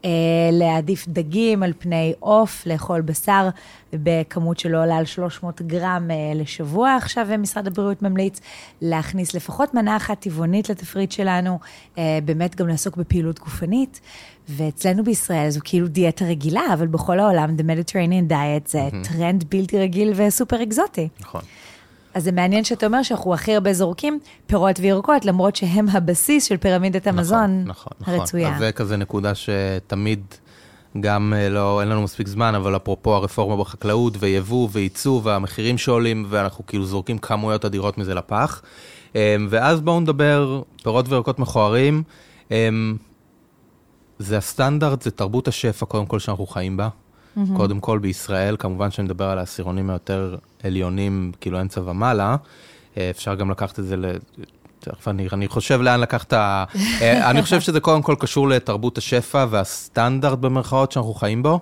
אה, 0.05 0.11
להעדיף 0.53 1.09
דגים 1.09 1.63
על 1.63 1.73
פני 1.79 2.13
עוף, 2.21 2.67
לאכול 2.67 3.01
בשר 3.01 3.49
בכמות 3.93 4.59
שלא 4.59 4.83
עולה 4.83 4.97
על 4.97 5.05
300 5.05 5.63
גרם 5.63 6.09
אה, 6.11 6.33
לשבוע. 6.35 6.97
עכשיו 6.97 7.27
אה, 7.31 7.37
משרד 7.37 7.67
הבריאות 7.67 8.03
ממליץ 8.03 8.41
להכניס 8.83 9.35
לפחות 9.35 9.75
מנה 9.75 9.97
אחת 9.97 10.21
טבעונית 10.21 10.69
לתפריט 10.69 11.13
שלנו, 11.13 11.59
אה, 11.99 12.19
באמת 12.25 12.57
גם 12.57 12.69
לעסוק 12.69 12.97
בפעילות 12.97 13.39
גופנית. 13.39 14.01
ואצלנו 14.49 15.05
בישראל 15.05 15.51
זו 15.51 15.61
כאילו 15.65 15.89
דיאטה 15.89 16.25
רגילה, 16.25 16.63
אבל 16.73 16.87
בכל 16.87 17.21
העולם, 17.21 17.57
The 17.59 17.63
Mediterranean 17.63 18.33
Diet 18.33 18.71
זה 18.71 18.81
טרנד 19.03 19.45
בלתי 19.51 19.79
רגיל 19.79 20.13
וסופר 20.17 20.63
אקזוטי. 20.63 21.09
נכון. 21.21 21.41
אז 22.15 22.25
זה 22.25 22.33
מעניין 22.33 22.65
שאתה 22.65 22.87
אומר 22.87 23.03
שאנחנו 23.03 23.35
הכי 23.35 23.55
הרבה 23.55 23.73
זורקים 23.73 24.19
פירות 24.47 24.81
וירקות, 24.81 25.25
למרות 25.25 25.57
שהם 25.57 25.89
הבסיס 25.89 26.45
של 26.45 26.57
פירמידת 26.57 27.07
המזון 27.07 27.65
נכון, 27.67 27.93
נכון. 28.01 28.15
הרצויה. 28.15 28.55
אז 28.55 28.59
זה 28.59 28.73
כזה 28.73 28.97
נקודה 28.97 29.33
שתמיד, 29.35 30.25
גם 31.01 31.33
אה, 31.37 31.49
לא, 31.49 31.81
אין 31.81 31.89
לנו 31.89 32.03
מספיק 32.03 32.29
זמן, 32.29 32.55
אבל 32.55 32.77
אפרופו 32.77 33.15
הרפורמה 33.15 33.57
בחקלאות 33.57 34.15
ויבוא 34.19 34.69
וייצוא 34.73 35.21
והמחירים 35.25 35.79
שעולים, 35.79 36.27
ואנחנו 36.29 36.67
כאילו 36.67 36.85
זורקים 36.85 37.19
כמויות 37.19 37.65
אדירות 37.65 37.99
מזה 37.99 38.15
לפח. 38.15 38.63
אה, 39.17 39.37
ואז 39.49 39.81
בואו 39.81 40.01
נדבר, 40.01 40.63
פירות 40.83 41.09
וירקות 41.09 41.39
מכוערים. 41.39 42.03
אה, 42.53 42.69
זה 44.19 44.39
הסטנדרט, 44.39 45.03
זה 45.03 45.11
תרבות 45.11 45.49
השפע 45.49 45.87
קודם 45.87 46.07
כל 46.07 46.19
שאנחנו 46.19 46.47
חיים 46.47 46.77
בה. 46.77 46.89
Mm-hmm. 47.37 47.57
קודם 47.57 47.81
כל 47.81 47.99
בישראל, 47.99 48.57
כמובן 48.59 48.91
שאני 48.91 49.05
מדבר 49.05 49.25
על 49.25 49.39
העשירונים 49.39 49.91
היותר 49.91 50.37
עליונים, 50.63 51.33
כאילו 51.41 51.59
אין 51.59 51.69
צבא 51.69 51.93
מעלה. 51.93 52.37
אה, 52.97 53.11
אפשר 53.11 53.35
גם 53.35 53.51
לקחת 53.51 53.79
את 53.79 53.85
זה 53.85 53.97
ל... 53.97 54.05
תכף 54.81 55.09
אני, 55.09 55.29
אני 55.33 55.49
חושב 55.49 55.81
לאן 55.81 56.01
לקחת... 56.01 56.33
אה, 56.33 56.65
אני 57.31 57.43
חושב 57.43 57.61
שזה 57.61 57.81
קודם 57.81 58.03
כל 58.03 58.15
קשור 58.19 58.49
לתרבות 58.49 58.99
השפע 58.99 59.47
והסטנדרט 59.51 60.39
במרכאות 60.39 60.93
שאנחנו 60.93 61.15
חיים 61.15 61.43
בו. 61.43 61.61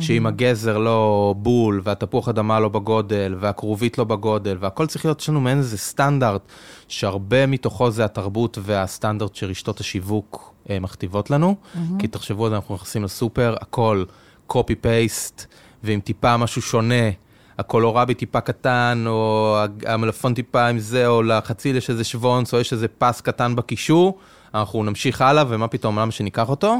שאם 0.00 0.26
הגזר 0.26 0.78
לא 0.78 1.34
בול, 1.38 1.80
והתפוח 1.84 2.28
אדמה 2.28 2.60
לא 2.60 2.68
בגודל, 2.68 3.34
והכרובית 3.40 3.98
לא 3.98 4.04
בגודל, 4.04 4.56
והכל 4.60 4.86
צריך 4.86 5.04
להיות, 5.04 5.20
יש 5.20 5.28
לנו 5.28 5.40
מעין 5.40 5.58
איזה 5.58 5.78
סטנדרט, 5.78 6.42
שהרבה 6.88 7.46
מתוכו 7.46 7.90
זה 7.90 8.04
התרבות 8.04 8.58
והסטנדרט 8.62 9.34
שרשתות 9.34 9.80
השיווק 9.80 10.54
אה, 10.70 10.80
מכתיבות 10.80 11.30
לנו. 11.30 11.54
כי 11.98 12.08
תחשבו 12.08 12.48
אנחנו 12.48 12.74
נכנסים 12.74 13.04
לסופר, 13.04 13.54
הכל 13.60 14.04
copy-paste, 14.52 15.44
ועם 15.82 16.00
טיפה 16.00 16.36
משהו 16.36 16.62
שונה. 16.62 17.10
הקולורבי 17.58 18.14
טיפה 18.14 18.40
קטן, 18.40 19.04
או 19.06 19.56
המלפון 19.86 20.34
טיפה 20.34 20.66
עם 20.66 20.78
זה, 20.78 21.06
או 21.06 21.22
לחציל 21.22 21.76
יש 21.76 21.90
איזה 21.90 22.04
שוונץ, 22.04 22.54
או 22.54 22.60
יש 22.60 22.72
איזה 22.72 22.88
פס 22.88 23.20
קטן 23.20 23.56
בקישור, 23.56 24.18
אנחנו 24.54 24.82
נמשיך 24.82 25.20
הלאה, 25.20 25.44
ומה 25.48 25.68
פתאום, 25.68 25.98
למה 25.98 26.10
שניקח 26.10 26.48
אותו? 26.48 26.76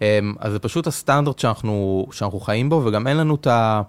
אמ, 0.00 0.34
אז 0.38 0.52
זה 0.52 0.58
פשוט 0.58 0.86
הסטנדרט 0.86 1.38
שאנחנו, 1.38 2.06
שאנחנו 2.12 2.40
חיים 2.40 2.68
בו, 2.68 2.82
וגם 2.84 3.06
אין 3.06 3.16
לנו 3.16 3.34
את 3.34 3.46
ה... 3.46 3.82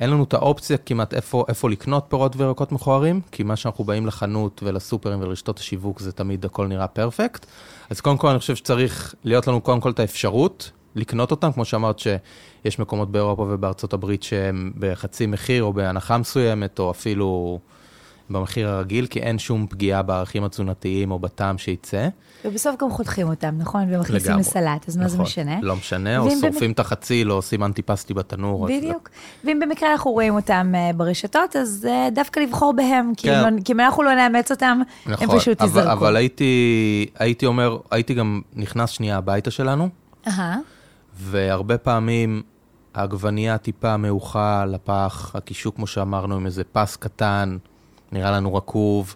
אין 0.00 0.10
לנו 0.10 0.24
את 0.24 0.34
האופציה 0.34 0.76
כמעט 0.76 1.14
איפה, 1.14 1.44
איפה 1.48 1.70
לקנות 1.70 2.04
פירות 2.08 2.36
וירקות 2.36 2.72
מכוערים, 2.72 3.20
כי 3.32 3.42
מה 3.42 3.56
שאנחנו 3.56 3.84
באים 3.84 4.06
לחנות 4.06 4.62
ולסופרים 4.64 5.20
ולרשתות 5.20 5.58
השיווק 5.58 6.00
זה 6.00 6.12
תמיד 6.12 6.44
הכל 6.44 6.66
נראה 6.66 6.86
פרפקט. 6.86 7.46
אז 7.90 8.00
קודם 8.00 8.16
כל 8.16 8.28
אני 8.28 8.38
חושב 8.38 8.56
שצריך 8.56 9.14
להיות 9.24 9.46
לנו 9.46 9.60
קודם 9.60 9.80
כל 9.80 9.90
את 9.90 10.00
האפשרות 10.00 10.70
לקנות 10.94 11.30
אותם, 11.30 11.52
כמו 11.52 11.64
שאמרת 11.64 11.98
שיש 11.98 12.78
מקומות 12.78 13.12
באירופה 13.12 13.42
ובארצות 13.50 13.92
הברית 13.92 14.22
שהם 14.22 14.72
בחצי 14.78 15.26
מחיר 15.26 15.62
או 15.64 15.72
בהנחה 15.72 16.18
מסוימת, 16.18 16.78
או 16.78 16.90
אפילו 16.90 17.58
במחיר 18.30 18.68
הרגיל, 18.68 19.06
כי 19.06 19.18
אין 19.20 19.38
שום 19.38 19.66
פגיעה 19.70 20.02
בערכים 20.02 20.44
התזונתיים 20.44 21.10
או 21.10 21.18
בטעם 21.18 21.58
שייצא. 21.58 22.08
ובסוף 22.44 22.76
גם 22.80 22.90
חותכים 22.90 23.28
אותם, 23.28 23.54
נכון? 23.58 23.94
ומכניסים. 23.94 24.38
לסלט, 24.38 24.88
אז 24.88 24.96
מה 24.96 25.08
זה 25.08 25.14
נכון, 25.14 25.26
משנה? 25.26 25.58
לא 25.62 25.76
משנה, 25.76 26.18
או 26.18 26.30
שורפים 26.40 26.72
את 26.72 26.80
החציל, 26.80 27.30
או 27.30 27.36
עושים 27.36 27.64
אנטיפסטי 27.64 28.14
בתנור. 28.14 28.64
אז- 28.68 28.72
בדיוק. 28.76 29.08
ואם 29.44 29.60
במקרה 29.62 29.92
אנחנו 29.92 30.10
רואים 30.10 30.34
אותם 30.34 30.72
אה, 30.74 30.90
ברשתות, 30.96 31.56
אז 31.56 31.86
אה, 31.90 32.08
דווקא 32.14 32.40
לבחור 32.40 32.72
בהם, 32.72 33.12
כי, 33.16 33.28
כן. 33.28 33.34
אם, 33.46 33.56
לא- 33.56 33.62
כי 33.62 33.72
אם 33.72 33.80
אנחנו 33.80 34.02
לא 34.02 34.14
נאמץ 34.14 34.50
אותם, 34.50 34.80
נכון, 35.06 35.28
הם 35.30 35.38
פשוט 35.38 35.62
אבל, 35.62 35.80
ייזרקו. 35.80 35.92
אבל 35.92 36.16
הייתי, 36.16 37.06
הייתי 37.18 37.46
אומר, 37.46 37.78
הייתי 37.90 38.14
גם 38.14 38.40
נכנס 38.56 38.90
שנייה 38.90 39.16
הביתה 39.16 39.50
שלנו, 39.50 39.88
אהה, 40.26 40.56
והרבה 41.16 41.78
פעמים 41.78 42.42
העגבנייה 42.94 43.58
טיפה 43.58 43.96
מעוכה 43.96 44.64
לפח, 44.66 45.32
הקישור, 45.34 45.74
כמו 45.74 45.86
שאמרנו, 45.86 46.34
עם 46.36 46.46
איזה 46.46 46.64
פס 46.72 46.96
קטן, 46.96 47.56
נראה 48.12 48.30
לנו 48.30 48.54
רקוב. 48.54 49.14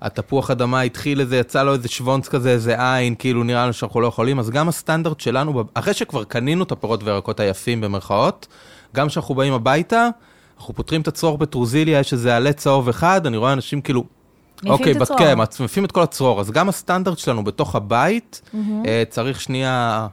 התפוח 0.00 0.50
אדמה 0.50 0.80
התחיל 0.80 1.20
איזה, 1.20 1.36
יצא 1.36 1.62
לו 1.62 1.72
איזה 1.72 1.88
שוונץ 1.88 2.28
כזה, 2.28 2.50
איזה 2.50 2.94
עין, 2.94 3.14
כאילו 3.14 3.44
נראה 3.44 3.64
לנו 3.64 3.72
שאנחנו 3.72 4.00
לא 4.00 4.06
יכולים, 4.06 4.38
אז 4.38 4.50
גם 4.50 4.68
הסטנדרט 4.68 5.20
שלנו, 5.20 5.64
אחרי 5.74 5.94
שכבר 5.94 6.24
קנינו 6.24 6.64
את 6.64 6.72
הפירות 6.72 7.02
והירקות 7.02 7.40
היפים 7.40 7.80
במרכאות, 7.80 8.46
גם 8.94 9.08
כשאנחנו 9.08 9.34
באים 9.34 9.52
הביתה, 9.52 10.08
אנחנו 10.58 10.74
פותרים 10.74 11.00
את 11.00 11.08
הצרור 11.08 11.38
בטרוזיליה, 11.38 12.00
יש 12.00 12.12
איזה 12.12 12.36
עלה 12.36 12.52
צהוב 12.52 12.88
אחד, 12.88 13.26
אני 13.26 13.36
רואה 13.36 13.52
אנשים 13.52 13.80
כאילו, 13.80 14.04
אוקיי, 14.66 14.92
את 14.92 15.02
הצרור. 15.02 15.18
כן, 15.18 15.34
מצמיפים 15.36 15.84
את 15.84 15.92
כל 15.92 16.02
הצרור, 16.02 16.40
אז 16.40 16.50
גם 16.50 16.68
הסטנדרט 16.68 17.18
שלנו 17.18 17.44
בתוך 17.44 17.74
הבית, 17.74 18.50
אה, 18.86 19.02
צריך 19.08 19.40
שנייה, 19.40 20.06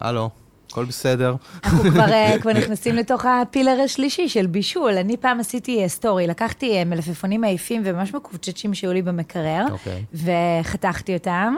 הלו, 0.00 0.30
הכל 0.70 0.84
בסדר. 0.84 1.34
אנחנו 1.64 1.82
כבר, 1.90 2.12
אה, 2.12 2.36
כבר 2.40 2.52
נכנסים 2.52 2.94
לתוך 2.94 3.24
הפילר 3.24 3.80
השלישי 3.84 4.28
של 4.28 4.46
בישול. 4.46 4.96
אני 4.96 5.16
פעם 5.16 5.40
עשיתי 5.40 5.82
אה, 5.82 5.88
סטורי, 5.88 6.26
לקחתי 6.26 6.76
אה, 6.76 6.84
מלפפונים 6.84 7.44
עייפים 7.44 7.82
וממש 7.84 8.14
מקוצ'צ'ים 8.14 8.74
שהיו 8.74 8.92
לי 8.92 9.02
במקרר, 9.02 9.64
אוקיי. 9.70 10.04
וחתכתי 10.14 11.14
אותם, 11.14 11.54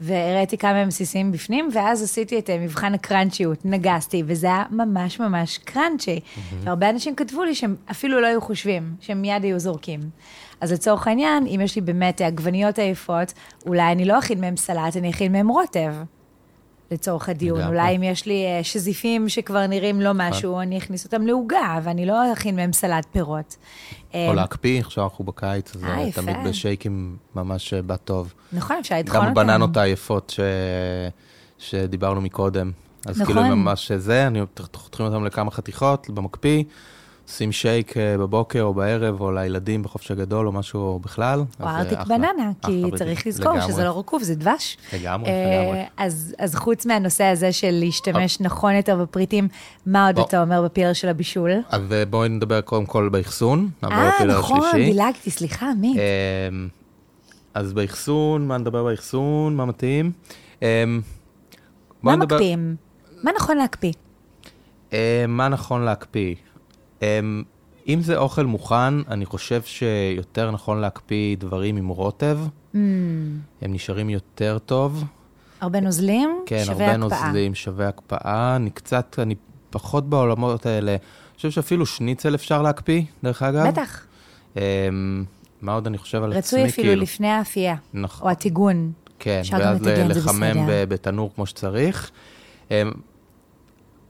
והראיתי 0.00 0.58
כמה 0.58 0.78
הם 0.78 0.88
בסיסיים 0.88 1.32
בפנים, 1.32 1.68
ואז 1.72 2.02
עשיתי 2.02 2.38
את 2.38 2.50
אה, 2.50 2.58
מבחן 2.58 2.94
הקראנצ'יות, 2.94 3.58
נגסתי, 3.64 4.22
וזה 4.26 4.46
היה 4.46 4.62
ממש 4.70 5.20
ממש 5.20 5.58
קראנצ'י. 5.58 6.20
והרבה 6.62 6.90
אנשים 6.90 7.14
כתבו 7.14 7.44
לי 7.44 7.54
שהם 7.54 7.76
אפילו 7.90 8.20
לא 8.20 8.26
היו 8.26 8.40
חושבים, 8.40 8.94
שהם 9.00 9.22
מיד 9.22 9.44
היו 9.44 9.58
זורקים. 9.58 10.00
אז 10.60 10.72
לצורך 10.72 11.06
העניין, 11.06 11.46
אם 11.46 11.60
יש 11.60 11.76
לי 11.76 11.82
באמת 11.82 12.20
עגבניות 12.20 12.78
עייפות, 12.78 13.32
אולי 13.66 13.92
אני 13.92 14.04
לא 14.04 14.18
אכין 14.18 14.40
מהם 14.40 14.56
סלט, 14.56 14.96
אני 14.96 15.10
אכין 15.10 15.32
מהם 15.32 15.48
רוטב. 15.48 15.94
לצורך 16.90 17.28
הדיון. 17.28 17.58
לגמרי. 17.58 17.76
אולי 17.76 17.96
אם 17.96 18.02
יש 18.02 18.26
לי 18.26 18.44
אה, 18.46 18.64
שזיפים 18.64 19.28
שכבר 19.28 19.66
נראים 19.66 20.00
לא 20.00 20.10
משהו, 20.14 20.60
אני 20.60 20.78
אכניס 20.78 21.04
אותם 21.04 21.26
לעוגה, 21.26 21.78
ואני 21.82 22.06
לא 22.06 22.32
אכין 22.32 22.56
מהם 22.56 22.72
סלט 22.72 23.06
פירות. 23.12 23.56
או 24.14 24.18
אה, 24.18 24.34
להקפיא, 24.34 24.80
עכשיו 24.80 25.04
אנחנו 25.04 25.24
בקיץ, 25.24 25.76
אז 25.76 25.84
אה. 25.84 26.12
תמיד 26.14 26.36
בשייקים 26.48 27.16
ממש 27.34 27.74
בא 27.74 27.96
טוב. 27.96 28.34
נכון, 28.52 28.76
אפשר 28.80 28.98
לטחון 28.98 29.20
גם 29.20 29.28
אותם. 29.28 29.40
הבננות 29.40 29.76
העייפות 29.76 30.30
ש... 30.30 30.40
שדיברנו 31.58 32.20
מקודם. 32.20 32.70
אז 33.06 33.20
נכון. 33.20 33.34
כאילו 33.34 33.56
ממש 33.56 33.92
זה, 33.92 34.26
אני 34.26 34.40
חותכים 34.74 35.06
אותם 35.06 35.24
לכמה 35.24 35.50
חתיכות 35.50 36.10
במקפיא, 36.10 36.64
עושים 37.28 37.52
שייק 37.52 37.96
אה, 37.96 38.18
בבוקר 38.18 38.62
או 38.62 38.74
בערב, 38.74 39.20
או 39.20 39.32
לילדים 39.32 39.82
בחופש 39.82 40.10
הגדול 40.10 40.46
או 40.46 40.52
משהו 40.52 41.00
בכלל. 41.04 41.44
או 41.60 41.66
אה, 41.66 41.78
ארטיק 41.78 41.98
אחלה. 41.98 42.18
בננה, 42.18 42.50
כי 42.66 42.84
צריך. 42.98 43.26
לזכור. 43.26 43.60
שזה 43.60 43.84
לא 43.84 43.98
רקוב, 43.98 44.22
זה 44.22 44.34
דבש. 44.34 44.76
לגמרי, 44.92 45.30
אה, 45.30 45.62
לגמרי. 45.62 45.84
אז, 45.96 46.34
אז 46.38 46.54
חוץ 46.54 46.86
מהנושא 46.86 47.24
הזה 47.24 47.52
של 47.52 47.70
להשתמש 47.70 48.40
נכון 48.40 48.72
יותר 48.74 48.96
בפריטים, 48.96 49.48
מה 49.86 50.06
עוד. 50.06 50.18
אתה 50.18 50.42
אומר 50.42 50.62
בפילר 50.62 50.92
של 50.92 51.08
הבישול? 51.08 51.50
אז 51.68 51.92
אה, 51.92 52.04
בואי 52.04 52.28
נדבר 52.28 52.60
קודם 52.60 52.86
כל 52.86 53.08
באחסון, 53.08 53.68
נעבור 53.82 53.98
אה, 53.98 54.08
לפילר 54.14 54.38
נכון, 54.38 54.60
השלישי. 54.68 54.92
דילגתי, 54.92 55.30
סליחה, 55.30 55.70
מי? 55.80 55.94
אמ, 55.94 56.68
אז 57.54 57.72
באחסון, 57.72 58.48
מה 58.48 58.58
נדבר 58.58 58.84
באחסון, 58.84 59.56
מה 59.56 59.64
מתאים? 59.64 60.12
מה 62.02 62.16
מקפיאים? 62.16 62.76
מה 63.22 63.30
נכון 63.36 63.56
להקפיא? 63.56 63.92
מה 65.28 65.48
נכון 65.48 65.82
להקפיא? 65.82 66.34
אמ, 67.04 67.42
אם 67.88 68.00
זה 68.02 68.16
אוכל 68.16 68.46
מוכן, 68.46 68.94
אני 69.08 69.26
חושב 69.26 69.62
שיותר 69.62 70.50
נכון 70.50 70.80
להקפיא 70.80 71.36
דברים 71.36 71.76
עם 71.76 71.88
רוטב, 71.88 72.38
Mm, 72.74 72.76
הם 73.62 73.72
נשארים 73.72 74.10
יותר 74.10 74.58
טוב. 74.66 75.04
הרבה 75.60 75.80
נוזלים, 75.80 76.38
כן, 76.46 76.62
שווה 76.64 76.90
הרבה 76.90 77.04
הקפאה. 77.06 77.26
נוזלים, 77.26 77.54
שווה 77.54 77.88
הקפאה. 77.88 78.56
אני 78.56 78.70
קצת, 78.70 79.16
אני 79.22 79.34
פחות 79.70 80.08
בעולמות 80.08 80.66
האלה. 80.66 80.90
אני 80.92 80.98
חושב 81.36 81.50
שאפילו 81.50 81.86
שניצל 81.86 82.34
אפשר 82.34 82.62
להקפיא, 82.62 83.02
דרך 83.24 83.42
אגב. 83.42 83.66
בטח, 83.66 84.06
אמ, 84.56 84.62
מה 85.62 85.74
עוד 85.74 85.86
אני 85.86 85.98
חושב 85.98 86.22
על 86.22 86.32
עצמי? 86.32 86.38
רצוי 86.38 86.64
אפילו 86.68 86.88
כאילו? 86.88 87.02
לפני 87.02 87.28
האפייה, 87.28 87.74
נכון. 87.94 88.26
או 88.26 88.32
הטיגון. 88.32 88.92
כן, 89.18 89.42
ואז 89.52 89.78
זה 89.82 90.04
לחמם 90.08 90.56
בתנור 90.88 91.30
כמו 91.34 91.46
שצריך. 91.46 92.10
אמ, 92.70 92.90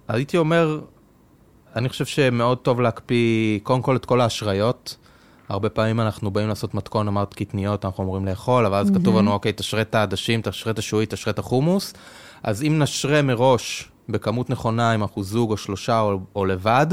הייתי 0.09 0.37
אומר, 0.37 0.81
אני 1.77 1.89
חושב 1.89 2.05
שמאוד 2.05 2.59
טוב 2.59 2.81
להקפיא 2.81 3.59
קודם 3.63 3.83
כל 3.83 3.97
את 3.97 4.05
כל 4.05 4.21
האשריות. 4.21 4.97
הרבה 5.49 5.69
פעמים 5.69 6.01
אנחנו 6.01 6.31
באים 6.31 6.49
לעשות 6.49 6.75
מתכון, 6.75 7.09
אמרת 7.09 7.35
קטניות, 7.35 7.85
אנחנו 7.85 8.05
אמורים 8.05 8.27
לאכול, 8.27 8.67
אבל 8.67 8.79
אז 8.79 8.91
כתוב 8.91 9.19
לנו, 9.19 9.33
אוקיי, 9.33 9.53
תשרה 9.57 9.81
את 9.81 9.95
העדשים, 9.95 10.41
תשרה 10.43 10.73
את 10.73 10.79
השעועית, 10.79 11.15
תשרה 11.15 11.33
את 11.33 11.39
החומוס. 11.39 11.95
אז 12.43 12.63
אם 12.63 12.79
נשרה 12.79 13.23
מראש 13.23 13.89
בכמות 14.09 14.51
נכונה, 14.51 14.95
אם 14.95 15.03
אנחנו 15.03 15.23
זוג 15.23 15.51
או 15.51 15.57
שלושה 15.57 16.01
או, 16.01 16.19
או 16.37 16.47
לבד, 16.47 16.87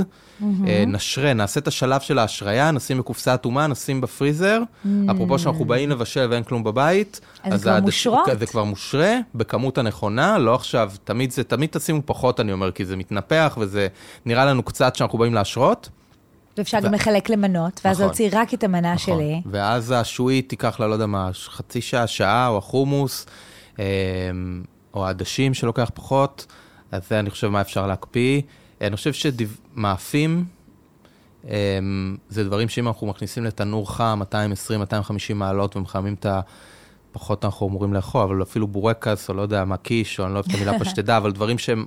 אה, 0.67 0.83
נשרה, 0.87 1.33
נעשה 1.33 1.59
את 1.59 1.67
השלב 1.67 2.01
של 2.01 2.19
ההשריה, 2.19 2.71
נשים 2.71 2.97
בקופסה 2.97 3.33
אטומה, 3.33 3.67
נשים 3.67 4.01
בפריזר. 4.01 4.61
אפרופו 5.11 5.39
שאנחנו 5.39 5.65
באים 5.65 5.89
לבשל 5.89 6.27
ואין 6.29 6.43
כלום 6.43 6.63
בבית. 6.63 7.21
אז 7.43 7.61
זה 7.61 7.69
כבר 7.69 7.79
מושרות? 7.79 8.27
זה 8.39 8.45
כבר 8.45 8.63
מושרה 8.63 9.15
בכמות 9.35 9.77
הנכונה, 9.77 10.37
לא 10.37 10.55
עכשיו, 10.55 10.91
תמיד 11.03 11.31
זה, 11.31 11.43
תמיד 11.43 11.69
תשימו 11.71 12.01
פחות, 12.05 12.39
אני 12.39 12.51
אומר, 12.51 12.71
כי 12.71 12.85
זה 12.85 12.95
מתנפח 12.95 13.57
וזה 13.61 13.87
נראה 14.25 14.45
לנו 14.45 14.63
קצת 14.63 14.95
שאנחנו 14.95 15.17
באים 15.17 15.33
להשרות. 15.33 15.89
ואפשר 16.57 16.77
ו- 16.81 16.85
גם 16.85 16.93
לחלק 16.93 17.29
למנות, 17.29 17.81
ואז 17.85 17.97
נכון. 17.97 18.05
להוציא 18.05 18.29
רק 18.31 18.53
את 18.53 18.63
המנה 18.63 18.93
נכון. 18.93 19.15
שלי. 19.15 19.41
ואז 19.45 19.91
השעועית 19.91 20.49
תיקח 20.49 20.79
לה, 20.79 20.87
לא 20.87 20.93
יודע 20.93 21.05
מה, 21.05 21.29
חצי 21.33 21.81
שעה, 21.81 22.07
שעה, 22.07 22.47
או 22.47 22.57
החומוס, 22.57 23.25
אה, 23.79 23.85
או 24.93 25.07
העדשים 25.07 25.53
שלוקח 25.53 25.91
פחות, 25.93 26.45
אז 26.91 27.09
זה 27.09 27.19
אני 27.19 27.29
חושב 27.29 27.47
מה 27.47 27.61
אפשר 27.61 27.87
להקפיא. 27.87 28.41
אני 28.81 28.95
חושב 28.95 29.13
שמאפים, 29.13 30.45
אה, 31.49 31.79
זה 32.29 32.43
דברים 32.43 32.69
שאם 32.69 32.87
אנחנו 32.87 33.07
מכניסים 33.07 33.43
לתנור 33.43 33.91
חם, 33.91 34.21
220-250 35.31 35.33
מעלות, 35.33 35.75
ומחממים 35.75 36.13
את 36.13 36.25
ה... 36.25 36.41
פחות 37.11 37.45
אנחנו 37.45 37.67
אמורים 37.67 37.93
לאכול, 37.93 38.21
אבל 38.21 38.43
אפילו 38.43 38.67
בורקס, 38.67 39.29
או 39.29 39.33
לא 39.33 39.41
יודע 39.41 39.65
מה, 39.65 39.77
קיש, 39.77 40.19
או 40.19 40.25
אני 40.25 40.33
לא 40.33 40.39
אוהב 40.39 40.49
את 40.49 40.55
המילה 40.55 40.79
פשטדה, 40.85 41.17
אבל 41.17 41.31
דברים 41.31 41.57
שהם 41.57 41.85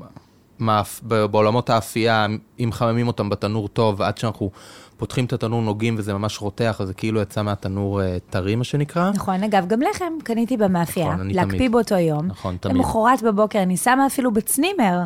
מאפ... 0.58 1.00
ב- 1.02 1.24
בעולמות 1.24 1.70
האפייה, 1.70 2.26
אם 2.58 2.68
מחממים 2.68 3.06
אותם 3.06 3.28
בתנור 3.28 3.68
טוב, 3.68 4.02
עד 4.02 4.18
שאנחנו 4.18 4.50
פותחים 4.96 5.24
את 5.24 5.32
התנור, 5.32 5.62
נוגעים 5.62 5.94
וזה 5.98 6.14
ממש 6.14 6.40
רותח, 6.40 6.76
אז 6.80 6.86
זה 6.88 6.94
כאילו 6.94 7.20
יצא 7.20 7.42
מהתנור 7.42 8.02
אה, 8.02 8.16
טרי, 8.30 8.54
מה 8.56 8.64
שנקרא. 8.64 9.10
נכון, 9.14 9.42
אגב, 9.42 9.66
גם 9.66 9.80
לחם 9.82 10.12
קניתי 10.24 10.56
במאפייה, 10.56 11.06
נכון, 11.06 11.20
אני 11.20 11.34
להקפיא 11.34 11.58
תמיד. 11.58 11.72
באותו 11.72 11.94
יום. 11.94 12.26
נכון, 12.26 12.56
תמיד. 12.60 12.76
למחרת 12.76 13.22
בבוקר 13.22 13.62
אני 13.62 13.76
שמה 13.76 14.06
אפילו 14.06 14.30
בצנימר, 14.32 14.98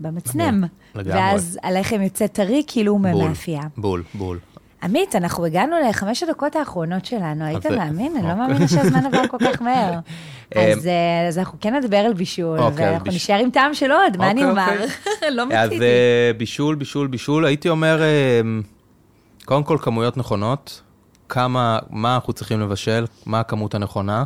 במצנם, 0.00 0.64
לגמרי. 0.94 1.14
ואז 1.20 1.58
הלחם 1.62 2.02
יוצא 2.02 2.26
טרי 2.26 2.62
כאילו 2.66 2.92
הוא 2.92 3.00
מהמאפייה. 3.00 3.62
בול, 3.76 4.02
בול. 4.14 4.38
עמית, 4.82 5.16
אנחנו 5.16 5.44
הגענו 5.44 5.76
לחמש 5.88 6.22
הדקות 6.22 6.56
האחרונות 6.56 7.04
שלנו, 7.06 7.44
היית 7.44 7.66
אז- 7.66 7.72
מאמין? 7.72 8.12
אני 8.16 8.22
לא 8.26 8.30
אוקיי. 8.32 8.46
מאמינה 8.46 8.68
שהזמן 8.68 9.06
עבר 9.06 9.28
כל 9.28 9.36
כך 9.40 9.62
מהר. 9.62 9.92
אז 10.54 10.86
אה, 10.86 11.28
אז 11.28 11.38
אנחנו 11.38 11.58
כן 11.60 11.74
נדבר 11.74 11.96
על 11.96 12.12
בישול, 12.14 12.58
אוקיי, 12.58 12.90
ואנחנו 12.90 13.10
נשאר 13.10 13.34
עם 13.38 13.50
טעם 13.50 13.74
של 13.74 13.92
עוד, 13.92 14.16
מה 14.18 14.30
אני 14.30 14.44
אוקיי, 14.44 14.50
אומר? 14.50 14.84
לא 15.36 15.42
אז 15.42 15.48
מיציתי. 15.68 15.84
אה, 15.84 16.30
בישול, 16.36 16.74
בישול, 16.74 17.06
בישול, 17.06 17.44
הייתי 17.44 17.68
אומר, 17.68 18.02
אה, 18.02 18.40
קודם 19.46 19.62
כל 19.64 19.78
כמויות 19.80 20.16
נכונות, 20.16 20.82
כמה, 21.28 21.78
מה 21.90 22.14
אנחנו 22.14 22.32
צריכים 22.32 22.60
לבשל, 22.60 23.04
מה 23.26 23.40
הכמות 23.40 23.74
הנכונה. 23.74 24.24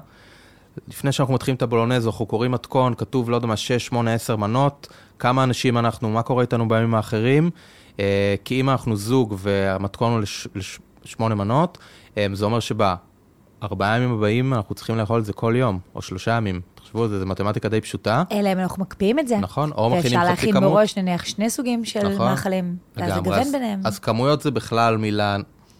לפני 0.88 1.12
שאנחנו 1.12 1.34
מתחילים 1.34 1.56
את 1.56 1.62
הבולונז, 1.62 2.06
אנחנו 2.06 2.26
קוראים 2.26 2.52
מתכון, 2.52 2.94
כתוב, 2.94 3.30
לא 3.30 3.36
יודע 3.36 3.46
מה, 3.46 3.56
6, 3.56 3.86
8, 3.86 4.14
10 4.14 4.36
מנות, 4.36 4.88
כמה 5.18 5.44
אנשים 5.44 5.78
אנחנו, 5.78 6.10
מה 6.10 6.22
קורה 6.22 6.42
איתנו 6.42 6.68
בימים 6.68 6.94
האחרים. 6.94 7.50
אה, 8.00 8.34
כי 8.44 8.60
אם 8.60 8.70
אנחנו 8.70 8.96
זוג 8.96 9.34
והמתכון 9.38 10.12
הוא 10.12 10.20
לש- 10.20 10.78
לשמונה 11.04 11.34
מנות, 11.34 11.78
אה, 12.18 12.26
זה 12.32 12.44
אומר 12.44 12.60
שבארבעה 12.60 13.96
ימים 13.96 14.12
הבאים 14.12 14.54
אנחנו 14.54 14.74
צריכים 14.74 14.96
לאכול 14.96 15.20
את 15.20 15.24
זה 15.24 15.32
כל 15.32 15.54
יום, 15.56 15.78
או 15.94 16.02
שלושה 16.02 16.30
ימים. 16.36 16.60
תחשבו 16.90 17.08
זו 17.08 17.26
מתמטיקה 17.26 17.68
די 17.68 17.80
פשוטה. 17.80 18.22
אלא 18.32 18.52
אם 18.52 18.58
אנחנו 18.58 18.82
מקפיאים 18.82 19.18
את 19.18 19.28
זה. 19.28 19.36
נכון, 19.36 19.72
או 19.72 19.90
מכינים 19.90 20.18
ואפשר 20.18 20.32
חצי 20.32 20.46
להכין 20.46 20.52
כמות. 20.52 20.72
מראש, 20.72 20.96
נניח, 20.98 21.24
שני 21.24 21.50
סוגים 21.50 21.84
של 21.84 22.08
נכון. 22.08 22.26
מאכלים, 22.28 22.76
ואז. 22.96 23.12
לגוון 23.16 23.38
אז- 23.38 23.52
ביניהם. 23.52 23.80
אז 23.84 23.98
כמויות 23.98 24.42
זה 24.42 24.50
בכלל 24.50 24.96
מילה 24.96 25.36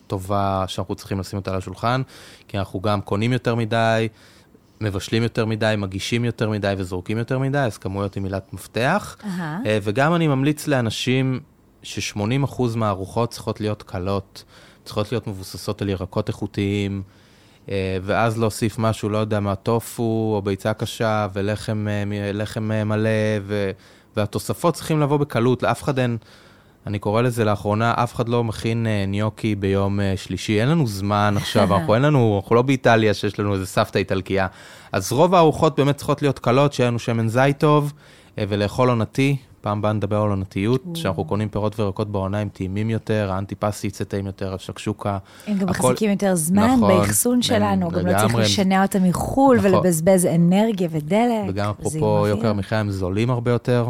טובה 0.07 0.65
שאנחנו 0.67 0.95
צריכים 0.95 1.21
לשים 1.21 1.39
אותה 1.39 1.51
על 1.51 1.57
השולחן, 1.57 2.03
כי 2.49 2.59
אנחנו 2.59 2.81
גם 2.81 3.01
קונים 3.01 3.33
יותר 3.33 3.55
מדי, 3.55 4.09
מבשלים 4.81 5.23
יותר 5.23 5.47
מדי, 5.47 5.75
מגישים 5.79 6.25
יותר 6.25 6.51
מדי 6.51 6.75
וזורקים 6.79 7.19
יותר 7.19 7.39
מדי, 7.39 7.59
אז 7.59 7.79
כמויות 7.79 8.15
היא 8.15 8.23
מילת 8.23 8.53
מפתח. 8.53 9.17
אה, 9.67 9.79
וגם 9.83 10.15
אני 10.15 10.29
ממליץ 10.29 10.67
לאנשים 10.67 11.41
ש-80% 11.83 12.63
מהארוחות 12.77 13.31
צריכות 13.31 13.61
להיות 13.61 13.83
קלות, 13.83 14.45
צריכות 14.85 15.13
להיות 15.13 15.27
מבוססות 15.27 15.83
על 15.83 15.89
ירקות 15.89 16.29
איכותיים, 16.29 17.03
ואז 18.03 18.39
להוסיף 18.39 18.79
משהו, 18.79 19.09
לא 19.09 19.19
יודע 19.19 19.41
מה, 19.41 19.55
טופו 19.55 20.33
או 20.37 20.43
ביצה 20.45 20.73
קשה 20.73 21.27
ולחם 21.33 21.87
אה, 21.91 22.33
לחם 22.33 22.73
אה, 22.73 22.85
מלא, 22.85 23.11
ו, 23.43 23.71
והתוספות 24.17 24.75
צריכים 24.75 25.01
לבוא 25.01 25.17
בקלות, 25.17 25.63
לאף 25.63 25.83
אחד 25.83 25.99
אין, 25.99 26.17
אני 26.87 26.99
קורא 26.99 27.23
לזה 27.23 27.45
לאחרונה, 27.45 27.95
אף 27.97 28.15
אחד 28.15 28.29
לא 28.29 28.45
מכין 28.45 28.87
אה, 28.87 29.05
ניוקי 29.07 29.55
ביום 29.55 30.01
אה, 30.01 30.13
שלישי, 30.17 30.61
אין 30.61 30.69
לנו 30.69 30.87
זמן 30.87 31.35
עכשיו, 31.37 31.75
אנחנו 31.77 31.95
אין 31.95 32.03
לנו, 32.03 32.41
אנחנו 32.43 32.57
לא 32.57 32.63
באיטליה 32.63 33.15
שיש 33.15 33.39
לנו 33.39 33.55
איזה 33.55 33.67
סבתא 33.67 33.99
איטלקייה. 33.99 34.47
אז 34.93 35.13
רוב 35.13 35.35
הארוחות 35.35 35.77
באמת 35.77 35.97
צריכות 35.97 36.23
להיות 36.23 36.39
קלות, 36.39 36.73
שיהיה 36.73 36.91
לנו 36.91 36.99
שמן 36.99 37.29
זית 37.29 37.59
טוב, 37.59 37.93
אה, 38.39 38.45
ולאכול 38.49 38.89
עונתי. 38.89 39.37
פעם 39.61 39.79
הבאה 39.79 39.93
נדבר 39.93 40.17
על 40.23 40.31
עונתיות, 40.31 40.83
שאנחנו 40.95 41.25
קונים 41.25 41.49
פירות 41.49 41.81
וירקות 41.81 42.09
בעונה 42.13 42.39
עם 42.39 42.49
טעימים 42.49 42.91
יותר, 42.91 43.31
האנטיפסי 43.33 43.87
יצא 43.87 44.05
טעים 44.05 44.27
יותר, 44.27 44.55
השקשוקה. 44.55 45.19
הם 45.47 45.59
גם 45.59 45.69
הכל- 45.69 45.83
מחזיקים 45.89 46.11
יותר 46.11 46.35
זמן 46.35 46.71
נכון, 46.77 46.89
באחסון 46.89 47.35
הם 47.35 47.43
שלנו, 47.43 47.91
גם 47.91 48.07
לא 48.07 48.19
צריך 48.19 48.35
הם- 48.35 48.41
לשנע 48.41 48.83
אותם 48.83 49.05
מחו"ל 49.05 49.57
נכון. 49.59 49.75
ולבזבז 49.75 50.27
אנרגיה 50.27 50.89
ודלק. 50.91 51.45
וגם 51.49 51.71
אפרופו. 51.71 52.27
יוקר 52.29 52.49
המחיה, 52.51 52.81
הם 52.81 52.91
זולים 52.91 53.31
הרבה 53.31 53.51
יותר. 53.51 53.87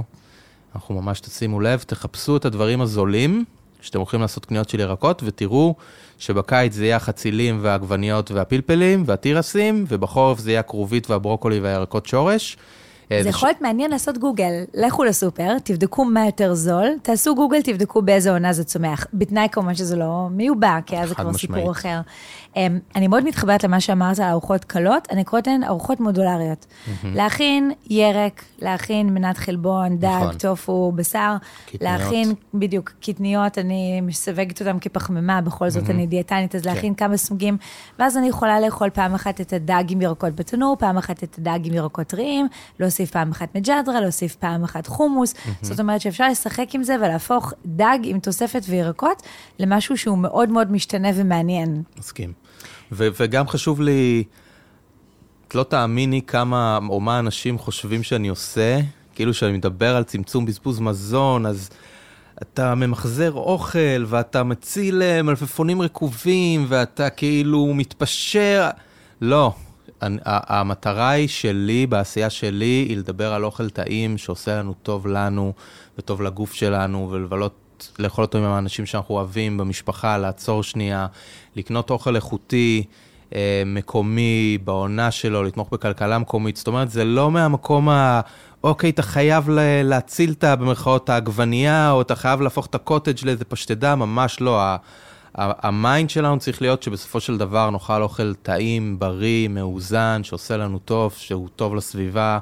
אנחנו 0.74 0.94
ממש 1.02 1.20
תשימו 1.20 1.60
לב, 1.60 1.84
תחפשו 1.86 2.36
את 2.36 2.44
הדברים 2.44 2.80
הזולים, 2.80 3.44
שאתם 3.80 3.98
הולכים 3.98 4.20
לעשות 4.20 4.44
קניות 4.46 4.68
של 4.68 4.80
ירקות, 4.80 5.22
ותראו 5.26 5.74
שבקיץ 6.18 6.72
זה 6.74 6.84
יהיה 6.84 6.96
החצילים 6.96 7.58
והעגבניות 7.62 8.30
והפלפלים 8.30 9.02
והתירסים, 9.06 9.84
ובחורף 9.88 10.38
זה 10.38 10.50
יהיה 10.50 10.60
הכרובית 10.60 11.10
והברוקולי 11.10 11.60
והירקות 11.60 12.06
שורש. 12.06 12.56
אה, 13.12 13.22
זה 13.22 13.28
יכול 13.28 13.48
להיות 13.48 13.60
מעניין 13.60 13.90
לעשות 13.90 14.18
גוגל. 14.18 14.64
לכו 14.74 15.04
לסופר, 15.04 15.58
תבדקו 15.64 16.04
מה 16.04 16.26
יותר 16.26 16.54
זול, 16.54 16.86
תעשו 17.02 17.34
גוגל, 17.34 17.62
תבדקו 17.62 18.02
באיזה 18.02 18.30
עונה 18.30 18.52
זה 18.52 18.64
צומח. 18.64 19.06
בתנאי 19.14 19.48
כמובן 19.52 19.74
שזה 19.74 19.96
לא 19.96 20.28
מיובא, 20.30 20.78
כי 20.86 20.98
אז 20.98 21.08
זה 21.08 21.14
כבר 21.14 21.30
משמעית. 21.30 21.60
סיפור 21.60 21.72
אחר. 21.72 22.00
אמ, 22.56 22.78
אני 22.96 23.08
מאוד 23.08 23.24
מתחברת 23.24 23.64
למה 23.64 23.80
שאמרת 23.80 24.18
על 24.18 24.30
ארוחות 24.30 24.64
קלות, 24.64 25.08
אני 25.10 25.24
קוראת 25.24 25.46
להן 25.46 25.64
ארוחות 25.64 26.00
מודולריות. 26.00 26.66
להכין 27.04 27.72
ירק, 27.90 28.44
להכין 28.58 29.14
מנת 29.14 29.38
חלבון, 29.38 29.98
דג, 29.98 30.06
נכון. 30.22 30.38
טופו, 30.38 30.92
בשר, 30.92 31.36
קטניות. 31.66 31.82
להכין, 31.82 32.34
בדיוק, 32.54 32.92
קטניות, 33.00 33.58
אני 33.58 34.00
מסווגת 34.00 34.60
אותן 34.60 34.78
כפחמימה, 34.80 35.40
בכל 35.40 35.70
זאת 35.70 35.90
אני 35.90 36.06
דיאטנית, 36.06 36.54
אז 36.54 36.64
להכין 36.64 36.94
כמה 36.94 37.16
סוגים, 37.16 37.56
ואז 37.98 38.16
אני 38.16 38.28
יכולה 38.28 38.60
לאכול 38.60 38.90
פעם 38.90 39.14
אחת 39.14 39.40
את 39.40 39.52
הדג 39.52 39.84
עם 39.88 40.02
ירקות 40.02 40.34
בתנור, 40.34 40.76
פעם 40.78 40.98
אחת 40.98 41.24
את 41.24 41.38
הדג 41.38 41.58
עם 41.62 41.74
ירקות 41.74 42.06
טריים, 42.06 42.46
להוסיף 42.80 42.99
פעם 43.06 43.30
אחת 43.30 43.54
מג'דרה, 43.54 44.00
להוסיף 44.00 44.34
פעם 44.34 44.64
אחת 44.64 44.86
חומוס. 44.86 45.34
זאת 45.62 45.80
אומרת 45.80 46.00
שאפשר 46.00 46.28
לשחק 46.28 46.74
עם 46.74 46.82
זה 46.82 46.96
ולהפוך 46.96 47.52
דג 47.66 47.98
עם 48.02 48.20
תוספת 48.20 48.62
וירקות 48.68 49.22
למשהו 49.58 49.96
שהוא 49.96 50.18
מאוד 50.18 50.48
מאוד 50.48 50.72
משתנה 50.72 51.08
ומעניין. 51.14 51.82
מסכים. 51.98 52.32
ו- 52.92 53.08
וגם 53.20 53.48
חשוב 53.48 53.80
לי, 53.80 54.24
את 55.48 55.54
לא 55.54 55.62
תאמיני 55.62 56.22
כמה, 56.22 56.78
או 56.88 57.00
מה 57.00 57.18
אנשים 57.18 57.58
חושבים 57.58 58.02
שאני 58.02 58.28
עושה, 58.28 58.80
כאילו 59.14 59.34
שאני 59.34 59.52
מדבר 59.52 59.96
על 59.96 60.04
צמצום 60.04 60.46
בזבוז 60.46 60.80
מזון, 60.80 61.46
אז 61.46 61.70
אתה 62.42 62.74
ממחזר 62.74 63.32
אוכל, 63.32 64.04
ואתה 64.06 64.42
מציל 64.42 65.02
אה, 65.02 65.22
מלפפונים 65.22 65.82
רקובים, 65.82 66.66
ואתה 66.68 67.10
כאילו 67.10 67.74
מתפשר. 67.74 68.68
לא. 69.20 69.52
המטרה 70.24 71.10
היא 71.10 71.28
שלי, 71.28 71.86
בעשייה 71.86 72.30
שלי, 72.30 72.86
היא 72.88 72.96
לדבר 72.96 73.32
על 73.32 73.44
אוכל 73.44 73.70
טעים 73.70 74.18
שעושה 74.18 74.58
לנו 74.58 74.74
טוב 74.82 75.06
לנו, 75.06 75.52
וטוב 75.98 76.22
לגוף 76.22 76.52
שלנו, 76.52 77.08
ולבלות, 77.10 77.92
לאכול 77.98 78.24
אותו 78.24 78.38
עם 78.38 78.44
האנשים 78.44 78.86
שאנחנו 78.86 79.14
אוהבים 79.14 79.58
במשפחה, 79.58 80.18
לעצור 80.18 80.62
שנייה, 80.62 81.06
לקנות 81.56 81.90
אוכל 81.90 82.16
איכותי, 82.16 82.84
אה, 83.34 83.62
מקומי, 83.66 84.58
בעונה 84.64 85.10
שלו, 85.10 85.42
לתמוך 85.42 85.68
בכלכלה 85.72 86.18
מקומית. 86.18 86.56
זאת 86.56 86.66
אומרת, 86.66 86.90
זה 86.90 87.04
לא 87.04 87.30
מהמקום 87.30 87.88
ה... 87.88 88.20
אוקיי, 88.64 88.90
אתה 88.90 89.02
חייב 89.02 89.50
להציל 89.84 90.30
את, 90.30 90.44
במרכאות, 90.44 91.10
העגבנייה, 91.10 91.90
או 91.90 92.00
אתה 92.00 92.14
חייב 92.14 92.40
להפוך 92.40 92.66
את 92.66 92.74
הקוטג' 92.74 93.26
לאיזה 93.26 93.44
פשטדה, 93.44 93.94
ממש 93.94 94.40
לא. 94.40 94.60
ה 95.34 95.50
mind 95.50 96.10
שלנו 96.10 96.38
צריך 96.38 96.62
להיות 96.62 96.82
שבסופו 96.82 97.20
של 97.20 97.38
דבר 97.38 97.70
נאכל 97.70 98.02
אוכל 98.02 98.34
טעים, 98.34 98.98
בריא, 98.98 99.48
מאוזן, 99.48 100.20
שעושה 100.24 100.56
לנו 100.56 100.78
טוב, 100.78 101.14
שהוא 101.16 101.48
טוב 101.56 101.74
לסביבה, 101.74 102.38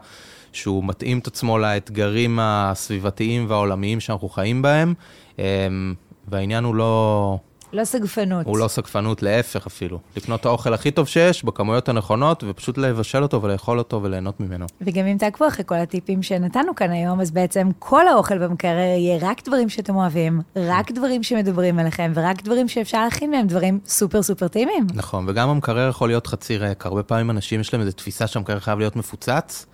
שהוא 0.53 0.85
מתאים 0.85 1.19
את 1.19 1.27
עצמו 1.27 1.59
לאתגרים 1.59 2.39
הסביבתיים 2.43 3.47
והעולמיים 3.49 4.01
שאנחנו 4.01 4.29
חיים 4.29 4.63
בהם. 4.63 4.95
אמ, 5.39 5.95
והעניין 6.29 6.65
הוא 6.65 6.75
לא, 6.75 7.39
לא 7.73 7.85
סגפנות. 7.85 8.47
הוא 8.47 8.59
לא 8.59 8.69
סגפנות, 8.69 9.23
להפך 9.23 9.67
אפילו. 9.67 9.99
לקנות 10.17 10.41
את 10.41 10.47
האוכל 10.47 10.75
הכי 10.75 10.91
טוב 10.91 11.09
שיש, 11.09 11.45
בכמויות 11.45 11.89
הנכונות, 11.89 12.45
ופשוט 12.49 12.79
לבשל 12.79 13.23
אותו 13.23 13.43
ולאכול 13.43 13.79
אותו 13.79 14.03
וליהנות 14.03 14.41
ממנו. 14.41 14.67
וגם 14.81 15.07
אם 15.07 15.19
תעקבו 15.19 15.49
אחרי 15.49 15.65
כל 15.67 15.75
הטיפים 15.75 16.23
שנתנו 16.23 16.75
כאן 16.75 16.91
היום, 16.91 17.21
אז 17.21 17.31
בעצם 17.31 17.69
כל 17.79 18.09
האוכל 18.09 18.39
במקרר 18.39 18.79
יהיה 18.79 19.19
רק 19.21 19.45
דברים 19.45 19.69
שאתם 19.69 19.97
אוהבים, 19.97 20.41
רק 20.57 20.93
דברים 20.93 21.23
שמדברים 21.23 21.79
אליכם, 21.79 22.13
ורק 22.15 22.43
דברים 22.43 22.69
שאפשר 22.69 23.05
להכין 23.05 23.31
מהם 23.31 23.47
דברים 23.47 23.81
סופר 23.87 24.23
סופר 24.23 24.49
טעימים. 24.49 24.87
נכון, 24.95 25.25
וגם 25.29 25.49
המקרר 25.49 25.89
יכול 25.89 26.09
להיות 26.09 26.27
חצי 26.27 26.59
ריק. 26.59 26.87
הרבה 26.87 27.03
פעמים 27.03 27.31
אנשים 27.31 27.61
יש 27.61 27.73
להם 27.73 27.81
איזו 27.81 27.93
תפיסה 27.93 28.27
שהמקרר 28.27 28.61
חייב 28.61 28.79
להיות 28.79 28.97
מפוצץ. 28.97 29.67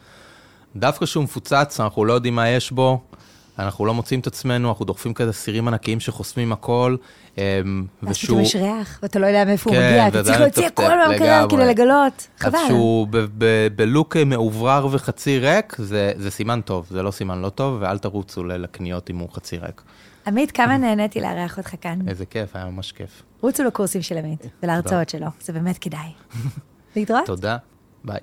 דווקא 0.77 1.07
כשהוא 1.07 1.25
מפוצץ, 1.25 1.81
אנחנו 1.81 2.05
לא 2.05 2.13
יודעים 2.13 2.35
מה 2.35 2.49
יש 2.49 2.71
בו, 2.71 3.01
אנחנו 3.59 3.87
לא 3.87 3.95
מוצאים 3.95 4.21
את 4.21 4.27
עצמנו, 4.27 4.69
אנחנו 4.69 4.85
דוחפים 4.85 5.15
כזה 5.15 5.33
סירים 5.33 5.69
ענקיים 5.69 6.01
שחוסמים 6.01 6.53
הכל. 6.53 6.97
אמ, 7.39 7.85
ואז 8.03 8.19
פתאום 8.19 8.41
יש 8.41 8.57
ריח, 8.57 8.99
ואתה 9.03 9.19
לא 9.19 9.27
יודע 9.27 9.45
מאיפה 9.45 9.71
הוא 9.71 9.77
כן, 9.79 9.89
מגיע, 9.91 10.09
אתה 10.09 10.23
צריך 10.23 10.41
להוציא 10.41 10.67
הכל 10.67 10.89
מהמקרר. 10.89 11.47
כדי 11.51 11.67
לגלות. 11.67 12.13
אז 12.17 12.27
חבל. 12.39 12.59
שהוא 12.69 13.07
ב- 13.11 13.27
ב- 13.39 13.69
בלוק 13.77 14.17
מאוברר 14.17 14.89
וחצי 14.91 15.39
ריק, 15.39 15.77
זה, 15.79 16.13
זה 16.17 16.31
סימן 16.31 16.61
טוב, 16.61 16.87
זה 16.91 17.03
לא 17.03 17.11
סימן 17.11 17.43
לא 17.43 17.49
טוב, 17.49 17.79
ואל 17.81 17.99
תרוצו 17.99 18.45
לקניות 18.45 19.11
אם 19.11 19.19
הוא 19.19 19.29
חצי 19.33 19.59
ריק. 19.59 19.83
עמית, 20.27 20.51
כמה 20.51 20.77
נהניתי 20.77 21.21
לארח 21.21 21.59
אותך 21.59 21.75
כאן. 21.81 21.99
איזה 22.09 22.27
כיף, 22.27 22.57
היה 22.57 22.65
ממש 22.67 22.93
כיף. 22.93 23.23
רוצו 23.41 23.65
לקורסים 23.65 24.03
של 24.03 24.17
עמית 24.17 24.47
ולהרצאות 24.63 25.09
שלו, 25.09 25.27
זה 25.41 25.53
באמת 25.53 25.79
כדאי. 25.79 26.09
להתראות. 26.97 27.27
תודה, 27.27 27.57
ביי. 28.05 28.19